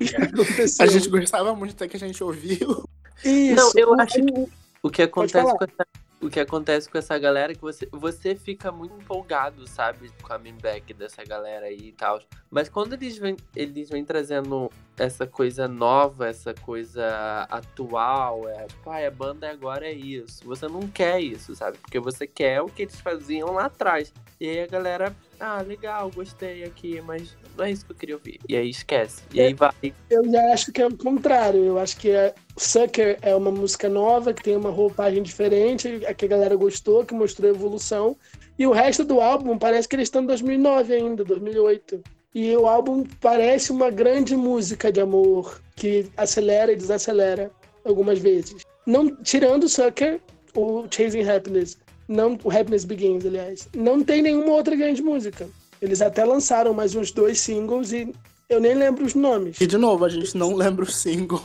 O 0.00 0.04
que 0.04 0.16
aconteceu? 0.16 0.84
A 0.84 0.88
gente 0.88 1.08
gostava 1.10 1.54
muito 1.54 1.72
até 1.72 1.86
que 1.86 1.94
a 1.96 2.00
gente 2.00 2.24
ouviu. 2.24 2.84
Isso. 3.24 3.54
Não, 3.54 3.72
eu 3.76 3.90
o- 3.90 4.00
acho 4.00 4.18
o- 4.18 4.48
O 4.82 4.88
que 4.90 5.02
acontece 5.02 5.44
com 5.54 5.64
essa, 5.64 5.86
o 6.20 6.28
que 6.28 6.38
acontece 6.38 6.88
com 6.88 6.98
essa 6.98 7.18
galera 7.18 7.52
é 7.52 7.54
que 7.54 7.62
você, 7.62 7.88
você 7.90 8.34
fica 8.34 8.70
muito 8.70 8.94
empolgado, 8.94 9.66
sabe? 9.66 10.10
Com 10.22 10.32
a 10.32 10.38
back 10.38 10.92
dessa 10.92 11.24
galera 11.24 11.66
aí 11.66 11.88
e 11.88 11.92
tal. 11.92 12.20
Mas 12.50 12.68
quando 12.68 12.92
eles 12.92 13.16
vêm, 13.16 13.36
eles 13.56 13.88
vêm 13.88 14.04
trazendo 14.04 14.70
essa 14.98 15.26
coisa 15.26 15.66
nova, 15.66 16.28
essa 16.28 16.52
coisa 16.52 17.46
atual, 17.48 18.46
é 18.48 18.66
tipo, 18.66 18.90
ah, 18.90 19.06
a 19.06 19.10
banda 19.10 19.50
agora 19.50 19.86
é 19.86 19.92
isso. 19.92 20.44
Você 20.44 20.68
não 20.68 20.86
quer 20.88 21.20
isso, 21.20 21.54
sabe? 21.54 21.78
Porque 21.78 21.98
você 21.98 22.26
quer 22.26 22.60
o 22.60 22.66
que 22.66 22.82
eles 22.82 23.00
faziam 23.00 23.52
lá 23.52 23.64
atrás. 23.66 24.12
E 24.38 24.46
aí 24.46 24.60
a 24.60 24.66
galera, 24.66 25.16
ah, 25.40 25.62
legal, 25.62 26.10
gostei 26.14 26.64
aqui, 26.64 27.00
mas 27.00 27.34
não 27.56 27.64
é 27.64 27.70
isso 27.70 27.84
que 27.86 27.92
eu 27.92 27.96
queria 27.96 28.14
ouvir. 28.14 28.38
E 28.46 28.54
aí 28.54 28.68
esquece. 28.68 29.22
E 29.32 29.40
aí 29.40 29.54
vai. 29.54 29.72
Eu 30.10 30.30
já 30.30 30.52
acho 30.52 30.70
que 30.70 30.82
é 30.82 30.86
o 30.86 30.94
contrário. 30.96 31.64
Eu 31.64 31.78
acho 31.78 31.96
que 31.96 32.10
é, 32.10 32.34
Sucker 32.56 33.18
é 33.22 33.34
uma 33.34 33.50
música 33.50 33.88
nova, 33.88 34.34
que 34.34 34.42
tem 34.42 34.54
uma 34.54 34.70
roupagem 34.70 35.22
diferente, 35.22 36.00
que 36.16 36.24
a 36.26 36.28
galera 36.28 36.54
gostou, 36.56 37.04
que 37.04 37.14
mostrou 37.14 37.50
evolução. 37.50 38.16
E 38.58 38.66
o 38.66 38.72
resto 38.72 39.02
do 39.02 39.20
álbum 39.20 39.56
parece 39.56 39.88
que 39.88 39.96
eles 39.96 40.08
estão 40.08 40.22
em 40.22 40.26
2009 40.26 40.94
ainda, 40.94 41.24
2008. 41.24 42.02
E 42.34 42.54
o 42.54 42.66
álbum 42.66 43.04
parece 43.20 43.72
uma 43.72 43.90
grande 43.90 44.36
música 44.36 44.92
de 44.92 45.00
amor 45.00 45.60
que 45.74 46.06
acelera 46.16 46.70
e 46.70 46.76
desacelera 46.76 47.50
algumas 47.84 48.18
vezes. 48.18 48.62
Não 48.86 49.16
tirando 49.16 49.68
Sucker, 49.68 50.20
o 50.54 50.86
Chasing 50.90 51.28
Happiness, 51.28 51.78
não 52.10 52.36
o 52.42 52.50
Happiness 52.50 52.84
Begins, 52.84 53.24
aliás, 53.24 53.68
não 53.74 54.02
tem 54.02 54.20
nenhuma 54.20 54.52
outra 54.52 54.74
grande 54.74 55.00
música. 55.00 55.48
Eles 55.80 56.02
até 56.02 56.24
lançaram 56.24 56.74
mais 56.74 56.94
uns 56.96 57.12
dois 57.12 57.38
singles 57.38 57.92
e 57.92 58.12
eu 58.48 58.60
nem 58.60 58.74
lembro 58.74 59.04
os 59.04 59.14
nomes. 59.14 59.60
E 59.60 59.66
de 59.66 59.78
novo, 59.78 60.04
a 60.04 60.08
gente 60.08 60.36
não 60.36 60.54
lembra 60.54 60.84
o 60.84 60.90
single. 60.90 61.40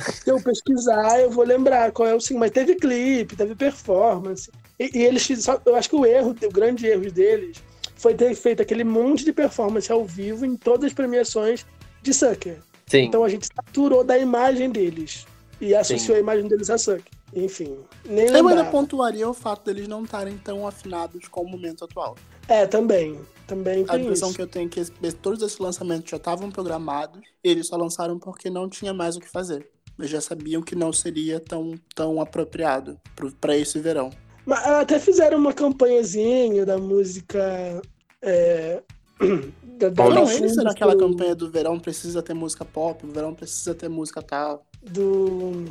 Se 0.00 0.30
eu 0.30 0.42
pesquisar, 0.42 1.20
eu 1.20 1.30
vou 1.30 1.44
lembrar 1.44 1.92
qual 1.92 2.08
é 2.08 2.14
o 2.14 2.20
single. 2.20 2.40
Mas 2.40 2.50
teve 2.50 2.76
clipe, 2.76 3.36
teve 3.36 3.54
performance. 3.54 4.50
E, 4.78 4.98
e 4.98 5.02
eles 5.02 5.24
fizeram. 5.26 5.60
Eu 5.66 5.76
acho 5.76 5.90
que 5.90 5.96
o 5.96 6.06
erro, 6.06 6.34
o 6.42 6.50
grande 6.50 6.86
erro 6.86 7.10
deles, 7.12 7.62
foi 7.94 8.14
ter 8.14 8.34
feito 8.34 8.62
aquele 8.62 8.84
monte 8.84 9.22
de 9.22 9.34
performance 9.34 9.92
ao 9.92 10.04
vivo 10.04 10.46
em 10.46 10.56
todas 10.56 10.86
as 10.86 10.92
premiações 10.94 11.66
de 12.02 12.14
Sucker. 12.14 12.58
Sim. 12.86 13.02
Então 13.02 13.22
a 13.22 13.28
gente 13.28 13.46
saturou 13.54 14.02
da 14.02 14.16
imagem 14.16 14.70
deles. 14.70 15.26
E 15.60 15.74
associou 15.74 16.14
Sim. 16.14 16.20
a 16.20 16.20
imagem 16.20 16.48
deles 16.48 16.70
a 16.70 16.78
Sucker. 16.78 17.19
Enfim, 17.34 17.78
nem 18.04 18.26
Eu 18.26 18.34
ainda 18.36 18.42
lembrava. 18.48 18.70
pontuaria 18.70 19.28
o 19.28 19.34
fato 19.34 19.64
deles 19.66 19.86
não 19.88 20.02
estarem 20.04 20.36
tão 20.38 20.66
afinados 20.66 21.28
com 21.28 21.42
o 21.42 21.48
momento 21.48 21.84
atual. 21.84 22.16
É, 22.48 22.66
também. 22.66 23.20
Também 23.46 23.84
A 23.88 23.96
impressão 23.98 24.28
isso. 24.28 24.36
que 24.36 24.42
eu 24.42 24.46
tenho 24.46 24.66
é 24.66 24.68
que 24.70 25.12
todos 25.14 25.42
esses 25.42 25.58
lançamentos 25.58 26.10
já 26.10 26.16
estavam 26.16 26.50
programados, 26.50 27.20
eles 27.42 27.66
só 27.68 27.76
lançaram 27.76 28.18
porque 28.18 28.48
não 28.50 28.68
tinha 28.68 28.92
mais 28.94 29.16
o 29.16 29.20
que 29.20 29.28
fazer. 29.28 29.68
Eles 29.98 30.10
já 30.10 30.20
sabiam 30.20 30.62
que 30.62 30.74
não 30.74 30.92
seria 30.92 31.38
tão, 31.40 31.74
tão 31.94 32.20
apropriado 32.20 32.98
pro- 33.14 33.32
pra 33.32 33.56
esse 33.56 33.78
verão. 33.78 34.10
Mas 34.46 34.64
até 34.66 34.98
fizeram 34.98 35.36
uma 35.38 35.52
campanhazinha 35.52 36.64
da 36.64 36.78
música. 36.78 37.82
É, 38.22 38.82
da, 39.78 39.88
da, 39.90 40.08
não, 40.08 40.30
eles 40.30 40.56
naquela 40.56 40.94
do- 40.94 41.00
campanha 41.06 41.34
do 41.34 41.50
verão 41.50 41.78
precisa 41.78 42.22
ter 42.22 42.34
música 42.34 42.64
pop, 42.64 43.04
o 43.04 43.10
verão 43.10 43.34
precisa 43.34 43.74
ter 43.74 43.88
música 43.88 44.22
tal. 44.22 44.64
do. 44.82 45.64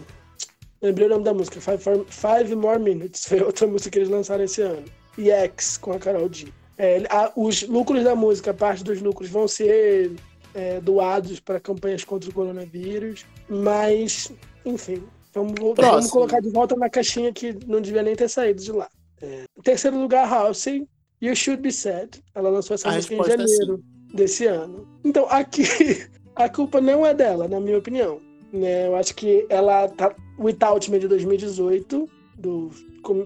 Lembrei 0.81 1.07
o 1.07 1.09
nome 1.09 1.23
da 1.23 1.33
música, 1.33 1.59
Five, 1.59 2.05
Five 2.07 2.55
More 2.55 2.79
Minutes. 2.79 3.25
Foi 3.27 3.41
outra 3.41 3.67
música 3.67 3.89
que 3.91 3.99
eles 3.99 4.09
lançaram 4.09 4.43
esse 4.43 4.61
ano. 4.61 4.85
E 5.17 5.29
X 5.29 5.77
com 5.77 5.91
a 5.91 5.99
Carol 5.99 6.29
D. 6.29 6.47
É, 6.77 7.03
a- 7.09 7.31
os 7.35 7.63
lucros 7.63 8.03
da 8.03 8.15
música, 8.15 8.53
parte 8.53 8.83
dos 8.83 9.01
lucros 9.01 9.29
vão 9.29 9.47
ser 9.47 10.13
é, 10.55 10.79
doados 10.79 11.39
para 11.39 11.59
campanhas 11.59 12.03
contra 12.03 12.29
o 12.29 12.33
coronavírus. 12.33 13.25
Mas, 13.49 14.31
enfim, 14.65 15.03
vamos, 15.33 15.53
Próximo. 15.53 15.83
vamos 15.91 16.11
colocar 16.11 16.39
de 16.39 16.49
volta 16.49 16.75
na 16.75 16.89
caixinha 16.89 17.33
que 17.33 17.53
não 17.67 17.81
devia 17.81 18.01
nem 18.03 18.15
ter 18.15 18.29
saído 18.29 18.61
de 18.61 18.71
lá. 18.71 18.87
É, 19.21 19.43
em 19.57 19.61
terceiro 19.61 19.99
lugar, 19.99 20.31
Halsey, 20.31 20.87
You 21.21 21.35
Should 21.35 21.61
Be 21.61 21.71
Sad. 21.71 22.23
Ela 22.33 22.49
lançou 22.49 22.75
essa 22.75 22.89
A 22.89 22.93
música 22.93 23.13
em 23.15 23.19
é 23.19 23.23
janeiro 23.25 23.83
desse 24.13 24.45
ano. 24.45 24.87
Então, 25.03 25.27
aqui, 25.29 25.63
a 26.35 26.47
culpa 26.47 26.79
não 26.79 27.05
é 27.05 27.13
dela, 27.13 27.47
na 27.47 27.59
minha 27.59 27.77
opinião. 27.77 28.21
Né? 28.53 28.87
Eu 28.87 28.95
acho 28.95 29.13
que 29.13 29.45
ela 29.49 29.87
tá. 29.89 30.15
Without 30.39 30.89
Me 30.89 30.99
de 30.99 31.07
2018, 31.07 32.09
do 32.37 32.71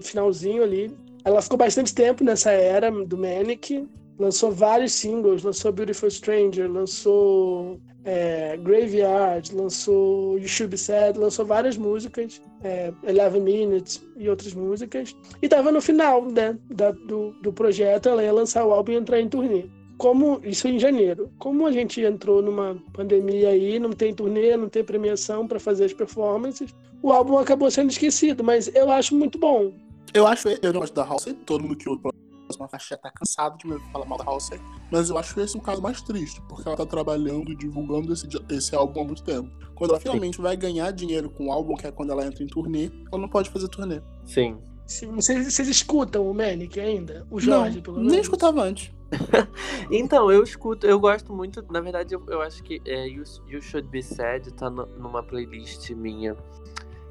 finalzinho 0.02 0.62
ali. 0.62 0.90
Ela 1.24 1.40
ficou 1.40 1.56
bastante 1.56 1.94
tempo 1.94 2.24
nessa 2.24 2.50
era 2.50 2.90
do 2.90 3.16
Manic. 3.16 3.86
Lançou 4.18 4.52
vários 4.52 4.92
singles, 4.92 5.42
lançou 5.42 5.72
Beautiful 5.72 6.10
Stranger, 6.10 6.70
lançou 6.70 7.80
é, 8.04 8.56
Graveyard, 8.58 9.52
lançou 9.54 10.38
You 10.38 10.46
Should 10.46 10.70
Be 10.70 10.78
Sad, 10.78 11.18
lançou 11.18 11.44
várias 11.44 11.76
músicas, 11.76 12.40
é, 12.62 12.92
Eleven 13.02 13.40
Minutes 13.40 14.04
e 14.16 14.28
outras 14.28 14.54
músicas. 14.54 15.16
E 15.42 15.48
tava 15.48 15.72
no 15.72 15.80
final 15.80 16.24
né, 16.26 16.56
da- 16.70 16.92
do, 16.92 17.32
do 17.42 17.52
projeto, 17.52 18.08
ela 18.08 18.22
ia 18.22 18.32
lançar 18.32 18.64
o 18.64 18.72
álbum 18.72 18.92
e 18.92 18.96
entrar 18.96 19.20
em 19.20 19.28
turnê 19.28 19.64
como 19.96 20.40
isso 20.42 20.66
em 20.68 20.78
janeiro. 20.78 21.30
Como 21.38 21.66
a 21.66 21.72
gente 21.72 22.00
entrou 22.00 22.42
numa 22.42 22.76
pandemia 22.92 23.50
aí, 23.50 23.78
não 23.78 23.90
tem 23.90 24.12
turnê, 24.12 24.56
não 24.56 24.68
tem 24.68 24.82
premiação 24.84 25.46
para 25.46 25.60
fazer 25.60 25.84
as 25.84 25.92
performances, 25.92 26.74
o 27.04 27.12
álbum 27.12 27.38
acabou 27.38 27.70
sendo 27.70 27.90
esquecido, 27.90 28.42
mas 28.42 28.68
eu 28.74 28.90
acho 28.90 29.14
muito 29.14 29.38
bom. 29.38 29.72
Eu 30.12 30.26
acho, 30.26 30.48
eu 30.48 30.72
não 30.72 30.80
gosto 30.80 30.94
da 30.94 31.04
Halsey, 31.04 31.34
todo 31.34 31.62
mundo 31.62 31.76
que 31.76 31.88
ouve 31.88 32.00
a 32.08 32.10
próxima 32.46 32.68
faixa 32.68 32.96
tá 32.96 33.10
cansado 33.10 33.58
de 33.58 33.66
me 33.66 33.78
falar 33.92 34.04
mal 34.06 34.16
da 34.18 34.24
Halsey, 34.24 34.60
mas 34.90 35.10
eu 35.10 35.18
acho 35.18 35.38
esse 35.40 35.56
um 35.56 35.60
caso 35.60 35.82
mais 35.82 36.00
triste, 36.02 36.40
porque 36.48 36.66
ela 36.68 36.76
tá 36.76 36.86
trabalhando 36.86 37.50
e 37.52 37.56
divulgando 37.56 38.12
esse, 38.12 38.26
esse 38.50 38.74
álbum 38.74 39.00
há 39.02 39.04
muito 39.04 39.22
tempo. 39.24 39.50
Quando 39.74 39.90
ela 39.90 40.00
finalmente 40.00 40.40
vai 40.40 40.56
ganhar 40.56 40.90
dinheiro 40.92 41.28
com 41.30 41.48
o 41.48 41.52
álbum, 41.52 41.74
que 41.74 41.86
é 41.86 41.90
quando 41.90 42.10
ela 42.10 42.24
entra 42.24 42.42
em 42.44 42.46
turnê, 42.46 42.90
ela 43.12 43.20
não 43.20 43.28
pode 43.28 43.50
fazer 43.50 43.68
turnê. 43.68 44.00
Sim. 44.24 44.56
Sim, 44.86 45.12
Vocês, 45.12 45.52
vocês 45.52 45.66
escutam 45.68 46.30
o 46.30 46.34
Manic 46.34 46.78
ainda? 46.78 47.26
O 47.30 47.40
Jorge, 47.40 47.76
não, 47.76 47.82
pelo 47.82 47.96
nem 47.96 48.06
menos? 48.06 48.26
escutava 48.26 48.62
antes. 48.62 48.92
Então, 49.90 50.30
eu 50.30 50.42
escuto, 50.42 50.86
eu 50.86 50.98
gosto 50.98 51.32
muito. 51.32 51.64
Na 51.70 51.80
verdade, 51.80 52.14
eu, 52.14 52.22
eu 52.28 52.40
acho 52.42 52.62
que 52.62 52.80
é, 52.86 53.06
you, 53.08 53.22
You 53.48 53.60
Should 53.62 53.88
Be 53.88 54.02
Sad 54.02 54.52
tá 54.52 54.68
no- 54.70 54.86
numa 54.98 55.22
playlist 55.22 55.90
minha. 55.90 56.36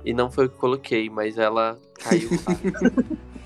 E 0.04 0.14
não 0.14 0.30
foi 0.32 0.46
eu 0.46 0.50
que 0.50 0.58
coloquei, 0.58 1.10
mas 1.10 1.38
ela 1.38 1.80
caiu 1.96 2.30
lá. 2.48 2.56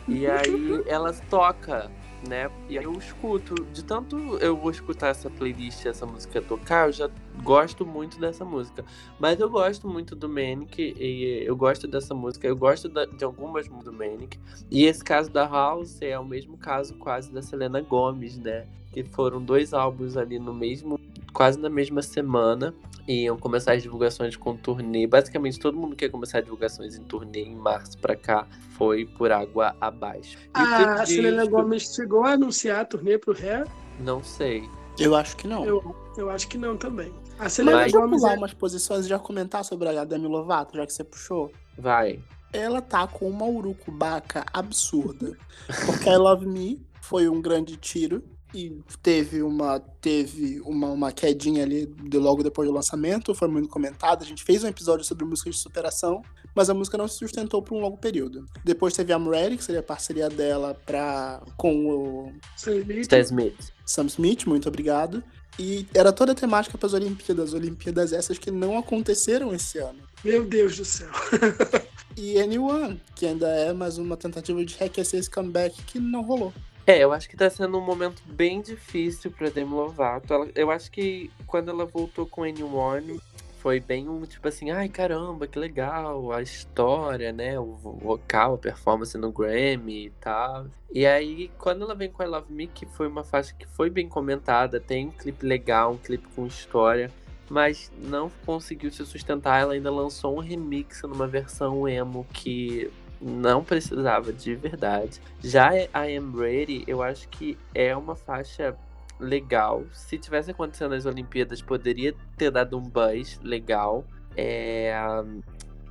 e 0.07 0.25
aí 0.25 0.83
ela 0.87 1.13
toca, 1.29 1.91
né? 2.27 2.49
E 2.67 2.77
aí 2.77 2.83
eu 2.85 2.93
escuto. 2.93 3.53
De 3.65 3.83
tanto 3.83 4.17
eu 4.37 4.55
vou 4.57 4.71
escutar 4.71 5.09
essa 5.09 5.29
playlist, 5.29 5.85
essa 5.85 6.05
música 6.05 6.41
tocar, 6.41 6.87
eu 6.87 6.91
já 6.93 7.09
gosto 7.43 7.85
muito 7.85 8.19
dessa 8.19 8.43
música. 8.43 8.83
Mas 9.19 9.39
eu 9.39 9.49
gosto 9.49 9.87
muito 9.87 10.15
do 10.15 10.27
Manic, 10.27 10.81
e 10.97 11.43
eu 11.45 11.55
gosto 11.55 11.87
dessa 11.87 12.13
música, 12.15 12.47
eu 12.47 12.55
gosto 12.55 12.89
da- 12.89 13.05
de 13.05 13.23
algumas 13.23 13.67
do 13.67 13.93
Manic. 13.93 14.39
E 14.71 14.85
esse 14.85 15.03
caso 15.03 15.29
da 15.29 15.45
House 15.47 16.01
é 16.01 16.17
o 16.17 16.25
mesmo 16.25 16.57
caso 16.57 16.95
quase 16.95 17.31
da 17.31 17.41
Selena 17.41 17.81
Gomez, 17.81 18.37
né? 18.37 18.65
Que 18.91 19.03
foram 19.03 19.39
dois 19.41 19.73
álbuns 19.73 20.17
ali 20.17 20.39
no 20.39 20.53
mesmo, 20.53 20.99
quase 21.34 21.59
na 21.59 21.69
mesma 21.69 22.01
semana. 22.01 22.73
E 23.07 23.23
iam 23.23 23.38
começar 23.38 23.73
as 23.73 23.84
divulgações 23.84 24.36
com 24.36 24.57
turnê. 24.57 25.07
Basicamente, 25.07 25.57
todo 25.59 25.78
mundo 25.78 25.95
que 25.95 26.03
ia 26.03 26.11
começar 26.11 26.41
divulgações 26.41 26.97
em 26.97 27.03
turnê 27.03 27.43
em 27.43 27.55
março 27.55 27.97
pra 27.99 28.17
cá 28.17 28.45
foi 28.71 29.05
por 29.05 29.32
água 29.32 29.73
abaixo. 29.80 30.38
E 30.55 30.59
o 30.59 30.61
A 30.61 31.05
Selena 31.05 31.43
disco, 31.43 31.55
Gomes 31.55 31.95
chegou 31.95 32.25
a 32.25 32.32
anunciar 32.32 32.82
a 32.82 32.86
turnê 32.86 33.17
pro 33.17 33.32
Hair? 33.32 33.65
Não 33.99 34.21
sei. 34.21 34.69
Eu 34.99 35.15
acho 35.15 35.38
que 35.38 35.47
não. 35.47 35.63
Eu, 35.63 35.95
eu 36.17 36.30
acho 36.30 36.49
que 36.49 36.57
não 36.57 36.75
também. 36.75 37.13
A 37.39 37.47
Selena 37.47 37.78
Mas- 37.78 37.91
Gomes 37.93 38.19
pular 38.19 38.34
é... 38.34 38.38
umas 38.38 38.53
posições 38.53 39.05
e 39.05 39.09
já 39.09 39.17
comentar 39.19 39.63
sobre 39.63 39.88
a 39.88 40.03
Demi 40.03 40.28
Lovato, 40.28 40.75
já 40.75 40.86
que 40.86 40.91
você 40.91 41.03
puxou. 41.03 41.49
Vai. 41.78 42.19
Ela 42.51 42.82
tá 42.82 43.07
com 43.07 43.30
uma 43.30 43.45
urucubaca 43.45 44.43
absurda. 44.51 45.38
Porque 45.86 46.09
I 46.09 46.17
Love 46.17 46.45
Me 46.45 46.86
foi 47.01 47.30
um 47.30 47.41
grande 47.41 47.78
tiro 47.78 48.23
e 48.57 48.81
teve 49.03 49.43
uma 49.43 49.79
teve 49.79 50.59
uma, 50.61 50.87
uma 50.87 51.11
quedinha 51.11 51.63
ali 51.63 51.85
de 51.85 52.17
logo 52.17 52.41
depois 52.41 52.67
do 52.67 52.73
lançamento, 52.73 53.35
foi 53.35 53.47
muito 53.47 53.69
comentada. 53.69 54.23
A 54.23 54.27
gente 54.27 54.43
fez 54.43 54.63
um 54.63 54.67
episódio 54.67 55.05
sobre 55.05 55.25
músicas 55.25 55.55
de 55.55 55.61
superação, 55.61 56.23
mas 56.55 56.67
a 56.67 56.73
música 56.73 56.97
não 56.97 57.07
se 57.07 57.19
sustentou 57.19 57.61
por 57.61 57.77
um 57.77 57.81
longo 57.81 57.97
período. 57.97 58.45
Depois 58.65 58.95
teve 58.95 59.13
a 59.13 59.17
Ready, 59.17 59.57
que 59.57 59.63
seria 59.63 59.81
a 59.81 59.83
parceria 59.83 60.27
dela 60.27 60.75
pra, 60.85 61.43
com 61.55 61.87
o 61.87 62.33
Stan 62.55 63.19
Smith. 63.19 63.73
Sam 63.85 64.07
Smith, 64.07 64.45
muito 64.47 64.67
obrigado. 64.67 65.23
E 65.59 65.87
era 65.93 66.11
toda 66.11 66.31
a 66.31 66.35
temática 66.35 66.77
para 66.77 66.87
as 66.87 66.93
Olimpíadas, 66.93 67.53
Olimpíadas 67.53 68.11
essas 68.11 68.39
que 68.39 68.49
não 68.49 68.77
aconteceram 68.77 69.53
esse 69.53 69.77
ano. 69.77 69.99
Meu 70.23 70.43
Deus 70.43 70.77
do 70.77 70.85
céu. 70.85 71.09
E 72.19 72.41
Anyone, 72.41 72.99
que 73.15 73.27
ainda 73.27 73.47
é 73.47 73.71
mais 73.71 73.99
uma 73.99 74.17
tentativa 74.17 74.65
de 74.65 74.75
reaquecer 74.75 75.19
esse 75.19 75.29
comeback 75.29 75.79
que 75.83 75.99
não 75.99 76.23
rolou. 76.23 76.51
É, 76.89 77.03
eu 77.03 77.11
acho 77.11 77.27
que 77.29 77.35
tá 77.35 77.49
sendo 77.49 77.77
um 77.77 77.81
momento 77.81 78.21
bem 78.25 78.61
difícil 78.61 79.29
pra 79.29 79.49
Demi 79.49 79.71
Lovato. 79.73 80.33
Ela- 80.33 80.47
eu 80.55 80.71
acho 80.71 80.89
que 80.89 81.29
quando 81.45 81.69
ela 81.69 81.85
voltou 81.85 82.25
com 82.25 82.43
Anyone, 82.43 83.19
foi 83.59 83.81
bem 83.81 84.07
um 84.07 84.21
tipo 84.25 84.47
assim, 84.47 84.71
ai 84.71 84.88
caramba, 84.88 85.47
que 85.47 85.59
legal, 85.59 86.31
a 86.31 86.41
história, 86.41 87.33
né? 87.33 87.59
O 87.59 87.73
vo- 87.73 87.91
vocal, 88.01 88.53
a 88.53 88.57
performance 88.57 89.17
no 89.17 89.33
Grammy 89.33 90.05
e 90.05 90.09
tal. 90.21 90.67
E 90.89 91.05
aí, 91.05 91.51
quando 91.57 91.83
ela 91.83 91.93
vem 91.93 92.09
com 92.09 92.23
I 92.23 92.27
Love 92.27 92.53
Me, 92.53 92.67
que 92.67 92.85
foi 92.85 93.07
uma 93.07 93.23
faixa 93.23 93.53
que 93.53 93.67
foi 93.67 93.89
bem 93.89 94.07
comentada, 94.07 94.79
tem 94.79 95.07
um 95.07 95.11
clipe 95.11 95.45
legal, 95.45 95.91
um 95.91 95.97
clipe 95.97 96.25
com 96.33 96.47
história, 96.47 97.11
mas 97.49 97.91
não 97.97 98.31
conseguiu 98.45 98.91
se 98.91 99.05
sustentar. 99.05 99.59
Ela 99.61 99.73
ainda 99.73 99.91
lançou 99.91 100.38
um 100.38 100.39
remix 100.39 101.01
numa 101.01 101.27
versão 101.27 101.85
emo 101.85 102.25
que 102.31 102.89
não 103.22 103.63
precisava 103.63 104.32
de 104.32 104.55
verdade. 104.55 105.20
Já 105.43 105.76
I 105.76 106.18
Am 106.18 106.36
Ready, 106.36 106.84
eu 106.88 107.01
acho 107.01 107.28
que 107.30 107.57
é 107.74 107.95
uma 107.95 108.15
faixa 108.15 108.78
legal. 109.20 109.86
Se 109.91 110.18
tivesse 110.18 110.51
acontecendo 110.51 110.91
nas 110.91 111.05
Olimpíadas, 111.05 111.61
poderia 111.61 112.13
ter 112.38 112.51
dado 112.51 112.78
um 112.78 112.82
buzz 112.82 113.39
legal. 113.43 114.05
É... 114.36 114.93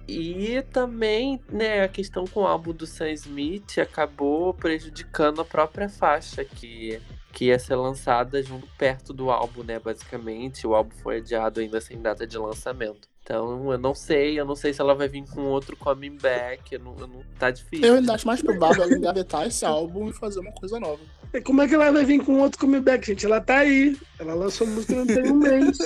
E 0.08 0.62
também, 0.72 1.40
né, 1.50 1.82
a 1.82 1.88
questão 1.88 2.24
com 2.26 2.42
o 2.42 2.46
álbum 2.46 2.72
do 2.72 2.86
Sam 2.86 3.10
Smith 3.10 3.78
acabou 3.78 4.54
prejudicando 4.54 5.40
a 5.40 5.44
própria 5.44 5.88
faixa 5.88 6.44
que, 6.44 7.00
que 7.32 7.46
ia 7.46 7.58
ser 7.58 7.74
lançada 7.74 8.40
junto 8.40 8.68
perto 8.78 9.12
do 9.12 9.30
álbum, 9.30 9.64
né, 9.64 9.80
basicamente. 9.80 10.64
O 10.64 10.76
álbum 10.76 10.94
foi 11.02 11.16
adiado 11.16 11.58
ainda 11.58 11.80
sem 11.80 12.00
data 12.00 12.24
de 12.24 12.38
lançamento. 12.38 13.08
Então, 13.26 13.72
eu 13.72 13.78
não 13.78 13.92
sei, 13.92 14.38
eu 14.38 14.44
não 14.44 14.54
sei 14.54 14.72
se 14.72 14.80
ela 14.80 14.94
vai 14.94 15.08
vir 15.08 15.24
com 15.28 15.46
outro 15.46 15.76
coming 15.76 16.16
back, 16.16 16.72
eu 16.72 16.78
não, 16.78 16.94
eu 16.96 17.08
não 17.08 17.22
tá 17.36 17.50
difícil. 17.50 17.84
Eu 17.84 17.94
ainda 17.96 18.14
acho 18.14 18.24
mais 18.24 18.40
provável 18.40 18.84
ela 18.84 18.94
engavetar 18.94 19.48
esse 19.48 19.64
álbum 19.64 20.08
e 20.08 20.12
fazer 20.12 20.38
uma 20.38 20.52
coisa 20.52 20.78
nova. 20.78 21.00
E 21.34 21.40
Como 21.40 21.60
é 21.60 21.66
que 21.66 21.74
ela 21.74 21.90
vai 21.90 22.04
vir 22.04 22.24
com 22.24 22.38
outro 22.38 22.60
comeback, 22.60 23.04
gente? 23.04 23.26
Ela 23.26 23.40
tá 23.40 23.58
aí. 23.58 23.96
Ela 24.20 24.32
lançou 24.32 24.64
música 24.68 24.94
não 24.94 25.06
tem 25.08 25.28
um 25.28 25.34
mês. 25.34 25.76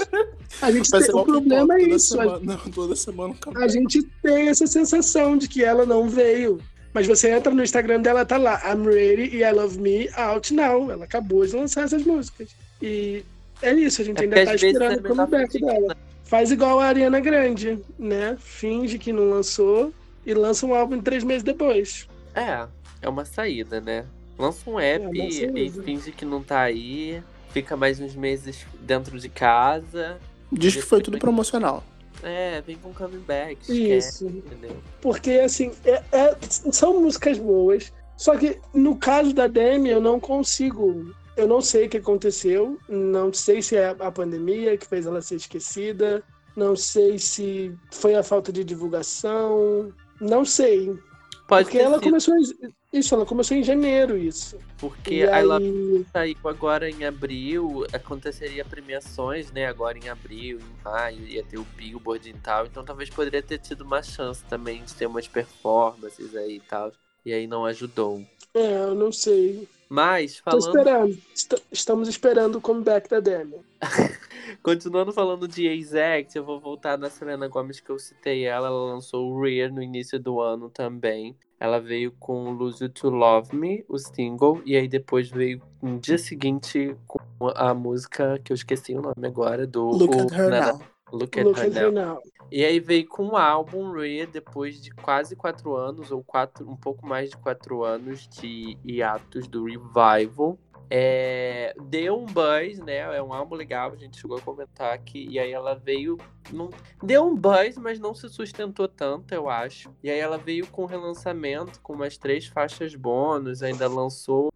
A 0.61 0.71
gente 0.71 0.91
tem, 0.91 1.01
o 1.15 1.25
problema 1.25 1.77
é 1.77 1.83
isso. 1.85 2.21
A, 2.21 2.25
Semana, 2.25 2.41
não, 2.45 2.59
toda 2.73 2.95
semana 2.95 3.33
um 3.33 3.37
comeback. 3.37 3.65
a 3.65 3.69
gente 3.69 4.03
tem 4.23 4.49
essa 4.51 4.67
sensação 4.67 5.39
de 5.39 5.49
que 5.49 5.65
ela 5.65 5.87
não 5.87 6.11
veio. 6.11 6.61
Mas 6.93 7.07
você 7.07 7.31
entra 7.31 7.55
no 7.55 7.63
Instagram 7.63 8.03
dela, 8.03 8.27
tá 8.27 8.37
lá. 8.37 8.61
I'm 8.71 8.85
ready 8.85 9.35
e 9.35 9.43
I 9.43 9.51
love 9.51 9.79
me 9.79 10.11
out 10.15 10.53
now. 10.53 10.91
Ela 10.91 11.05
acabou 11.05 11.47
de 11.47 11.57
lançar 11.57 11.85
essas 11.85 12.05
músicas. 12.05 12.51
E 12.83 13.25
é 13.63 13.73
isso, 13.73 14.03
a 14.03 14.05
gente 14.05 14.19
É 14.19 14.25
ainda 14.25 14.45
tá 14.45 14.55
esperando 14.55 15.07
é 15.07 15.11
o 15.11 15.17
comeback 15.17 15.59
dela. 15.59 16.10
Faz 16.31 16.53
igual 16.53 16.79
a 16.79 16.87
Ariana 16.87 17.19
Grande, 17.19 17.77
né? 17.99 18.37
Finge 18.39 18.99
que 18.99 19.13
não 19.13 19.29
lançou 19.29 19.93
e 20.25 20.33
lança 20.33 20.65
um 20.65 20.73
álbum 20.73 21.01
três 21.01 21.25
meses 21.25 21.43
depois. 21.43 22.07
É, 22.33 22.69
é 23.03 23.09
uma 23.09 23.25
saída, 23.25 23.81
né? 23.81 24.07
Lança 24.39 24.71
um 24.71 24.79
app 24.79 25.07
uma 25.07 25.27
e 25.27 25.71
finge 25.85 26.13
que 26.13 26.25
não 26.25 26.41
tá 26.41 26.61
aí, 26.61 27.21
fica 27.53 27.77
mais 27.77 27.99
uns 27.99 28.15
meses 28.15 28.65
dentro 28.81 29.19
de 29.19 29.29
casa. 29.29 30.19
Diz 30.53 30.77
que 30.77 30.83
foi 30.83 31.03
tudo 31.03 31.19
promocional. 31.19 31.83
É, 32.23 32.61
vem 32.61 32.77
com 32.77 32.95
comeback, 32.95 33.59
esquece, 33.63 34.25
Isso. 34.25 34.27
entendeu? 34.29 34.77
Porque, 35.01 35.33
assim, 35.33 35.73
é- 35.85 36.03
é- 36.13 36.37
são 36.49 37.01
músicas 37.01 37.39
boas. 37.39 37.93
Só 38.17 38.37
que 38.37 38.61
no 38.73 38.95
caso 38.95 39.33
da 39.33 39.49
Demi, 39.49 39.89
eu 39.89 40.01
não 40.01 40.21
consigo. 40.21 41.13
Eu 41.37 41.47
não 41.49 41.61
sei 41.61 41.87
o 41.87 41.89
que 41.91 41.97
aconteceu. 41.99 42.79
Não 42.89 43.33
sei 43.33 43.63
se 43.63 43.77
é 43.77 43.89
a 43.89 44.11
pandemia 44.13 44.77
que 44.77 44.87
fez 44.87 45.07
ela 45.07 45.23
ser 45.23 45.37
esquecida. 45.37 46.23
Não 46.57 46.77
sei 46.77 47.19
se 47.19 47.75
foi 47.93 48.15
a 48.15 48.23
falta 48.23 48.53
de 48.53 48.65
divulgação. 48.65 49.93
Não 50.21 50.45
sei. 50.45 50.99
Pode 51.47 51.65
porque 51.65 51.79
ela 51.79 51.95
sido, 51.95 52.05
começou. 52.05 52.35
em- 52.37 52.73
Isso, 52.93 53.15
ela 53.15 53.25
começou 53.25 53.57
em 53.57 53.63
janeiro, 53.63 54.17
isso. 54.19 54.59
porque 54.77 55.15
E 55.15 55.29
aí. 55.29 56.05
saiu 56.13 56.37
agora 56.45 56.91
em 56.91 57.05
abril, 57.05 57.87
aconteceria 57.93 58.65
premiações, 58.65 59.51
né? 59.53 59.67
Agora 59.67 59.97
em 59.99 60.09
abril, 60.09 60.59
em 60.59 60.83
maio, 60.85 61.25
ia 61.27 61.45
ter 61.45 61.59
o 61.59 61.65
Billboard 61.65 62.29
e 62.29 62.35
tal. 62.35 62.67
Então 62.67 62.85
talvez 62.85 63.09
poderia 63.11 63.43
ter 63.43 63.59
tido 63.59 63.83
uma 63.83 64.03
chance 64.03 64.45
também 64.45 64.85
de 64.85 64.95
ter 64.95 65.07
umas 65.07 65.29
performances 65.29 66.35
aí 66.35 66.57
e 66.57 66.61
tal. 66.61 66.93
E 67.25 67.33
aí 67.33 67.47
não 67.47 67.65
ajudou. 67.67 68.25
É, 68.55 68.85
eu 68.85 68.95
não 68.95 69.13
sei. 69.13 69.69
Mas, 69.91 70.37
Tô 70.37 70.53
falando. 70.53 70.67
esperando. 70.79 71.19
Est- 71.35 71.63
Estamos 71.73 72.09
esperando 72.09 72.57
o 72.57 72.61
comeback 72.61 73.11
da 73.11 73.19
Demi. 73.19 73.57
Continuando 74.63 75.13
falando 75.13 75.49
de 75.49 75.67
Exact, 75.67 76.37
eu 76.37 76.45
vou 76.45 76.61
voltar 76.61 76.97
na 76.97 77.11
Selena 77.11 77.49
Gomez 77.49 77.81
que 77.81 77.91
eu 77.91 77.99
citei 77.99 78.45
ela. 78.45 78.69
Ela 78.69 78.85
lançou 78.93 79.29
o 79.33 79.43
Rear 79.43 79.73
no 79.73 79.83
início 79.83 80.19
do 80.21 80.41
ano 80.41 80.71
também. 80.71 81.37
Ela 81.59 81.79
veio 81.81 82.13
com 82.21 82.51
Lose 82.53 82.85
You 82.85 82.89
to 82.91 83.11
Love 83.11 83.55
Me, 83.55 83.85
o 83.89 83.99
single, 83.99 84.63
e 84.65 84.77
aí 84.77 84.87
depois 84.89 85.29
veio 85.29 85.61
no 85.83 85.99
dia 85.99 86.17
seguinte 86.19 86.97
com 87.07 87.19
a 87.55 87.75
música 87.75 88.41
que 88.43 88.53
eu 88.53 88.55
esqueci 88.55 88.95
o 88.95 89.03
nome 89.03 89.27
agora, 89.27 89.67
do 89.67 89.87
Look 89.89 90.15
o- 90.15 90.21
at 90.23 90.33
her 90.33 90.51
now. 90.51 90.81
Look 91.13 91.39
at 91.39 91.45
Look 91.45 91.59
Her 91.59 91.67
at 91.67 91.93
Now. 91.93 91.93
now. 91.93 92.23
E 92.51 92.65
aí 92.65 92.81
veio 92.81 93.07
com 93.07 93.29
o 93.29 93.37
álbum 93.37 93.93
Rear 93.93 94.27
depois 94.27 94.81
de 94.81 94.91
quase 94.91 95.37
quatro 95.37 95.77
anos, 95.77 96.11
ou 96.11 96.23
quatro, 96.23 96.69
um 96.69 96.77
pouco 96.77 97.07
mais 97.07 97.31
de 97.31 97.37
quatro 97.37 97.85
anos 97.85 98.29
de 98.29 98.77
hiatos 98.85 99.47
do 99.47 99.65
Revival. 99.65 100.59
É, 100.93 101.73
deu 101.85 102.19
um 102.19 102.27
buzz, 102.27 102.81
né? 102.81 102.97
É 103.17 103.23
um 103.23 103.33
álbum 103.33 103.55
legal, 103.55 103.93
a 103.93 103.97
gente 103.97 104.21
chegou 104.21 104.37
a 104.37 104.41
comentar 104.41 104.93
aqui. 104.93 105.29
E 105.31 105.39
aí 105.39 105.53
ela 105.53 105.77
veio. 105.77 106.19
Não, 106.53 106.69
deu 107.01 107.25
um 107.25 107.37
buzz, 107.37 107.77
mas 107.79 108.01
não 108.01 108.13
se 108.13 108.29
sustentou 108.29 108.89
tanto, 108.89 109.33
eu 109.33 109.49
acho. 109.49 109.95
E 110.03 110.11
aí 110.11 110.19
ela 110.19 110.37
veio 110.37 110.67
com 110.67 110.83
um 110.83 110.87
relançamento, 110.87 111.81
com 111.81 111.93
umas 111.93 112.19
três 112.19 112.47
faixas 112.47 112.97
bônus, 112.97 113.63
ainda 113.63 113.89
lançou 113.89 114.53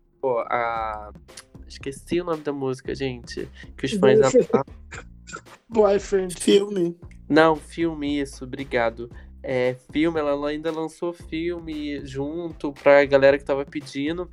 a. 0.51 1.13
Esqueci 1.69 2.21
o 2.21 2.25
nome 2.25 2.43
da 2.43 2.53
música, 2.53 2.93
gente. 2.95 3.49
Que 3.77 3.87
os 3.87 3.93
fãs 3.93 4.19
Boyfriend. 5.69 6.35
Filme. 6.41 6.97
Não, 7.29 7.57
filme, 7.57 8.21
isso, 8.21 8.45
obrigado. 8.45 9.11
É, 9.43 9.77
filme, 9.93 10.19
ela 10.19 10.49
ainda 10.49 10.71
lançou 10.71 11.13
filme 11.13 12.05
junto 12.07 12.73
pra 12.73 13.05
galera 13.05 13.39
que 13.39 13.45
tava 13.45 13.65
pedindo. 13.65 14.29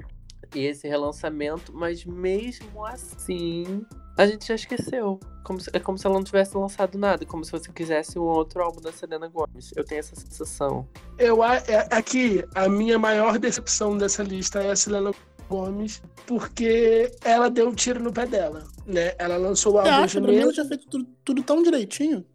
Esse 0.53 0.87
relançamento, 0.87 1.71
mas 1.73 2.03
mesmo 2.03 2.85
assim, 2.85 3.85
a 4.17 4.25
gente 4.27 4.45
já 4.47 4.55
esqueceu. 4.55 5.17
Como 5.45 5.59
se- 5.61 5.69
é 5.73 5.79
como 5.79 5.97
se 5.97 6.05
ela 6.05 6.15
não 6.15 6.23
tivesse 6.23 6.57
lançado 6.57 6.97
nada, 6.97 7.25
como 7.25 7.43
se 7.45 7.51
você 7.51 7.71
quisesse 7.71 8.19
um 8.19 8.23
outro 8.23 8.61
álbum 8.61 8.81
da 8.81 8.91
Selena 8.91 9.27
Gomez. 9.29 9.71
Eu 9.75 9.85
tenho 9.85 9.99
essa 9.99 10.13
sensação. 10.15 10.87
Eu, 11.17 11.41
a- 11.41 11.55
é- 11.55 11.87
aqui, 11.89 12.43
a 12.53 12.67
minha 12.67 12.99
maior 12.99 13.39
decepção 13.39 13.97
dessa 13.97 14.23
lista 14.23 14.61
é 14.61 14.71
a 14.71 14.75
Selena 14.75 15.11
Gomes, 15.51 16.01
porque 16.25 17.11
ela 17.25 17.49
deu 17.49 17.67
um 17.67 17.75
tiro 17.75 18.01
no 18.01 18.13
pé 18.13 18.25
dela, 18.25 18.63
né? 18.85 19.13
Ela 19.19 19.35
lançou 19.35 19.73
o 19.73 19.77
álbum 19.79 19.89
acha? 19.89 20.17
Ela 20.19 20.27
janeiro. 20.27 20.53
tinha 20.53 20.65
feito 20.65 20.87
tudo, 20.87 21.07
tudo 21.25 21.43
tão 21.43 21.61
direitinho. 21.61 22.25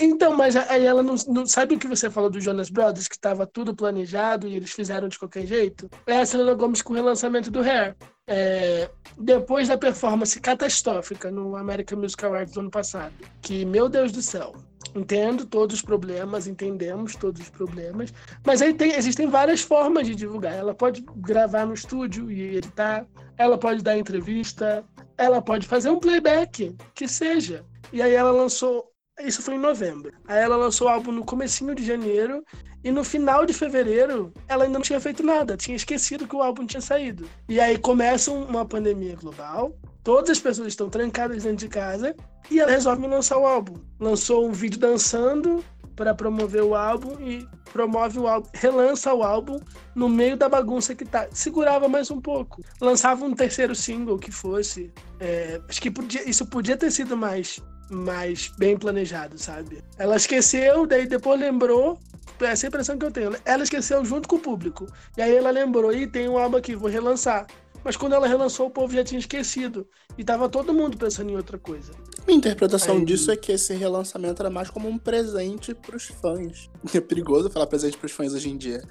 Então, 0.00 0.36
mas 0.36 0.56
aí 0.56 0.84
ela 0.84 1.02
não, 1.02 1.14
não- 1.28 1.46
Sabe 1.46 1.76
o 1.76 1.78
que 1.78 1.86
você 1.86 2.10
falou 2.10 2.28
do 2.28 2.40
Jonas 2.40 2.68
Brothers, 2.70 3.06
que 3.06 3.14
estava 3.14 3.46
tudo 3.46 3.74
planejado 3.74 4.48
e 4.48 4.56
eles 4.56 4.72
fizeram 4.72 5.06
de 5.08 5.18
qualquer 5.18 5.46
jeito? 5.46 5.88
É 6.06 6.18
a 6.18 6.26
Selena 6.26 6.54
Gomes 6.54 6.82
com 6.82 6.92
o 6.92 6.96
relançamento 6.96 7.50
do 7.50 7.60
Hair. 7.60 7.94
É, 8.26 8.88
depois 9.18 9.68
da 9.68 9.76
performance 9.76 10.40
catastrófica 10.40 11.30
no 11.30 11.56
American 11.56 11.98
Music 11.98 12.24
Awards 12.24 12.54
do 12.54 12.60
ano 12.60 12.70
passado, 12.70 13.12
que, 13.42 13.64
meu 13.66 13.88
Deus 13.88 14.10
do 14.12 14.22
céu, 14.22 14.54
entendo 14.94 15.44
todos 15.44 15.76
os 15.76 15.82
problemas, 15.82 16.46
entendemos 16.46 17.16
todos 17.16 17.40
os 17.42 17.50
problemas, 17.50 18.12
mas 18.46 18.62
aí 18.62 18.72
tem, 18.72 18.92
existem 18.92 19.26
várias 19.28 19.60
formas 19.60 20.06
de 20.06 20.14
divulgar. 20.14 20.54
Ela 20.54 20.74
pode 20.74 21.04
gravar 21.16 21.66
no 21.66 21.74
estúdio 21.74 22.30
e 22.30 22.56
editar, 22.56 23.06
ela 23.36 23.58
pode 23.58 23.82
dar 23.82 23.98
entrevista, 23.98 24.84
ela 25.18 25.42
pode 25.42 25.66
fazer 25.66 25.90
um 25.90 25.98
playback, 25.98 26.74
que 26.94 27.08
seja. 27.08 27.64
E 27.92 28.00
aí 28.00 28.12
ela 28.12 28.30
lançou 28.30 28.90
isso 29.20 29.42
foi 29.42 29.54
em 29.54 29.58
novembro. 29.58 30.12
Aí 30.26 30.42
ela 30.42 30.56
lançou 30.56 30.88
o 30.88 30.90
álbum 30.90 31.12
no 31.12 31.24
comecinho 31.24 31.74
de 31.74 31.84
janeiro 31.84 32.44
e 32.82 32.90
no 32.90 33.04
final 33.04 33.46
de 33.46 33.52
fevereiro 33.52 34.32
ela 34.48 34.64
ainda 34.64 34.74
não 34.78 34.82
tinha 34.82 35.00
feito 35.00 35.22
nada, 35.22 35.56
tinha 35.56 35.76
esquecido 35.76 36.26
que 36.26 36.34
o 36.34 36.42
álbum 36.42 36.66
tinha 36.66 36.80
saído. 36.80 37.28
E 37.48 37.60
aí 37.60 37.78
começa 37.78 38.30
um- 38.30 38.44
uma 38.44 38.66
pandemia 38.66 39.14
global, 39.14 39.74
todas 40.04 40.30
as 40.30 40.38
pessoas 40.38 40.68
estão 40.68 40.88
trancadas 40.88 41.42
dentro 41.42 41.56
de 41.58 41.68
casa 41.68 42.14
e 42.50 42.60
ela 42.60 42.70
resolve 42.70 43.06
lançar 43.06 43.38
o 43.38 43.46
álbum. 43.46 43.74
Lançou 43.98 44.46
um 44.46 44.52
vídeo 44.52 44.78
dançando 44.78 45.64
para 45.96 46.14
promover 46.14 46.62
o 46.62 46.74
álbum 46.74 47.18
e 47.20 47.48
promove 47.72 48.18
o 48.18 48.26
álbum, 48.26 48.48
relança 48.52 49.14
o 49.14 49.22
álbum 49.22 49.58
no 49.94 50.08
meio 50.08 50.36
da 50.36 50.48
bagunça 50.48 50.94
que 50.94 51.04
tá. 51.04 51.26
Segurava 51.32 51.88
mais 51.88 52.10
um 52.10 52.20
pouco. 52.20 52.62
Lançava 52.80 53.24
um 53.24 53.32
terceiro 53.34 53.74
single 53.74 54.18
que 54.18 54.30
fosse. 54.30 54.92
é, 55.20 55.60
acho 55.68 55.80
que 55.80 55.90
podia- 55.90 56.28
isso 56.28 56.44
podia 56.46 56.76
ter 56.76 56.90
sido 56.90 57.16
mais 57.16 57.60
mais 57.90 58.50
bem 58.58 58.76
planejado, 58.76 59.38
sabe? 59.38 59.82
Ela 59.98 60.16
esqueceu, 60.16 60.86
daí 60.86 61.06
depois 61.06 61.38
lembrou. 61.38 61.98
É 62.40 62.46
essa 62.46 62.66
a 62.66 62.68
impressão 62.68 62.98
que 62.98 63.04
eu 63.04 63.10
tenho. 63.10 63.32
Ela 63.44 63.62
esqueceu 63.62 64.04
junto 64.04 64.28
com 64.28 64.36
o 64.36 64.40
público. 64.40 64.86
E 65.16 65.22
aí 65.22 65.36
ela 65.36 65.50
lembrou, 65.50 65.92
e 65.92 66.06
tem 66.06 66.28
um 66.28 66.36
álbum 66.36 66.56
aqui, 66.56 66.74
vou 66.74 66.90
relançar. 66.90 67.46
Mas 67.84 67.96
quando 67.96 68.14
ela 68.14 68.26
relançou, 68.26 68.66
o 68.66 68.70
povo 68.70 68.94
já 68.94 69.04
tinha 69.04 69.18
esquecido. 69.18 69.86
E 70.16 70.24
tava 70.24 70.48
todo 70.48 70.72
mundo 70.72 70.96
pensando 70.96 71.30
em 71.30 71.36
outra 71.36 71.58
coisa. 71.58 71.92
Minha 72.26 72.38
interpretação 72.38 72.96
Aí- 72.96 73.04
disso 73.04 73.30
é 73.30 73.36
que 73.36 73.52
esse 73.52 73.74
relançamento 73.74 74.40
era 74.40 74.48
mais 74.48 74.70
como 74.70 74.88
um 74.88 74.96
presente 74.96 75.74
pros 75.74 76.06
fãs. 76.06 76.70
É 76.94 77.00
perigoso 77.00 77.50
falar 77.50 77.66
presente 77.66 77.98
pros 77.98 78.12
fãs 78.12 78.32
hoje 78.32 78.48
em 78.48 78.56
dia. 78.56 78.82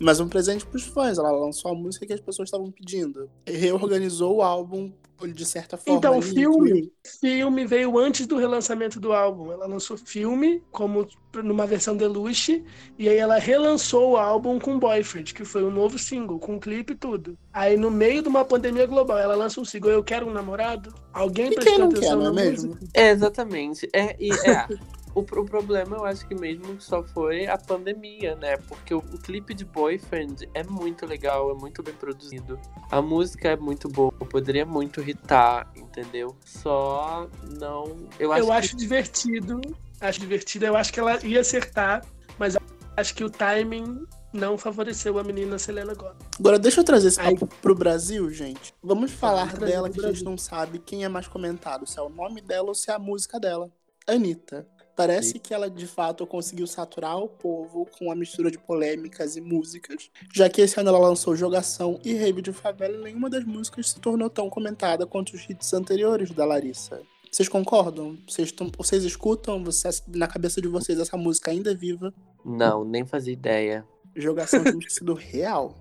Mas 0.00 0.20
um 0.20 0.28
presente 0.28 0.64
pros 0.64 0.84
fãs. 0.84 1.18
Ela 1.18 1.32
lançou 1.32 1.70
a 1.70 1.74
música 1.74 2.06
que 2.06 2.12
as 2.12 2.20
pessoas 2.20 2.46
estavam 2.46 2.70
pedindo. 2.70 3.28
E 3.46 3.52
reorganizou 3.52 4.36
o 4.36 4.42
álbum 4.42 4.92
de 5.26 5.44
certa 5.44 5.76
forma. 5.76 5.98
Então, 5.98 6.18
o 6.18 6.22
filme, 6.22 6.92
filme 7.20 7.66
veio 7.66 7.98
antes 7.98 8.26
do 8.26 8.36
relançamento 8.36 9.00
do 9.00 9.12
álbum. 9.12 9.50
Ela 9.50 9.66
lançou 9.66 9.96
filme, 9.96 10.62
como 10.70 11.06
numa 11.42 11.66
versão 11.66 11.96
deluxe, 11.96 12.64
e 12.98 13.08
aí 13.08 13.16
ela 13.16 13.38
relançou 13.38 14.12
o 14.12 14.16
álbum 14.16 14.58
com 14.58 14.78
Boyfriend, 14.78 15.34
que 15.34 15.44
foi 15.44 15.64
um 15.64 15.70
novo 15.70 15.98
single, 15.98 16.38
com 16.38 16.58
clipe 16.58 16.92
e 16.92 16.96
tudo. 16.96 17.36
Aí, 17.52 17.76
no 17.76 17.90
meio 17.90 18.22
de 18.22 18.28
uma 18.28 18.44
pandemia 18.44 18.86
global, 18.86 19.18
ela 19.18 19.34
lança 19.34 19.60
um 19.60 19.64
single, 19.64 19.90
Eu 19.90 20.04
Quero 20.04 20.26
um 20.26 20.32
Namorado? 20.32 20.94
Alguém 21.12 21.46
E 21.46 21.50
quem 21.50 21.56
prestou 21.56 21.78
não 21.78 21.86
atenção 21.88 22.18
quer, 22.18 22.24
não 22.24 22.34
na 22.34 22.40
é 22.40 22.44
mesmo? 22.44 22.68
música? 22.68 22.86
É, 22.94 23.10
exatamente. 23.10 23.88
É, 23.92 24.16
e, 24.18 24.30
é. 24.32 24.68
O, 25.18 25.40
o 25.40 25.44
problema 25.44 25.96
eu 25.96 26.04
acho 26.04 26.26
que 26.26 26.34
mesmo 26.34 26.80
só 26.80 27.02
foi 27.02 27.46
a 27.46 27.58
pandemia, 27.58 28.34
né? 28.36 28.56
Porque 28.68 28.94
o, 28.94 28.98
o 28.98 29.18
clipe 29.18 29.52
de 29.54 29.64
Boyfriend 29.64 30.48
é 30.54 30.62
muito 30.64 31.04
legal, 31.06 31.50
é 31.50 31.54
muito 31.54 31.82
bem 31.82 31.94
produzido. 31.94 32.58
A 32.90 33.02
música 33.02 33.48
é 33.48 33.56
muito 33.56 33.88
boa, 33.88 34.12
poderia 34.12 34.64
muito 34.66 35.00
hitar, 35.00 35.70
entendeu? 35.76 36.36
Só 36.44 37.28
não. 37.58 37.96
Eu 38.18 38.32
acho, 38.32 38.42
Eu 38.42 38.46
que- 38.46 38.52
acho 38.52 38.76
divertido. 38.76 39.60
Acho 40.00 40.20
divertido. 40.20 40.64
Eu 40.66 40.76
acho 40.76 40.92
que 40.92 41.00
ela 41.00 41.24
ia 41.24 41.40
acertar, 41.40 42.04
mas 42.38 42.56
acho 42.96 43.14
que 43.14 43.24
o 43.24 43.30
timing 43.30 44.06
não 44.32 44.56
favoreceu 44.58 45.18
a 45.18 45.24
menina 45.24 45.58
Selena 45.58 45.94
Gomez. 45.94 46.16
Agora, 46.38 46.58
deixa 46.58 46.80
eu 46.80 46.84
trazer 46.84 47.08
esse 47.08 47.20
papo 47.20 47.46
pro 47.60 47.74
Brasil, 47.74 48.30
gente. 48.30 48.72
Vamos 48.82 49.10
falar 49.10 49.56
dela 49.56 49.88
que 49.88 49.98
a 49.98 50.02
gente 50.02 50.10
Brasil. 50.12 50.24
não 50.30 50.36
sabe 50.38 50.78
quem 50.78 51.02
é 51.04 51.08
mais 51.08 51.26
comentado, 51.26 51.86
se 51.86 51.98
é 51.98 52.02
o 52.02 52.08
nome 52.08 52.40
dela 52.40 52.68
ou 52.68 52.74
se 52.74 52.90
é 52.90 52.94
a 52.94 52.98
música 52.98 53.40
dela. 53.40 53.70
Anitta. 54.06 54.66
Parece 54.98 55.38
que 55.38 55.54
ela 55.54 55.70
de 55.70 55.86
fato 55.86 56.26
conseguiu 56.26 56.66
saturar 56.66 57.16
o 57.18 57.28
povo 57.28 57.86
com 57.98 58.10
a 58.10 58.16
mistura 58.16 58.50
de 58.50 58.58
polêmicas 58.58 59.36
e 59.36 59.40
músicas, 59.40 60.10
já 60.34 60.48
que 60.48 60.60
esse 60.60 60.78
ano 60.80 60.88
ela 60.88 60.98
lançou 60.98 61.36
Jogação 61.36 62.00
e 62.04 62.14
Rave 62.14 62.42
de 62.42 62.52
Favela 62.52 62.98
e 62.98 63.02
nenhuma 63.04 63.30
das 63.30 63.44
músicas 63.44 63.90
se 63.90 64.00
tornou 64.00 64.28
tão 64.28 64.50
comentada 64.50 65.06
quanto 65.06 65.34
os 65.34 65.48
hits 65.48 65.72
anteriores 65.72 66.30
da 66.32 66.44
Larissa. 66.44 67.00
Vocês 67.30 67.48
concordam? 67.48 68.18
Vocês, 68.26 68.50
tão- 68.50 68.70
vocês 68.76 69.04
escutam? 69.04 69.62
Vocês- 69.62 70.02
na 70.08 70.26
cabeça 70.26 70.60
de 70.60 70.66
vocês 70.68 70.98
essa 70.98 71.16
música 71.16 71.50
ainda 71.50 71.70
é 71.70 71.74
viva? 71.74 72.12
Não, 72.44 72.84
nem 72.84 73.06
fazia 73.06 73.32
ideia. 73.32 73.86
Jogação 74.16 74.64
tinha 74.64 74.90
sido 74.90 75.14
real. 75.14 75.76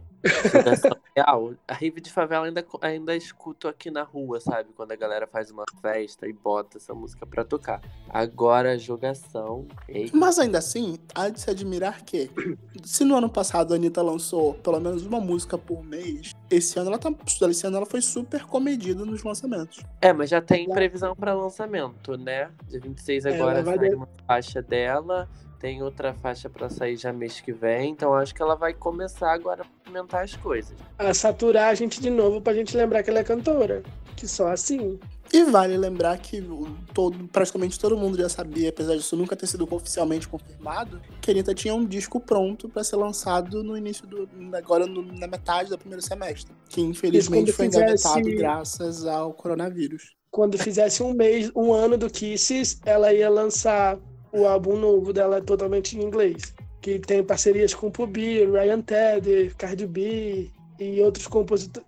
Fundação 0.51 0.91
Real. 1.17 1.55
A 1.67 1.73
Rive 1.73 1.99
de 1.99 2.11
Favela 2.11 2.45
ainda, 2.45 2.63
ainda 2.79 3.15
escuto 3.15 3.67
aqui 3.67 3.89
na 3.89 4.03
rua, 4.03 4.39
sabe? 4.39 4.69
Quando 4.75 4.91
a 4.91 4.95
galera 4.95 5.25
faz 5.25 5.49
uma 5.49 5.63
festa 5.81 6.27
e 6.27 6.33
bota 6.33 6.77
essa 6.77 6.93
música 6.93 7.25
pra 7.25 7.43
tocar. 7.43 7.81
Agora, 8.07 8.73
a 8.73 8.77
jogação. 8.77 9.65
Ei, 9.89 10.11
Mas 10.13 10.37
ainda 10.37 10.59
assim, 10.59 10.99
há 11.15 11.29
de 11.29 11.41
se 11.41 11.49
admirar 11.49 12.03
que, 12.03 12.29
se 12.85 13.03
no 13.03 13.15
ano 13.15 13.29
passado 13.29 13.73
a 13.73 13.77
Anitta 13.77 14.01
lançou 14.03 14.53
pelo 14.55 14.79
menos 14.79 15.05
uma 15.07 15.19
música 15.19 15.57
por 15.57 15.83
mês, 15.83 16.33
esse 16.51 16.77
ano 16.77 16.89
ela, 16.89 16.99
tá, 16.99 17.11
esse 17.49 17.65
ano 17.65 17.77
ela 17.77 17.85
foi 17.87 18.01
super 18.01 18.45
comedida 18.45 19.03
nos 19.03 19.23
lançamentos. 19.23 19.83
É, 19.99 20.13
mas 20.13 20.29
já 20.29 20.39
tem 20.39 20.69
previsão 20.69 21.15
pra 21.15 21.33
lançamento, 21.33 22.15
né? 22.15 22.51
Dia 22.67 22.79
26 22.79 23.25
É, 23.25 23.33
agora 23.35 23.55
ela 23.55 23.63
vai 23.63 23.77
sai 23.77 23.89
de- 23.89 23.95
uma 23.95 24.07
faixa 24.27 24.61
dela. 24.61 25.27
Tem 25.59 25.81
outra 25.81 26.13
faixa 26.13 26.49
pra 26.49 26.69
sair 26.69 26.97
já 26.97 27.11
mês 27.11 27.41
que 27.41 27.51
vem. 27.51 27.89
Então 27.91 28.13
acho 28.13 28.33
que 28.33 28.41
ela 28.41 28.55
vai 28.55 28.73
começar 28.73 29.31
agora 29.33 29.63
a 29.63 29.65
movimentar 29.79 30.23
as 30.23 30.35
coisas. 30.35 30.77
A 30.99 31.13
saturar 31.13 31.69
a 31.69 31.73
gente 31.75 31.99
de 31.99 32.09
novo 32.09 32.39
pra 32.41 32.53
gente 32.53 32.75
lembrar 32.77 33.01
que 33.03 33.09
ela 33.09 33.19
é 33.19 33.23
cantora. 33.23 33.81
Que 34.15 34.27
só 34.27 34.47
assim. 34.47 34.99
E 35.31 35.43
vale 35.43 35.77
lembrar 35.77 36.17
que 36.17 36.39
o- 36.41 36.75
todo, 36.93 37.27
praticamente 37.27 37.79
todo 37.79 37.97
mundo 37.97 38.17
já 38.17 38.27
sabia, 38.29 38.69
apesar 38.69 38.95
disso 38.95 39.15
nunca 39.15 39.35
ter 39.35 39.45
sido 39.45 39.67
oficialmente 39.69 40.27
confirmado, 40.27 40.99
que 41.21 41.29
a 41.29 41.33
Anitta 41.33 41.53
tinha 41.53 41.75
um 41.75 41.85
disco 41.85 42.19
pronto 42.19 42.67
pra 42.69 42.83
ser 42.83 42.95
lançado 42.95 43.63
no 43.63 43.77
início 43.77 44.07
do. 44.07 44.27
agora 44.55 44.87
no- 44.87 45.01
na 45.03 45.27
metade 45.27 45.69
do 45.69 45.77
primeiro 45.77 46.01
semestre. 46.03 46.51
Que 46.69 46.81
infelizmente 46.81 47.51
foi 47.51 47.65
fizesse- 47.65 48.07
engavetado 48.07 48.35
graças 48.37 49.05
ao 49.05 49.33
coronavírus. 49.33 50.15
Quando 50.31 50.57
fizesse 50.57 51.03
um 51.03 51.13
mês, 51.13 51.51
um 51.55 51.71
ano 51.73 51.97
do 51.97 52.09
Kisses, 52.09 52.79
ela 52.85 53.13
ia 53.13 53.29
lançar 53.29 53.97
o 54.31 54.45
álbum 54.45 54.77
novo 54.77 55.13
dela 55.13 55.41
totalmente 55.41 55.97
em 55.97 56.03
inglês. 56.03 56.53
Que 56.81 56.99
tem 56.99 57.23
parcerias 57.23 57.73
com 57.73 57.87
o 57.87 57.91
Pubi, 57.91 58.45
Ryan 58.45 58.81
Tedder, 58.81 59.55
Cardi 59.55 59.85
B 59.85 60.49
e 60.79 61.01
outros, 61.01 61.27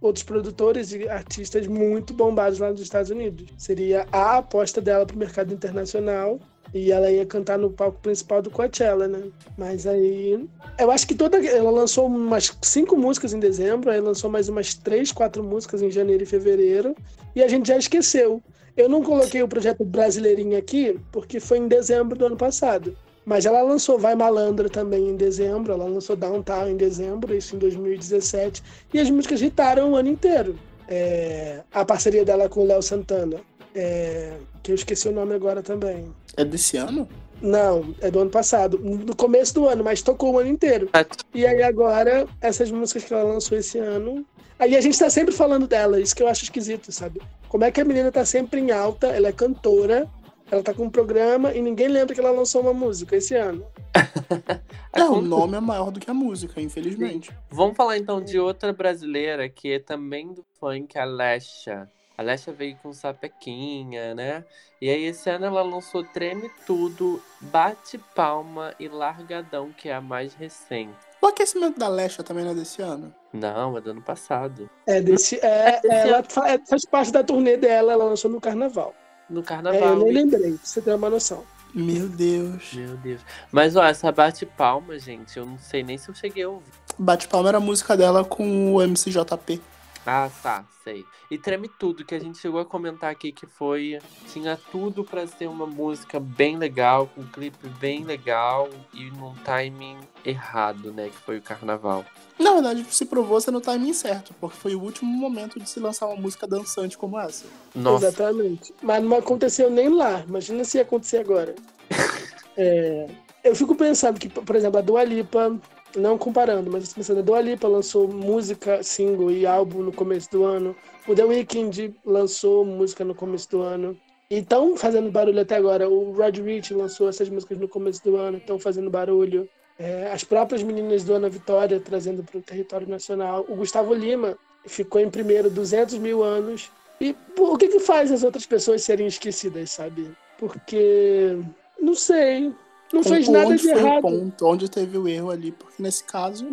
outros 0.02 0.24
produtores 0.24 0.92
e 0.92 1.08
artistas 1.08 1.68
muito 1.68 2.14
bombados 2.14 2.60
lá 2.60 2.72
nos 2.72 2.82
Estados 2.82 3.12
Unidos. 3.12 3.48
Seria 3.58 4.08
a 4.12 4.38
aposta 4.38 4.82
dela 4.82 5.06
pro 5.06 5.18
mercado 5.18 5.54
internacional. 5.54 6.40
E 6.72 6.92
ela 6.92 7.10
ia 7.10 7.26
cantar 7.26 7.58
no 7.58 7.72
palco 7.72 8.00
principal 8.00 8.44
do 8.44 8.52
Coachella, 8.52 9.08
né? 9.08 9.24
Mas 9.58 9.88
aí. 9.88 10.48
Eu 10.78 10.92
acho 10.92 11.08
que 11.08 11.16
toda. 11.16 11.44
Ela 11.44 11.72
lançou 11.72 12.06
umas 12.06 12.56
cinco 12.62 12.96
músicas 12.96 13.34
em 13.34 13.40
dezembro, 13.40 13.90
aí 13.90 14.00
lançou 14.00 14.30
mais 14.30 14.50
umas 14.50 14.76
três, 14.76 15.12
quatro 15.12 15.44
músicas 15.44 15.82
em 15.82 15.90
janeiro 15.90 16.22
e 16.22 16.28
fevereiro. 16.28 16.96
E 17.36 17.42
a 17.42 17.48
gente 17.48 17.70
já 17.70 17.78
esqueceu. 17.78 18.40
Eu 18.76 18.90
não 18.90 19.04
coloquei 19.04 19.42
o 19.44 19.48
projeto 19.48 19.84
Brasileirinho 19.84 20.58
aqui, 20.58 21.00
porque 21.12 21.40
foi 21.40 21.58
em 21.58 21.68
dezembro 21.68 22.18
do 22.18 22.26
ano 22.26 22.38
passado. 22.38 22.96
Mas 23.26 23.46
ela 23.46 23.62
lançou 23.62 24.00
Vai 24.00 24.16
Malandra 24.16 24.70
também 24.70 25.10
em 25.10 25.16
dezembro, 25.16 25.74
ela 25.74 25.86
lançou 25.86 26.16
Downtown 26.16 26.70
em 26.70 26.78
dezembro, 26.78 27.36
isso 27.36 27.56
em 27.56 27.60
2017. 27.60 28.64
E 28.94 29.00
as 29.00 29.10
músicas 29.10 29.42
hitaram 29.42 29.92
o 29.92 29.96
ano 29.96 30.10
inteiro. 30.10 30.58
É, 30.88 31.62
a 31.72 31.86
parceria 31.86 32.26
dela 32.26 32.50
com 32.50 32.62
o 32.62 32.66
Léo 32.66 32.82
Santana, 32.82 33.38
é, 33.76 34.34
que 34.64 34.72
eu 34.72 34.76
esqueci 34.76 35.08
o 35.08 35.12
nome 35.12 35.36
agora 35.36 35.62
também. 35.62 36.12
É 36.36 36.44
desse 36.44 36.78
ano? 36.78 37.08
Não, 37.42 37.96
é 38.02 38.12
do 38.12 38.20
ano 38.20 38.30
passado, 38.30 38.80
no 38.80 39.16
começo 39.16 39.54
do 39.54 39.68
ano, 39.68 39.84
mas 39.84 40.02
tocou 40.02 40.34
o 40.34 40.40
ano 40.40 40.50
inteiro. 40.50 40.90
E 41.34 41.46
aí 41.46 41.64
agora, 41.64 42.28
essas 42.42 42.70
músicas 42.72 43.04
que 43.04 43.14
ela 43.14 43.24
lançou 43.24 43.58
esse 43.58 43.78
ano. 43.78 44.26
Aí 44.58 44.76
a 44.76 44.82
gente 44.82 45.00
tá 45.00 45.10
sempre 45.10 45.34
falando 45.34 45.68
dela, 45.68 46.02
isso 46.02 46.16
que 46.16 46.22
eu 46.22 46.28
acho 46.28 46.44
esquisito, 46.44 46.92
sabe? 46.92 47.22
Como 47.50 47.64
é 47.64 47.72
que 47.72 47.82
a 47.82 47.86
menina 47.86 48.12
tá 48.12 48.24
sempre 48.24 48.62
em 48.62 48.72
alta, 48.72 49.08
ela 49.08 49.28
é 49.28 49.32
cantora, 49.32 50.08
ela 50.52 50.62
tá 50.62 50.74
com 50.74 50.84
um 50.84 50.90
programa 50.90 51.52
e 51.52 51.62
ninguém 51.62 51.88
lembra 51.88 52.14
que 52.14 52.22
ela 52.22 52.32
lançou 52.32 52.62
uma 52.62 52.74
música 52.74 53.16
esse 53.16 53.36
ano. 53.36 53.66
É, 54.92 55.04
o 55.04 55.06
Acontece. 55.06 55.28
nome 55.28 55.56
é 55.56 55.60
maior 55.60 55.92
do 55.92 56.00
que 56.00 56.10
a 56.10 56.14
música, 56.16 56.60
infelizmente. 56.60 57.32
Vamos 57.52 57.78
falar 57.78 57.96
então 58.00 58.20
de 58.20 58.40
outra 58.40 58.74
brasileira 58.74 59.48
que 59.48 59.74
é 59.74 59.80
também 59.80 60.34
do 60.34 60.44
funk, 60.60 60.98
a 60.98 61.06
Lesha. 61.06 61.88
A 62.18 62.24
Lesha 62.24 62.52
veio 62.52 62.76
com 62.82 62.92
Sapequinha, 62.92 64.16
né? 64.16 64.44
E 64.82 64.90
aí 64.90 65.06
esse 65.06 65.30
ano 65.30 65.46
ela 65.46 65.62
lançou 65.62 66.04
Treme 66.04 66.50
Tudo, 66.66 67.22
Bate 67.40 68.00
Palma 68.16 68.74
e 68.80 68.88
Largadão, 68.88 69.72
que 69.72 69.90
é 69.90 69.94
a 69.94 70.02
mais 70.02 70.34
recente. 70.34 70.98
O 71.22 71.28
aquecimento 71.28 71.78
da 71.78 71.88
Lesha 71.88 72.24
também 72.24 72.44
não 72.46 72.52
é 72.52 72.56
desse 72.56 72.82
ano. 72.82 73.14
Não, 73.34 73.78
é 73.78 73.82
do 73.82 73.92
ano 73.92 74.02
passado. 74.02 74.70
É 74.88 75.02
desse. 75.02 75.36
É, 75.44 75.80
ela 75.84 76.24
fa- 76.24 76.50
é- 76.50 76.60
faz 76.66 76.86
parte 76.86 77.12
da 77.12 77.24
turnê 77.24 77.58
dela, 77.58 77.92
ela 77.94 78.06
lançou 78.06 78.32
no 78.32 78.40
carnaval. 78.40 78.94
No 79.30 79.42
É, 79.42 79.44
carnaval. 79.44 79.82
eu 79.82 80.06
nem 80.06 80.14
lembrei, 80.14 80.52
pra 80.54 80.60
você 80.64 80.82
ter 80.82 80.94
uma 80.94 81.10
noção. 81.10 81.44
Meu 81.74 82.08
Deus. 82.10 82.74
Meu 82.74 82.96
Deus. 82.98 83.22
Mas 83.52 83.76
ó, 83.76 83.84
essa 83.84 84.12
Bate 84.12 84.46
Palma, 84.46 84.98
gente, 84.98 85.38
eu 85.38 85.46
não 85.46 85.58
sei 85.60 85.84
nem 85.84 85.98
se 85.98 86.10
eu 86.10 86.16
cheguei 86.16 86.44
a 86.44 86.50
ouvir. 86.50 86.72
Bate 86.98 87.28
Palma 87.28 87.50
era 87.50 87.58
a 87.58 87.62
música 87.62 87.96
dela 87.96 88.24
com 88.26 88.74
o 88.74 88.82
MCJP. 88.82 89.62
Ah, 90.06 90.30
tá, 90.42 90.66
sei. 90.84 91.06
E 91.30 91.38
Treme 91.38 91.68
Tudo, 91.68 92.06
que 92.06 92.16
a 92.16 92.20
gente 92.20 92.40
chegou 92.40 92.60
a 92.60 92.66
comentar 92.66 93.12
aqui 93.12 93.32
que 93.32 93.46
foi. 93.46 94.00
Tinha 94.32 94.58
tudo 94.72 95.04
pra 95.04 95.28
ser 95.28 95.48
uma 95.48 95.66
música 95.66 96.20
bem 96.20 96.58
legal, 96.58 97.08
com 97.08 97.22
um 97.22 97.28
clipe 97.28 97.68
bem 97.80 98.04
legal 98.04 98.70
e 98.94 99.12
num 99.12 99.34
timing 99.46 99.98
errado, 100.26 100.92
né? 100.92 101.10
Que 101.10 101.18
foi 101.18 101.38
o 101.38 101.42
carnaval. 101.42 102.06
Na 102.40 102.54
verdade, 102.54 102.86
se 102.90 103.06
provou 103.06 103.40
ser 103.42 103.52
no 103.52 103.62
timing 103.62 103.94
certo, 103.94 104.34
porque 104.40 104.58
foi 104.58 104.76
o 104.76 104.82
último 104.82 105.12
momento 105.12 105.60
de 105.60 105.70
se 105.70 105.80
lançar 105.80 106.08
uma 106.08 106.16
música 106.16 106.48
dançante 106.48 106.98
como 106.98 107.20
essa. 107.20 107.46
Nossa, 107.76 108.08
Exatamente. 108.08 108.74
Mas 108.82 109.04
não 109.04 109.18
aconteceu 109.18 109.70
nem 109.70 109.90
lá. 109.90 110.24
Imagina 110.28 110.64
se 110.64 110.78
ia 110.78 110.84
acontecer 110.84 111.18
agora. 111.18 111.56
É, 112.62 113.08
eu 113.42 113.56
fico 113.56 113.74
pensando 113.74 114.20
que, 114.20 114.28
por 114.28 114.54
exemplo, 114.54 114.80
a 114.80 114.82
Dua 114.82 115.02
Lipa, 115.02 115.58
não 115.96 116.18
comparando, 116.18 116.70
mas 116.72 116.94
pensando, 116.94 117.20
a 117.20 117.24
Dua 117.24 117.42
Lipa 117.42 117.68
lançou 117.68 118.08
música, 118.08 118.84
single 118.84 119.32
e 119.32 119.46
álbum 119.46 119.82
no 119.82 119.92
começo 119.92 120.30
do 120.32 120.44
ano. 120.44 120.76
O 121.08 121.16
The 121.16 121.24
Weeknd 121.24 121.96
lançou 122.06 122.64
música 122.64 123.04
no 123.04 123.16
começo 123.16 123.50
do 123.50 123.62
ano. 123.62 123.98
E 124.30 124.36
estão 124.36 124.78
fazendo 124.78 125.10
barulho 125.10 125.42
até 125.42 125.56
agora. 125.56 125.90
O 125.90 126.12
Rod 126.12 126.38
Rich 126.38 126.74
lançou 126.74 127.10
essas 127.10 127.28
músicas 127.30 127.58
no 127.58 127.68
começo 127.68 128.04
do 128.04 128.16
ano, 128.16 128.38
estão 128.38 128.60
fazendo 128.60 128.90
barulho. 128.90 129.50
É, 129.78 130.12
as 130.12 130.24
próprias 130.24 130.62
meninas 130.62 131.04
do 131.04 131.14
Ana 131.14 131.30
Vitória 131.30 131.80
trazendo 131.80 132.24
para 132.24 132.38
o 132.38 132.42
território 132.42 132.88
nacional. 132.88 133.46
O 133.50 133.56
Gustavo 133.56 133.94
Lima 133.94 134.38
ficou 134.68 135.02
em 135.02 135.10
primeiro 135.10 135.50
200 135.50 135.98
mil 135.98 136.22
anos. 136.22 136.70
E 137.02 137.14
pô, 137.36 137.54
o 137.54 137.58
que 137.58 137.70
que 137.70 137.80
faz 137.80 138.12
as 138.12 138.24
outras 138.24 138.46
pessoas 138.46 138.84
serem 138.84 139.08
esquecidas, 139.08 139.72
sabe? 139.72 140.12
Porque, 140.38 141.38
não 141.80 141.96
sei, 141.96 142.54
não 142.94 143.04
fez 143.04 143.28
nada 143.28 143.56
de 143.56 143.64
foi 143.64 143.74
o 143.74 143.78
errado. 143.78 144.02
ponto, 144.02 144.46
onde 144.46 144.70
teve 144.70 144.98
o 144.98 145.08
erro 145.08 145.32
ali, 145.32 145.52
porque 145.52 145.82
nesse 145.82 146.04
caso, 146.04 146.46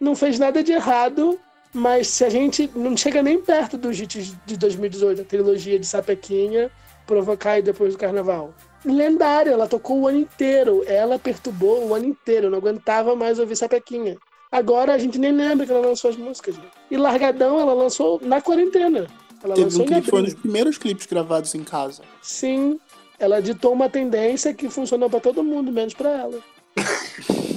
Não 0.00 0.14
fez 0.14 0.38
nada 0.38 0.62
de 0.62 0.72
errado, 0.72 1.38
mas 1.72 2.08
se 2.08 2.24
a 2.24 2.30
gente 2.30 2.70
não 2.74 2.96
chega 2.96 3.22
nem 3.22 3.40
perto 3.40 3.76
dos 3.76 3.98
hits 3.98 4.34
de 4.44 4.56
2018, 4.56 5.22
a 5.22 5.24
trilogia 5.24 5.78
de 5.78 5.86
Sapequinha, 5.86 6.70
Provocar 7.06 7.58
e 7.58 7.62
depois 7.62 7.92
do 7.92 7.98
Carnaval. 7.98 8.52
Lendária, 8.84 9.50
ela 9.50 9.68
tocou 9.68 10.00
o 10.00 10.08
ano 10.08 10.18
inteiro, 10.18 10.82
ela 10.86 11.20
perturbou 11.20 11.86
o 11.86 11.94
ano 11.94 12.06
inteiro, 12.06 12.46
eu 12.46 12.50
não 12.50 12.58
aguentava 12.58 13.14
mais 13.14 13.38
ouvir 13.38 13.54
Sapequinha. 13.54 14.16
Agora 14.50 14.92
a 14.94 14.98
gente 14.98 15.18
nem 15.18 15.32
lembra 15.32 15.66
que 15.66 15.72
ela 15.72 15.86
lançou 15.86 16.10
as 16.10 16.16
músicas. 16.16 16.56
E 16.90 16.96
Largadão 16.96 17.60
ela 17.60 17.72
lançou 17.72 18.20
na 18.22 18.40
quarentena. 18.40 19.06
Ela 19.42 19.54
teve 19.54 19.64
lançou 19.64 19.82
um 19.82 19.86
clipe, 19.86 20.10
foi 20.10 20.20
um 20.20 20.24
dos 20.24 20.34
primeiros 20.34 20.78
clipes 20.78 21.06
gravados 21.06 21.54
em 21.54 21.62
casa. 21.62 22.02
Sim, 22.22 22.80
ela 23.18 23.40
ditou 23.40 23.72
uma 23.72 23.88
tendência 23.88 24.52
que 24.54 24.68
funcionou 24.68 25.08
pra 25.10 25.20
todo 25.20 25.42
mundo, 25.44 25.72
menos 25.72 25.94
pra 25.94 26.10
ela. 26.10 26.38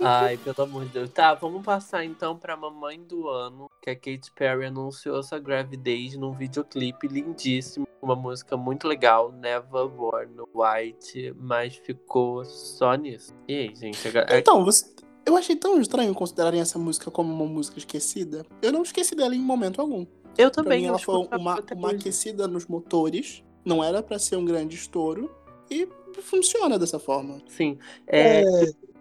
Ai, 0.00 0.36
pelo 0.38 0.62
amor 0.62 0.84
de 0.84 0.90
Deus. 0.90 1.10
Tá, 1.10 1.34
vamos 1.34 1.62
passar 1.64 2.04
então 2.04 2.36
pra 2.36 2.56
Mamãe 2.56 3.00
do 3.02 3.28
Ano, 3.28 3.70
que 3.82 3.90
a 3.90 3.94
Katy 3.96 4.30
Perry 4.34 4.66
anunciou 4.66 5.22
sua 5.22 5.38
gravidez 5.38 6.16
num 6.16 6.32
videoclipe 6.32 7.08
lindíssimo. 7.08 7.86
Uma 8.02 8.14
música 8.14 8.56
muito 8.56 8.86
legal, 8.86 9.32
Never 9.32 9.88
Born 9.88 10.34
White, 10.54 11.34
mas 11.38 11.76
ficou 11.76 12.44
só 12.44 12.94
nisso. 12.94 13.32
E 13.48 13.54
aí, 13.54 13.74
gente? 13.74 14.06
agora- 14.08 14.38
Então, 14.38 14.64
você... 14.64 14.84
eu 15.24 15.36
achei 15.36 15.56
tão 15.56 15.80
estranho 15.80 16.14
considerarem 16.14 16.60
essa 16.60 16.78
música 16.78 17.10
como 17.10 17.32
uma 17.32 17.46
música 17.46 17.78
esquecida. 17.78 18.44
Eu 18.60 18.72
não 18.72 18.82
esqueci 18.82 19.14
dela 19.14 19.34
em 19.34 19.40
momento 19.40 19.80
algum. 19.80 20.06
Eu 20.36 20.50
Pra 20.50 20.62
também. 20.64 20.80
mim, 20.80 20.84
eu 20.86 20.88
ela 20.90 20.98
foi 20.98 21.14
uma, 21.38 21.60
uma 21.76 21.90
aquecida 21.92 22.48
nos 22.48 22.66
motores. 22.66 23.43
Não 23.64 23.82
era 23.82 24.02
pra 24.02 24.18
ser 24.18 24.36
um 24.36 24.44
grande 24.44 24.76
estouro. 24.76 25.30
E 25.70 25.88
funciona 26.20 26.78
dessa 26.78 26.98
forma. 26.98 27.40
Sim. 27.48 27.78
É, 28.06 28.42
É, 28.42 28.44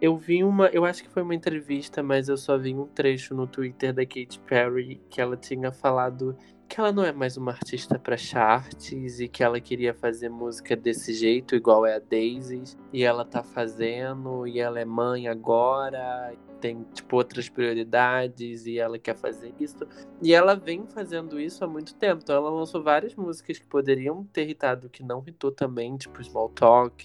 Eu 0.01 0.17
vi 0.17 0.43
uma, 0.43 0.67
eu 0.67 0.83
acho 0.85 1.03
que 1.03 1.09
foi 1.09 1.21
uma 1.23 1.35
entrevista, 1.35 2.01
mas 2.01 2.27
eu 2.27 2.37
só 2.37 2.57
vi 2.57 2.73
um 2.73 2.85
trecho 2.87 3.33
no 3.33 3.47
Twitter 3.47 3.93
da 3.93 4.05
Katy 4.05 4.39
Perry 4.45 5.01
que 5.09 5.21
ela 5.21 5.37
tinha 5.37 5.71
falado 5.71 6.35
que 6.67 6.79
ela 6.79 6.91
não 6.91 7.03
é 7.03 7.11
mais 7.11 7.37
uma 7.37 7.51
artista 7.51 7.99
para 7.99 8.17
charts 8.17 9.19
e 9.19 9.27
que 9.27 9.43
ela 9.43 9.59
queria 9.61 9.93
fazer 9.93 10.27
música 10.29 10.75
desse 10.75 11.13
jeito, 11.13 11.55
igual 11.55 11.85
é 11.85 11.97
a 11.97 11.99
Daisy, 11.99 12.63
e 12.91 13.03
ela 13.03 13.23
tá 13.23 13.43
fazendo, 13.43 14.47
e 14.47 14.59
ela 14.59 14.79
é 14.79 14.85
mãe 14.85 15.27
agora, 15.27 16.33
tem 16.63 16.81
tipo 16.93 17.17
outras 17.17 17.49
prioridades 17.49 18.65
e 18.65 18.79
ela 18.79 18.97
quer 18.97 19.17
fazer 19.17 19.53
isso. 19.59 19.85
E 20.21 20.33
ela 20.33 20.55
vem 20.55 20.87
fazendo 20.87 21.37
isso 21.37 21.61
há 21.61 21.67
muito 21.67 21.93
tempo. 21.93 22.21
Então 22.23 22.37
ela 22.37 22.49
lançou 22.49 22.81
várias 22.81 23.13
músicas 23.15 23.59
que 23.59 23.67
poderiam 23.67 24.23
ter 24.31 24.47
hitado, 24.49 24.89
que 24.89 25.03
não 25.03 25.21
hitou 25.27 25.51
também, 25.51 25.97
tipo 25.97 26.23
Small 26.23 26.47
Talk, 26.47 27.03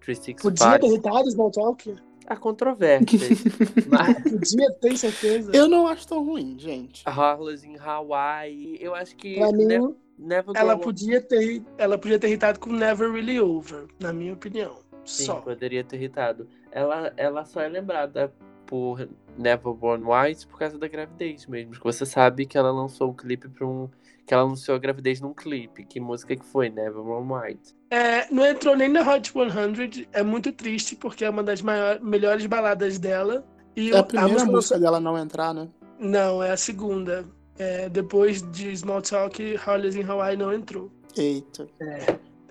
365. 0.00 0.40
podia 0.42 0.78
ter 0.78 0.86
irritado 0.86 1.30
Small 1.30 1.50
Talk? 1.50 1.94
Há 2.26 2.36
controvérsias. 2.36 3.44
mas 3.86 4.22
Podia 4.22 4.72
ter 4.80 4.96
certeza. 4.96 5.52
Eu 5.54 5.68
não 5.68 5.86
acho 5.86 6.08
tão 6.08 6.24
ruim, 6.24 6.56
gente. 6.58 7.02
Harless 7.04 7.66
em 7.68 7.78
Hawaii, 7.78 8.78
eu 8.80 8.94
acho 8.94 9.14
que 9.14 9.34
Pra 9.34 9.52
mim, 9.52 9.66
Ne- 9.66 9.94
Never 10.18 10.56
ela 10.56 10.78
podia 10.78 11.20
ter, 11.20 11.62
ela 11.76 11.98
podia 11.98 12.18
ter 12.18 12.28
irritado 12.28 12.58
com 12.58 12.72
Never 12.72 13.12
Really 13.12 13.38
Over, 13.38 13.84
na 14.00 14.10
minha 14.10 14.32
opinião. 14.32 14.78
Sim, 15.04 15.26
Só. 15.26 15.34
poderia 15.36 15.84
ter 15.84 15.96
irritado. 15.96 16.48
Ela, 16.72 17.12
ela 17.18 17.44
só 17.44 17.60
é 17.60 17.68
lembrada 17.68 18.32
por 18.66 19.08
Never 19.38 19.72
Born 19.72 20.04
White 20.04 20.46
por 20.46 20.58
causa 20.58 20.78
da 20.78 20.88
gravidez 20.88 21.46
mesmo. 21.46 21.72
que 21.72 21.84
Você 21.84 22.04
sabe 22.04 22.46
que 22.46 22.58
ela 22.58 22.70
lançou 22.70 23.10
um 23.10 23.14
clipe 23.14 23.48
para 23.48 23.66
um. 23.66 23.88
Que 24.26 24.34
ela 24.34 24.42
anunciou 24.42 24.74
a 24.76 24.78
gravidez 24.80 25.20
num 25.20 25.32
clipe. 25.32 25.84
Que 25.84 26.00
música 26.00 26.34
que 26.34 26.44
foi? 26.44 26.68
Never 26.68 27.02
Born 27.02 27.32
White. 27.32 27.74
É, 27.90 28.28
não 28.32 28.44
entrou 28.44 28.76
nem 28.76 28.88
na 28.88 29.00
Hot 29.08 29.30
100, 29.32 30.08
é 30.12 30.22
muito 30.22 30.50
triste, 30.50 30.96
porque 30.96 31.24
é 31.24 31.30
uma 31.30 31.44
das 31.44 31.62
maiores, 31.62 32.02
melhores 32.02 32.44
baladas 32.46 32.98
dela. 32.98 33.46
E 33.76 33.92
É 33.92 33.96
a 33.96 34.00
o- 34.00 34.04
primeira 34.04 34.32
música 34.34 34.50
música 34.52 34.78
dela 34.80 34.98
não 34.98 35.16
entrar, 35.16 35.54
né? 35.54 35.68
Não, 36.00 36.42
é 36.42 36.50
a 36.50 36.56
segunda. 36.56 37.24
É, 37.58 37.88
depois 37.88 38.42
de 38.50 38.76
Small 38.76 39.00
Talk, 39.00 39.56
Hollies 39.64 39.94
in 39.94 40.02
Hawaii 40.02 40.36
não 40.36 40.52
entrou. 40.52 40.90
Eita. 41.16 41.68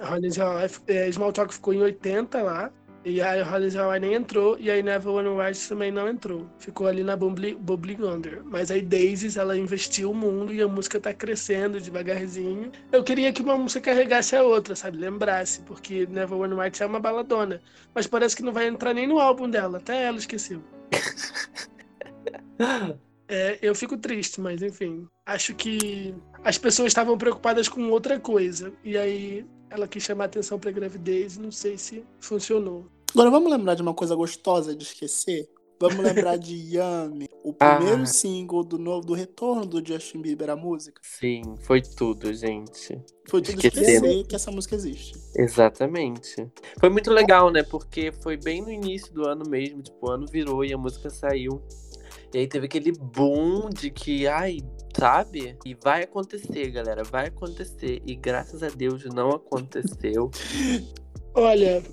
Hollies 0.01 0.37
in 0.37 0.41
Hawaii, 0.41 0.69
é, 0.87 1.11
Small 1.11 1.33
Talk 1.33 1.53
ficou 1.53 1.73
em 1.73 1.81
80 1.81 2.41
lá. 2.41 2.71
E 3.05 3.21
aí 3.21 3.43
Hollies 3.43 3.75
in 3.75 3.77
Hawaii 3.77 4.01
nem 4.01 4.13
entrou. 4.15 4.57
E 4.59 4.71
aí 4.71 4.81
One 4.81 5.29
White 5.29 5.69
também 5.69 5.91
não 5.91 6.09
entrou. 6.09 6.49
Ficou 6.57 6.87
ali 6.87 7.03
na 7.03 7.15
Bubbly 7.15 7.55
Under. 8.01 8.43
Mas 8.43 8.71
aí 8.71 8.81
Daisies, 8.81 9.37
ela 9.37 9.55
investiu 9.55 10.09
o 10.09 10.15
mundo 10.15 10.51
e 10.51 10.59
a 10.59 10.67
música 10.67 10.99
tá 10.99 11.13
crescendo 11.13 11.79
devagarzinho. 11.79 12.71
Eu 12.91 13.03
queria 13.03 13.31
que 13.31 13.43
uma 13.43 13.55
música 13.55 13.91
carregasse 13.91 14.35
a 14.35 14.41
outra, 14.41 14.75
sabe? 14.75 14.97
Lembrasse. 14.97 15.61
Porque 15.61 16.07
One 16.31 16.55
White 16.55 16.81
é 16.81 16.85
uma 16.87 16.99
baladona. 16.99 17.61
Mas 17.93 18.07
parece 18.07 18.35
que 18.35 18.41
não 18.41 18.51
vai 18.51 18.67
entrar 18.67 18.91
nem 18.91 19.05
no 19.05 19.19
álbum 19.19 19.47
dela. 19.47 19.77
Até 19.77 20.05
ela 20.05 20.17
esqueceu. 20.17 20.63
É, 23.27 23.57
eu 23.59 23.73
fico 23.73 23.97
triste, 23.97 24.39
mas 24.39 24.61
enfim. 24.61 25.07
Acho 25.25 25.55
que 25.55 26.13
as 26.43 26.59
pessoas 26.59 26.89
estavam 26.89 27.17
preocupadas 27.17 27.67
com 27.67 27.89
outra 27.89 28.19
coisa. 28.19 28.71
E 28.83 28.97
aí 28.97 29.45
ela 29.69 29.87
quis 29.87 30.03
chamar 30.03 30.25
atenção 30.25 30.59
pra 30.59 30.71
gravidez 30.71 31.35
e 31.35 31.41
não 31.41 31.51
sei 31.51 31.77
se 31.77 32.05
funcionou. 32.19 32.87
Agora 33.15 33.29
vamos 33.31 33.49
lembrar 33.49 33.75
de 33.75 33.81
uma 33.81 33.93
coisa 33.93 34.13
gostosa 34.13 34.75
de 34.75 34.83
esquecer? 34.83 35.49
Vamos 35.79 35.99
lembrar 36.03 36.37
de 36.37 36.53
Yami, 36.75 37.29
o 37.45 37.53
primeiro 37.53 38.01
Ah. 38.01 38.05
single 38.05 38.61
do 38.61 38.77
novo 38.77 39.07
do 39.07 39.13
retorno 39.13 39.65
do 39.65 39.85
Justin 39.85 40.21
Bieber 40.21 40.49
à 40.49 40.55
música. 40.55 41.01
Sim, 41.01 41.41
foi 41.61 41.81
tudo, 41.81 42.33
gente. 42.33 43.01
Foi 43.29 43.41
tudo 43.41 43.65
esquecer 43.65 44.25
que 44.25 44.35
essa 44.35 44.51
música 44.51 44.75
existe. 44.75 45.13
Exatamente. 45.33 46.45
Foi 46.77 46.89
muito 46.89 47.09
legal, 47.09 47.51
né? 47.51 47.63
Porque 47.63 48.11
foi 48.21 48.35
bem 48.35 48.61
no 48.61 48.69
início 48.69 49.13
do 49.13 49.25
ano 49.25 49.49
mesmo. 49.49 49.81
Tipo, 49.81 50.07
o 50.07 50.11
ano 50.11 50.25
virou 50.29 50.63
e 50.65 50.73
a 50.73 50.77
música 50.77 51.09
saiu. 51.09 51.61
E 52.33 52.39
aí 52.39 52.47
teve 52.47 52.65
aquele 52.65 52.91
boom 52.91 53.69
de 53.69 53.89
que, 53.91 54.27
ai, 54.27 54.57
sabe? 54.97 55.57
E 55.65 55.73
vai 55.73 56.03
acontecer, 56.03 56.69
galera. 56.71 57.01
Vai 57.03 57.27
acontecer. 57.27 58.01
E 58.05 58.13
graças 58.13 58.61
a 58.61 58.67
Deus 58.67 59.05
não 59.05 59.29
aconteceu. 59.31 60.29
Olha, 61.35 61.83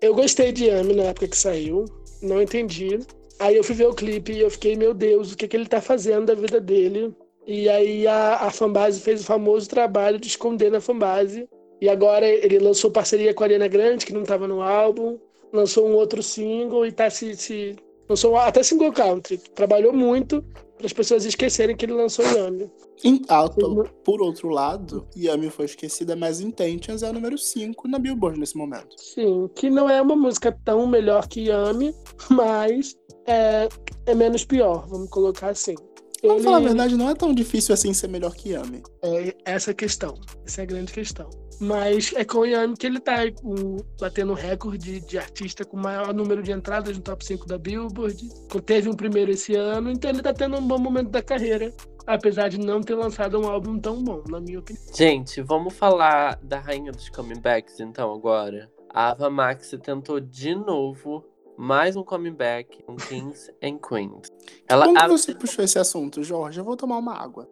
eu 0.00 0.14
gostei 0.14 0.52
de 0.52 0.66
Yami 0.66 0.94
na 0.94 1.04
época 1.04 1.28
que 1.28 1.36
saiu, 1.36 1.84
não 2.22 2.42
entendi. 2.42 2.98
Aí 3.38 3.56
eu 3.56 3.64
fui 3.64 3.74
ver 3.74 3.86
o 3.86 3.94
clipe 3.94 4.32
e 4.32 4.40
eu 4.40 4.50
fiquei, 4.50 4.76
meu 4.76 4.94
Deus, 4.94 5.32
o 5.32 5.36
que, 5.36 5.46
que 5.46 5.56
ele 5.56 5.66
tá 5.66 5.80
fazendo 5.80 6.26
da 6.26 6.34
vida 6.34 6.60
dele? 6.60 7.14
E 7.46 7.68
aí 7.68 8.06
a, 8.06 8.36
a 8.36 8.50
fanbase 8.50 9.00
fez 9.00 9.20
o 9.20 9.24
famoso 9.24 9.68
trabalho 9.68 10.18
de 10.18 10.26
esconder 10.26 10.70
na 10.70 10.80
fanbase. 10.80 11.48
E 11.80 11.88
agora 11.88 12.26
ele 12.26 12.58
lançou 12.58 12.90
parceria 12.90 13.34
com 13.34 13.42
a 13.42 13.46
Ariana 13.46 13.68
Grande, 13.68 14.06
que 14.06 14.12
não 14.12 14.24
tava 14.24 14.48
no 14.48 14.62
álbum, 14.62 15.18
lançou 15.52 15.86
um 15.86 15.94
outro 15.94 16.22
single 16.22 16.86
e 16.86 16.92
tá 16.92 17.10
se. 17.10 17.36
se 17.36 17.76
lançou 18.08 18.36
até 18.36 18.62
single 18.62 18.92
country. 18.92 19.38
Trabalhou 19.54 19.92
muito 19.92 20.42
para 20.76 20.86
as 20.86 20.92
pessoas 20.92 21.24
esquecerem 21.24 21.74
que 21.76 21.84
ele 21.86 21.94
lançou 21.94 22.24
Yami. 22.24 22.70
Em 23.04 23.22
alto, 23.28 23.84
por 24.04 24.20
outro 24.22 24.48
lado, 24.48 25.06
Yami 25.16 25.50
foi 25.50 25.64
esquecida, 25.66 26.14
mas 26.16 26.40
Intentions 26.40 27.02
é 27.02 27.10
o 27.10 27.12
número 27.12 27.36
5 27.38 27.88
na 27.88 27.98
Billboard 27.98 28.38
nesse 28.38 28.56
momento. 28.56 28.94
Sim, 28.98 29.48
que 29.54 29.68
não 29.70 29.88
é 29.88 30.00
uma 30.00 30.16
música 30.16 30.56
tão 30.64 30.86
melhor 30.86 31.28
que 31.28 31.48
Yami, 31.48 31.94
mas 32.30 32.94
é, 33.26 33.68
é 34.06 34.14
menos 34.14 34.44
pior, 34.44 34.86
vamos 34.88 35.08
colocar 35.10 35.48
assim. 35.50 35.74
Vamos 36.22 36.36
Ele- 36.38 36.44
falar 36.44 36.56
a 36.56 36.60
verdade, 36.60 36.96
não 36.96 37.08
é 37.10 37.14
tão 37.14 37.32
difícil 37.34 37.72
assim 37.74 37.92
ser 37.92 38.08
melhor 38.08 38.34
que 38.34 38.50
Yami. 38.50 38.82
É 39.02 39.34
essa 39.44 39.70
a 39.70 39.74
questão. 39.74 40.14
Essa 40.46 40.62
é 40.62 40.64
a 40.64 40.66
grande 40.66 40.92
questão. 40.92 41.28
Mas 41.60 42.12
é 42.14 42.24
com 42.24 42.38
o 42.38 42.44
Yami 42.44 42.76
que 42.76 42.86
ele 42.86 43.00
tá 43.00 43.30
com- 43.32 43.76
batendo 44.00 44.34
recorde 44.34 45.00
de 45.00 45.18
artista 45.18 45.64
com 45.64 45.76
o 45.76 45.80
maior 45.82 46.12
número 46.12 46.42
de 46.42 46.52
entradas 46.52 46.96
no 46.96 47.02
top 47.02 47.24
5 47.24 47.46
da 47.46 47.56
Billboard. 47.58 48.28
Teve 48.64 48.88
um 48.88 48.94
primeiro 48.94 49.30
esse 49.30 49.54
ano, 49.54 49.90
então 49.90 50.10
ele 50.10 50.22
tá 50.22 50.32
tendo 50.34 50.56
um 50.58 50.66
bom 50.66 50.78
momento 50.78 51.08
da 51.10 51.22
carreira. 51.22 51.72
Apesar 52.06 52.48
de 52.48 52.58
não 52.58 52.80
ter 52.80 52.94
lançado 52.94 53.40
um 53.40 53.48
álbum 53.48 53.78
tão 53.80 54.02
bom, 54.04 54.22
na 54.28 54.38
minha 54.38 54.60
opinião. 54.60 54.84
Gente, 54.94 55.42
vamos 55.42 55.74
falar 55.74 56.38
da 56.42 56.60
rainha 56.60 56.92
dos 56.92 57.08
comebacks 57.08 57.80
então 57.80 58.12
agora. 58.12 58.70
A 58.94 59.10
Ava 59.10 59.28
Max 59.28 59.74
tentou 59.82 60.20
de 60.20 60.54
novo 60.54 61.24
mais 61.58 61.96
um 61.96 62.04
comeback 62.04 62.80
com 62.84 62.94
Kings 62.96 63.50
and 63.62 63.78
Queens. 63.78 64.28
Ela, 64.68 64.86
Como 64.86 64.98
que 64.98 65.04
a, 65.04 65.08
você 65.08 65.34
puxou 65.34 65.64
esse 65.64 65.78
assunto, 65.78 66.22
Jorge? 66.22 66.58
Eu 66.58 66.64
vou 66.64 66.76
tomar 66.76 66.98
uma 66.98 67.14
água. 67.14 67.48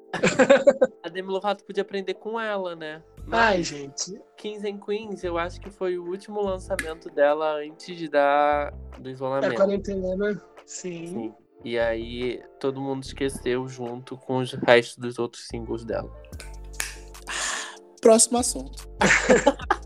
a 1.03 1.09
Demi 1.09 1.29
Lovato 1.29 1.65
podia 1.65 1.83
aprender 1.83 2.15
com 2.15 2.41
ela, 2.41 2.75
né? 2.75 3.03
Ai, 3.31 3.59
Mas 3.59 3.67
gente. 3.67 4.21
Kings 4.37 4.69
and 4.69 4.79
Queens, 4.79 5.25
eu 5.25 5.39
acho 5.39 5.61
que 5.61 5.71
foi 5.71 5.97
o 5.97 6.05
último 6.05 6.43
lançamento 6.43 7.09
dela 7.11 7.57
antes 7.57 7.97
de 7.97 8.09
dar 8.09 8.73
do 8.99 9.09
isolamento. 9.09 9.55
quarentena, 9.55 10.17
né? 10.17 10.41
Sim. 10.67 11.07
Sim. 11.07 11.35
E 11.65 11.79
aí 11.79 12.43
todo 12.61 12.81
mundo 12.81 13.05
esqueceu 13.05 13.67
junto 13.67 14.17
com 14.19 14.39
os 14.39 14.53
restos 14.53 14.99
dos 14.99 15.19
outros 15.19 15.47
singles 15.47 15.85
dela. 15.85 16.11
Próximo 18.01 18.39
assunto. 18.39 18.87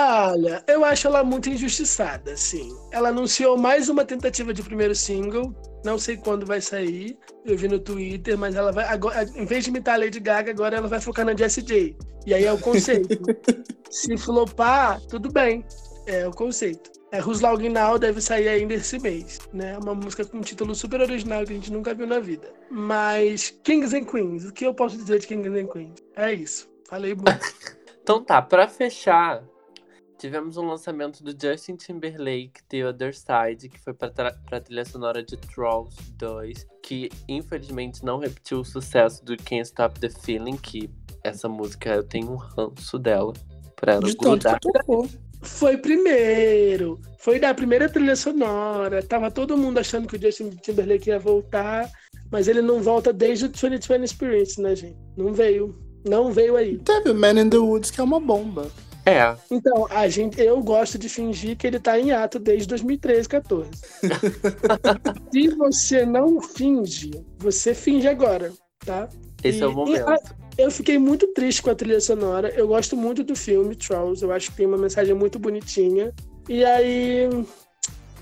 Olha, 0.00 0.62
eu 0.68 0.84
acho 0.84 1.08
ela 1.08 1.24
muito 1.24 1.50
injustiçada, 1.50 2.36
sim. 2.36 2.72
Ela 2.92 3.08
anunciou 3.08 3.58
mais 3.58 3.88
uma 3.88 4.04
tentativa 4.04 4.54
de 4.54 4.62
primeiro 4.62 4.94
single. 4.94 5.52
Não 5.84 5.98
sei 5.98 6.16
quando 6.16 6.46
vai 6.46 6.60
sair. 6.60 7.18
Eu 7.44 7.56
vi 7.56 7.66
no 7.66 7.80
Twitter, 7.80 8.38
mas 8.38 8.54
ela 8.54 8.70
vai. 8.70 8.84
Agora, 8.84 9.24
em 9.34 9.44
vez 9.44 9.64
de 9.64 9.70
imitar 9.70 9.96
a 9.96 9.98
Lady 9.98 10.20
Gaga, 10.20 10.52
agora 10.52 10.76
ela 10.76 10.86
vai 10.86 11.00
focar 11.00 11.26
na 11.26 11.36
Jessie 11.36 11.64
J. 11.64 11.96
E 12.24 12.32
aí 12.32 12.44
é 12.44 12.52
o 12.52 12.58
conceito. 12.58 13.08
Se 13.90 14.16
flopar, 14.16 15.00
tudo 15.08 15.32
bem. 15.32 15.64
É 16.06 16.28
o 16.28 16.30
conceito. 16.30 16.92
É, 17.10 17.20
Who's 17.20 17.40
Logging 17.40 17.70
Now 17.70 17.98
deve 17.98 18.20
sair 18.20 18.48
ainda 18.48 18.74
esse 18.74 19.00
mês, 19.00 19.40
né? 19.52 19.76
Uma 19.78 19.96
música 19.96 20.24
com 20.24 20.38
um 20.38 20.42
título 20.42 20.76
super 20.76 21.00
original 21.00 21.44
que 21.44 21.52
a 21.52 21.56
gente 21.56 21.72
nunca 21.72 21.92
viu 21.92 22.06
na 22.06 22.20
vida. 22.20 22.52
Mas 22.70 23.50
Kings 23.64 23.96
and 23.96 24.04
Queens, 24.04 24.44
o 24.44 24.52
que 24.52 24.64
eu 24.64 24.74
posso 24.74 24.96
dizer 24.96 25.18
de 25.18 25.26
Kings 25.26 25.48
and 25.48 25.66
Queens? 25.66 25.94
É 26.14 26.32
isso. 26.32 26.68
Falei 26.88 27.14
muito. 27.14 27.28
Então 28.00 28.24
tá, 28.24 28.40
pra 28.40 28.66
fechar, 28.66 29.44
tivemos 30.18 30.56
um 30.56 30.66
lançamento 30.66 31.22
do 31.22 31.30
Justin 31.30 31.76
Timberlake, 31.76 32.62
The 32.68 32.86
Other 32.88 33.14
Side, 33.14 33.68
que 33.68 33.78
foi 33.80 33.94
pra, 33.94 34.10
tra- 34.10 34.36
pra 34.46 34.60
trilha 34.60 34.84
sonora 34.84 35.22
de 35.22 35.36
Trolls 35.36 35.96
2, 36.18 36.66
que 36.82 37.08
infelizmente 37.28 38.04
não 38.04 38.18
repetiu 38.18 38.60
o 38.60 38.64
sucesso 38.64 39.24
do 39.24 39.36
Can't 39.36 39.62
Stop 39.62 39.98
the 40.00 40.10
Feeling, 40.10 40.56
que 40.56 40.90
essa 41.22 41.48
música 41.48 41.90
eu 41.94 42.02
tenho 42.02 42.32
um 42.32 42.36
ranço 42.36 42.98
dela, 42.98 43.32
pra 43.76 43.94
ela 43.94 44.02
De 44.02 44.16
tanto 44.16 44.68
grudar. 44.68 45.08
Foi 45.40 45.76
primeiro. 45.76 46.98
Foi 47.18 47.38
da 47.38 47.54
primeira 47.54 47.88
trilha 47.88 48.16
sonora. 48.16 49.02
Tava 49.02 49.30
todo 49.30 49.56
mundo 49.56 49.78
achando 49.78 50.08
que 50.08 50.16
o 50.16 50.20
Justin 50.20 50.50
Timberlake 50.50 51.10
ia 51.10 51.18
voltar, 51.18 51.88
mas 52.30 52.48
ele 52.48 52.60
não 52.60 52.80
volta 52.82 53.12
desde 53.12 53.44
o 53.44 53.48
2020 53.48 54.04
Experience, 54.04 54.60
né, 54.60 54.74
gente? 54.74 54.96
Não 55.16 55.32
veio. 55.32 55.78
Não 56.08 56.32
veio 56.32 56.56
aí. 56.56 56.78
Teve 56.78 57.10
o 57.10 57.14
Man 57.14 57.40
in 57.40 57.50
the 57.50 57.56
Woods, 57.58 57.90
que 57.90 58.00
é 58.00 58.04
uma 58.04 58.18
bomba. 58.18 58.68
É, 59.08 59.36
Então, 59.50 59.86
a 59.90 60.08
gente, 60.08 60.40
eu 60.40 60.60
gosto 60.62 60.98
de 60.98 61.08
fingir 61.08 61.56
que 61.56 61.66
ele 61.66 61.78
tá 61.80 61.98
em 61.98 62.10
ato 62.12 62.38
desde 62.38 62.68
2013, 62.68 63.28
14. 63.28 63.70
Se 65.32 65.48
você 65.48 66.04
não 66.04 66.40
finge, 66.40 67.10
você 67.38 67.74
finge 67.74 68.06
agora, 68.08 68.52
tá? 68.84 69.08
esse 69.42 69.58
E- 69.58 69.62
é 69.62 69.66
o 69.66 69.72
momento. 69.72 70.08
a- 70.08 70.18
eu 70.56 70.70
fiquei 70.70 70.98
muito 70.98 71.26
triste 71.28 71.62
com 71.62 71.70
a 71.70 71.74
trilha 71.74 72.00
sonora. 72.00 72.50
Eu 72.50 72.66
gosto 72.68 72.96
muito 72.96 73.22
do 73.22 73.36
filme 73.36 73.76
Trolls. 73.76 74.22
Eu 74.24 74.32
acho 74.32 74.50
que 74.50 74.56
tem 74.56 74.66
uma 74.66 74.76
mensagem 74.76 75.14
muito 75.14 75.38
bonitinha. 75.38 76.12
E 76.48 76.64
aí, 76.64 77.28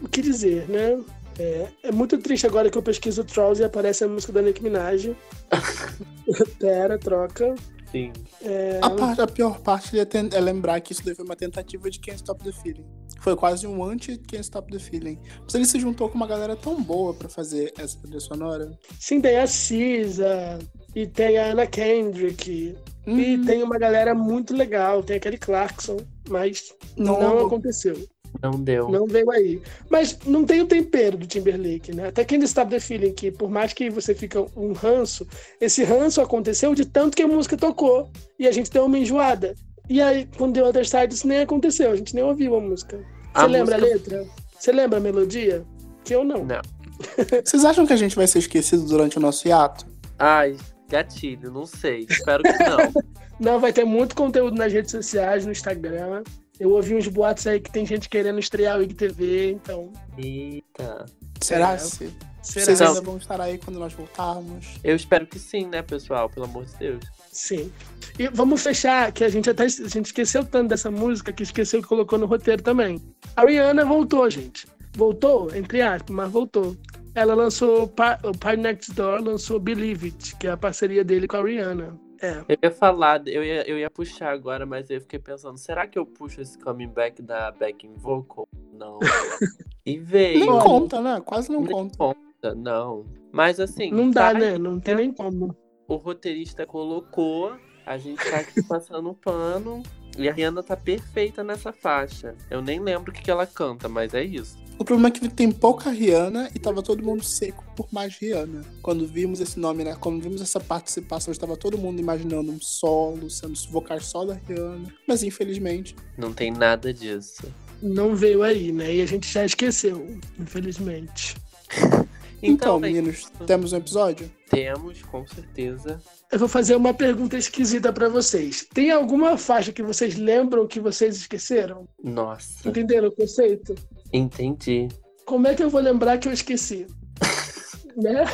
o 0.02 0.06
que 0.08 0.20
dizer, 0.20 0.68
né? 0.68 0.98
É, 1.38 1.66
é 1.84 1.92
muito 1.92 2.16
triste 2.18 2.46
agora 2.46 2.70
que 2.70 2.76
eu 2.78 2.82
pesquiso 2.82 3.24
Trolls 3.24 3.60
e 3.60 3.64
aparece 3.64 4.04
a 4.04 4.08
música 4.08 4.32
da 4.32 4.42
Nicki 4.42 4.62
Minaj. 4.62 5.14
Pera, 6.58 6.98
troca. 6.98 7.54
Sim. 7.90 8.12
É, 8.42 8.80
A, 8.82 8.90
parte- 8.90 9.20
a 9.20 9.26
pior 9.26 9.60
parte 9.60 9.98
é, 9.98 10.04
ten- 10.04 10.28
é 10.32 10.40
lembrar 10.40 10.80
que 10.80 10.92
isso 10.92 11.04
daí 11.04 11.14
foi 11.14 11.24
uma 11.24 11.36
tentativa 11.36 11.88
de 11.90 11.98
Can't 12.00 12.16
Stop 12.16 12.42
the 12.44 12.52
Feeling. 12.52 12.84
Foi 13.20 13.34
quase 13.34 13.66
um 13.66 13.82
anti-Can't 13.84 14.42
Stop 14.42 14.70
the 14.70 14.78
Feeling. 14.78 15.18
Mas 15.42 15.54
ele 15.54 15.64
se 15.64 15.80
juntou 15.80 16.08
com 16.08 16.16
uma 16.16 16.26
galera 16.26 16.54
tão 16.56 16.80
boa 16.82 17.14
pra 17.14 17.28
fazer 17.28 17.72
essa 17.78 17.98
trilha 17.98 18.20
sonora. 18.20 18.70
sim, 19.00 19.20
tem 19.20 19.38
a 19.38 19.46
Cisa, 19.46 20.58
e 20.94 21.06
tem 21.06 21.38
a 21.38 21.52
Anna 21.52 21.66
Kendrick, 21.66 22.50
e 22.50 22.76
Hum, 23.08 23.44
tem 23.44 23.62
uma 23.62 23.78
galera 23.78 24.14
muito 24.14 24.52
legal. 24.54 25.00
Tem 25.02 25.16
aquele 25.16 25.38
Clarkson, 25.38 25.96
mas 26.28 26.74
não, 26.96 27.20
não 27.20 27.46
aconteceu. 27.46 27.96
Não 28.42 28.52
deu. 28.52 28.88
Não 28.88 29.06
veio 29.06 29.30
aí. 29.30 29.60
Mas 29.90 30.18
não 30.26 30.44
tem 30.44 30.60
o 30.60 30.66
tempero 30.66 31.16
do 31.16 31.26
Timberlake, 31.26 31.94
né? 31.94 32.08
Até 32.08 32.24
quem 32.24 32.42
Stop 32.44 32.70
the 32.70 32.80
Feeling, 32.80 33.12
que 33.12 33.30
por 33.30 33.50
mais 33.50 33.72
que 33.72 33.90
você 33.90 34.14
fica 34.14 34.44
um 34.56 34.72
ranço, 34.72 35.26
esse 35.60 35.82
ranço 35.84 36.20
aconteceu 36.20 36.74
de 36.74 36.84
tanto 36.84 37.16
que 37.16 37.22
a 37.22 37.28
música 37.28 37.56
tocou 37.56 38.10
e 38.38 38.46
a 38.46 38.52
gente 38.52 38.70
deu 38.70 38.84
uma 38.86 38.98
enjoada. 38.98 39.54
E 39.88 40.00
aí, 40.02 40.28
quando 40.36 40.54
deu 40.54 40.66
Other 40.66 40.86
Side, 40.88 41.14
isso 41.14 41.26
nem 41.28 41.40
aconteceu, 41.40 41.90
a 41.92 41.96
gente 41.96 42.14
nem 42.14 42.24
ouviu 42.24 42.56
a 42.56 42.60
música. 42.60 42.96
Você 42.98 43.04
A 43.34 43.46
lembra 43.46 43.76
música- 43.78 43.92
a 43.92 43.94
letra? 43.94 44.26
Você 44.58 44.72
lembra 44.72 44.98
a 44.98 45.00
melodia? 45.00 45.64
Que 46.04 46.14
eu 46.14 46.24
não. 46.24 46.44
Não. 46.44 46.60
Vocês 47.44 47.64
acham 47.64 47.86
que 47.86 47.92
a 47.92 47.96
gente 47.96 48.16
vai 48.16 48.26
ser 48.26 48.38
esquecido 48.38 48.84
durante 48.84 49.18
o 49.18 49.20
nosso 49.20 49.46
hiato? 49.46 49.86
Ai, 50.18 50.56
gatilho, 50.88 51.50
não 51.52 51.66
sei. 51.66 52.06
Espero 52.08 52.42
que 52.42 52.52
não. 52.52 52.92
Não, 53.38 53.60
vai 53.60 53.70
ter 53.70 53.84
muito 53.84 54.16
conteúdo 54.16 54.56
nas 54.56 54.72
redes 54.72 54.90
sociais, 54.90 55.44
no 55.44 55.52
Instagram. 55.52 56.22
Eu 56.58 56.70
ouvi 56.70 56.94
uns 56.94 57.06
boatos 57.08 57.46
aí 57.46 57.60
que 57.60 57.70
tem 57.70 57.84
gente 57.84 58.08
querendo 58.08 58.38
estrear 58.38 58.78
o 58.78 58.82
IGTV, 58.82 59.52
então. 59.52 59.92
Eita. 60.16 61.06
Será 61.40 61.72
É. 61.72 61.78
se? 61.78 62.10
Será? 62.42 62.64
Vocês 62.64 62.80
ainda 62.80 63.00
vão 63.00 63.16
estar 63.16 63.40
aí 63.40 63.58
quando 63.58 63.78
nós 63.78 63.92
voltarmos? 63.92 64.66
Eu 64.84 64.94
espero 64.94 65.26
que 65.26 65.38
sim, 65.38 65.66
né, 65.66 65.82
pessoal? 65.82 66.30
Pelo 66.30 66.46
amor 66.46 66.64
de 66.64 66.74
Deus. 66.76 67.04
Sim. 67.30 67.70
E 68.18 68.28
vamos 68.28 68.62
fechar, 68.62 69.10
que 69.12 69.24
a 69.24 69.28
gente 69.28 69.50
até 69.50 69.64
a 69.64 69.68
gente 69.68 70.06
esqueceu 70.06 70.44
tanto 70.44 70.68
dessa 70.68 70.90
música 70.90 71.32
que 71.32 71.42
esqueceu 71.42 71.82
que 71.82 71.88
colocou 71.88 72.18
no 72.18 72.26
roteiro 72.26 72.62
também. 72.62 73.02
A 73.34 73.44
Rihanna 73.44 73.84
voltou, 73.84 74.30
gente. 74.30 74.66
Voltou, 74.96 75.54
entre 75.54 75.82
aspas, 75.82 76.14
mas 76.14 76.30
voltou. 76.30 76.76
Ela 77.14 77.34
lançou 77.34 77.82
o 77.82 77.88
Party 77.88 78.60
Next 78.62 78.92
Door, 78.92 79.22
lançou 79.22 79.58
Believe 79.58 80.06
It, 80.06 80.36
que 80.36 80.46
é 80.46 80.50
a 80.52 80.56
parceria 80.56 81.02
dele 81.04 81.26
com 81.26 81.36
a 81.38 81.42
Rihanna. 81.42 81.98
É. 82.20 82.44
Eu 82.48 82.58
ia 82.62 82.70
falar, 82.70 83.26
eu 83.28 83.44
ia, 83.44 83.68
eu 83.68 83.78
ia 83.78 83.90
puxar 83.90 84.32
agora, 84.32 84.64
mas 84.66 84.88
eu 84.90 85.00
fiquei 85.00 85.18
pensando, 85.18 85.58
será 85.58 85.86
que 85.86 85.98
eu 85.98 86.06
puxo 86.06 86.40
esse 86.40 86.58
coming 86.58 86.88
back 86.88 87.20
da 87.22 87.50
backing 87.52 87.94
vocal? 87.96 88.48
Não. 88.72 88.98
E 89.86 89.98
veio. 89.98 90.40
Nem 90.40 90.58
conta, 90.58 91.00
né? 91.00 91.22
Quase 91.24 91.48
não 91.52 91.60
Nem 91.62 91.70
conta. 91.70 91.96
conta, 91.96 92.54
não. 92.56 93.04
Mas 93.30 93.60
assim, 93.60 93.92
Não 93.92 94.10
dá, 94.10 94.32
tá 94.32 94.38
né? 94.38 94.58
Não 94.58 94.80
tem 94.80 94.96
nem 94.96 95.12
como. 95.12 95.54
o 95.86 95.94
roteirista 95.94 96.66
colocou, 96.66 97.54
a 97.86 97.96
gente 97.96 98.18
tá 98.28 98.38
aqui 98.38 98.60
passando 98.66 99.14
pano. 99.14 99.82
E 100.18 100.28
a 100.28 100.32
Rihanna 100.32 100.62
tá 100.62 100.76
perfeita 100.76 101.44
nessa 101.44 101.72
faixa. 101.72 102.34
Eu 102.50 102.60
nem 102.62 102.80
lembro 102.80 103.12
o 103.12 103.14
que, 103.14 103.22
que 103.22 103.30
ela 103.30 103.46
canta, 103.46 103.88
mas 103.88 104.12
é 104.14 104.24
isso. 104.24 104.58
O 104.78 104.84
problema 104.84 105.08
é 105.08 105.10
que 105.10 105.28
tem 105.28 105.50
pouca 105.50 105.90
Rihanna 105.90 106.50
e 106.54 106.58
tava 106.58 106.82
todo 106.82 107.02
mundo 107.02 107.24
seco 107.24 107.64
por 107.74 107.88
mais 107.90 108.16
Rihanna. 108.18 108.62
Quando 108.82 109.06
vimos 109.06 109.40
esse 109.40 109.58
nome, 109.58 109.82
né? 109.84 109.96
Quando 109.98 110.20
vimos 110.22 110.40
essa 110.42 110.60
participação, 110.60 111.32
estava 111.32 111.56
todo 111.56 111.78
mundo 111.78 111.98
imaginando 111.98 112.52
um 112.52 112.60
solo, 112.60 113.30
sendo 113.30 113.54
vocais 113.70 114.04
só 114.04 114.24
da 114.24 114.34
Rihanna. 114.34 114.92
Mas 115.08 115.22
infelizmente, 115.22 115.96
Não 116.18 116.32
tem 116.32 116.50
nada 116.50 116.92
disso. 116.92 117.42
Não 117.82 118.14
veio 118.14 118.42
aí, 118.42 118.70
né? 118.72 118.94
E 118.94 119.00
a 119.02 119.06
gente 119.06 119.30
já 119.30 119.44
esqueceu, 119.44 120.18
infelizmente. 120.38 121.36
Então, 122.42 122.76
Então, 122.76 122.80
meninos, 122.80 123.32
temos 123.46 123.72
um 123.72 123.78
episódio? 123.78 124.30
temos, 124.50 125.00
com 125.02 125.26
certeza. 125.26 126.00
Eu 126.30 126.38
vou 126.38 126.48
fazer 126.48 126.76
uma 126.76 126.92
pergunta 126.92 127.36
esquisita 127.36 127.90
pra 127.92 128.10
vocês. 128.10 128.66
Tem 128.74 128.90
alguma 128.90 129.38
faixa 129.38 129.72
que 129.72 129.82
vocês 129.82 130.16
lembram 130.16 130.66
que 130.66 130.78
vocês 130.78 131.16
esqueceram? 131.16 131.88
Nossa, 132.04 132.68
Entenderam 132.68 133.08
o 133.08 133.12
conceito? 133.12 133.74
Entendi. 134.12 134.88
Como 135.24 135.46
é 135.46 135.54
que 135.54 135.62
eu 135.62 135.70
vou 135.70 135.80
lembrar 135.80 136.18
que 136.18 136.28
eu 136.28 136.32
esqueci? 136.32 136.86
né? 137.96 138.24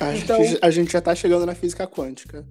A, 0.00 0.16
Então- 0.16 0.42
gente, 0.42 0.58
a 0.62 0.70
gente 0.70 0.92
já 0.92 1.00
tá 1.00 1.14
chegando 1.14 1.46
na 1.46 1.54
física 1.54 1.86
quântica. 1.86 2.44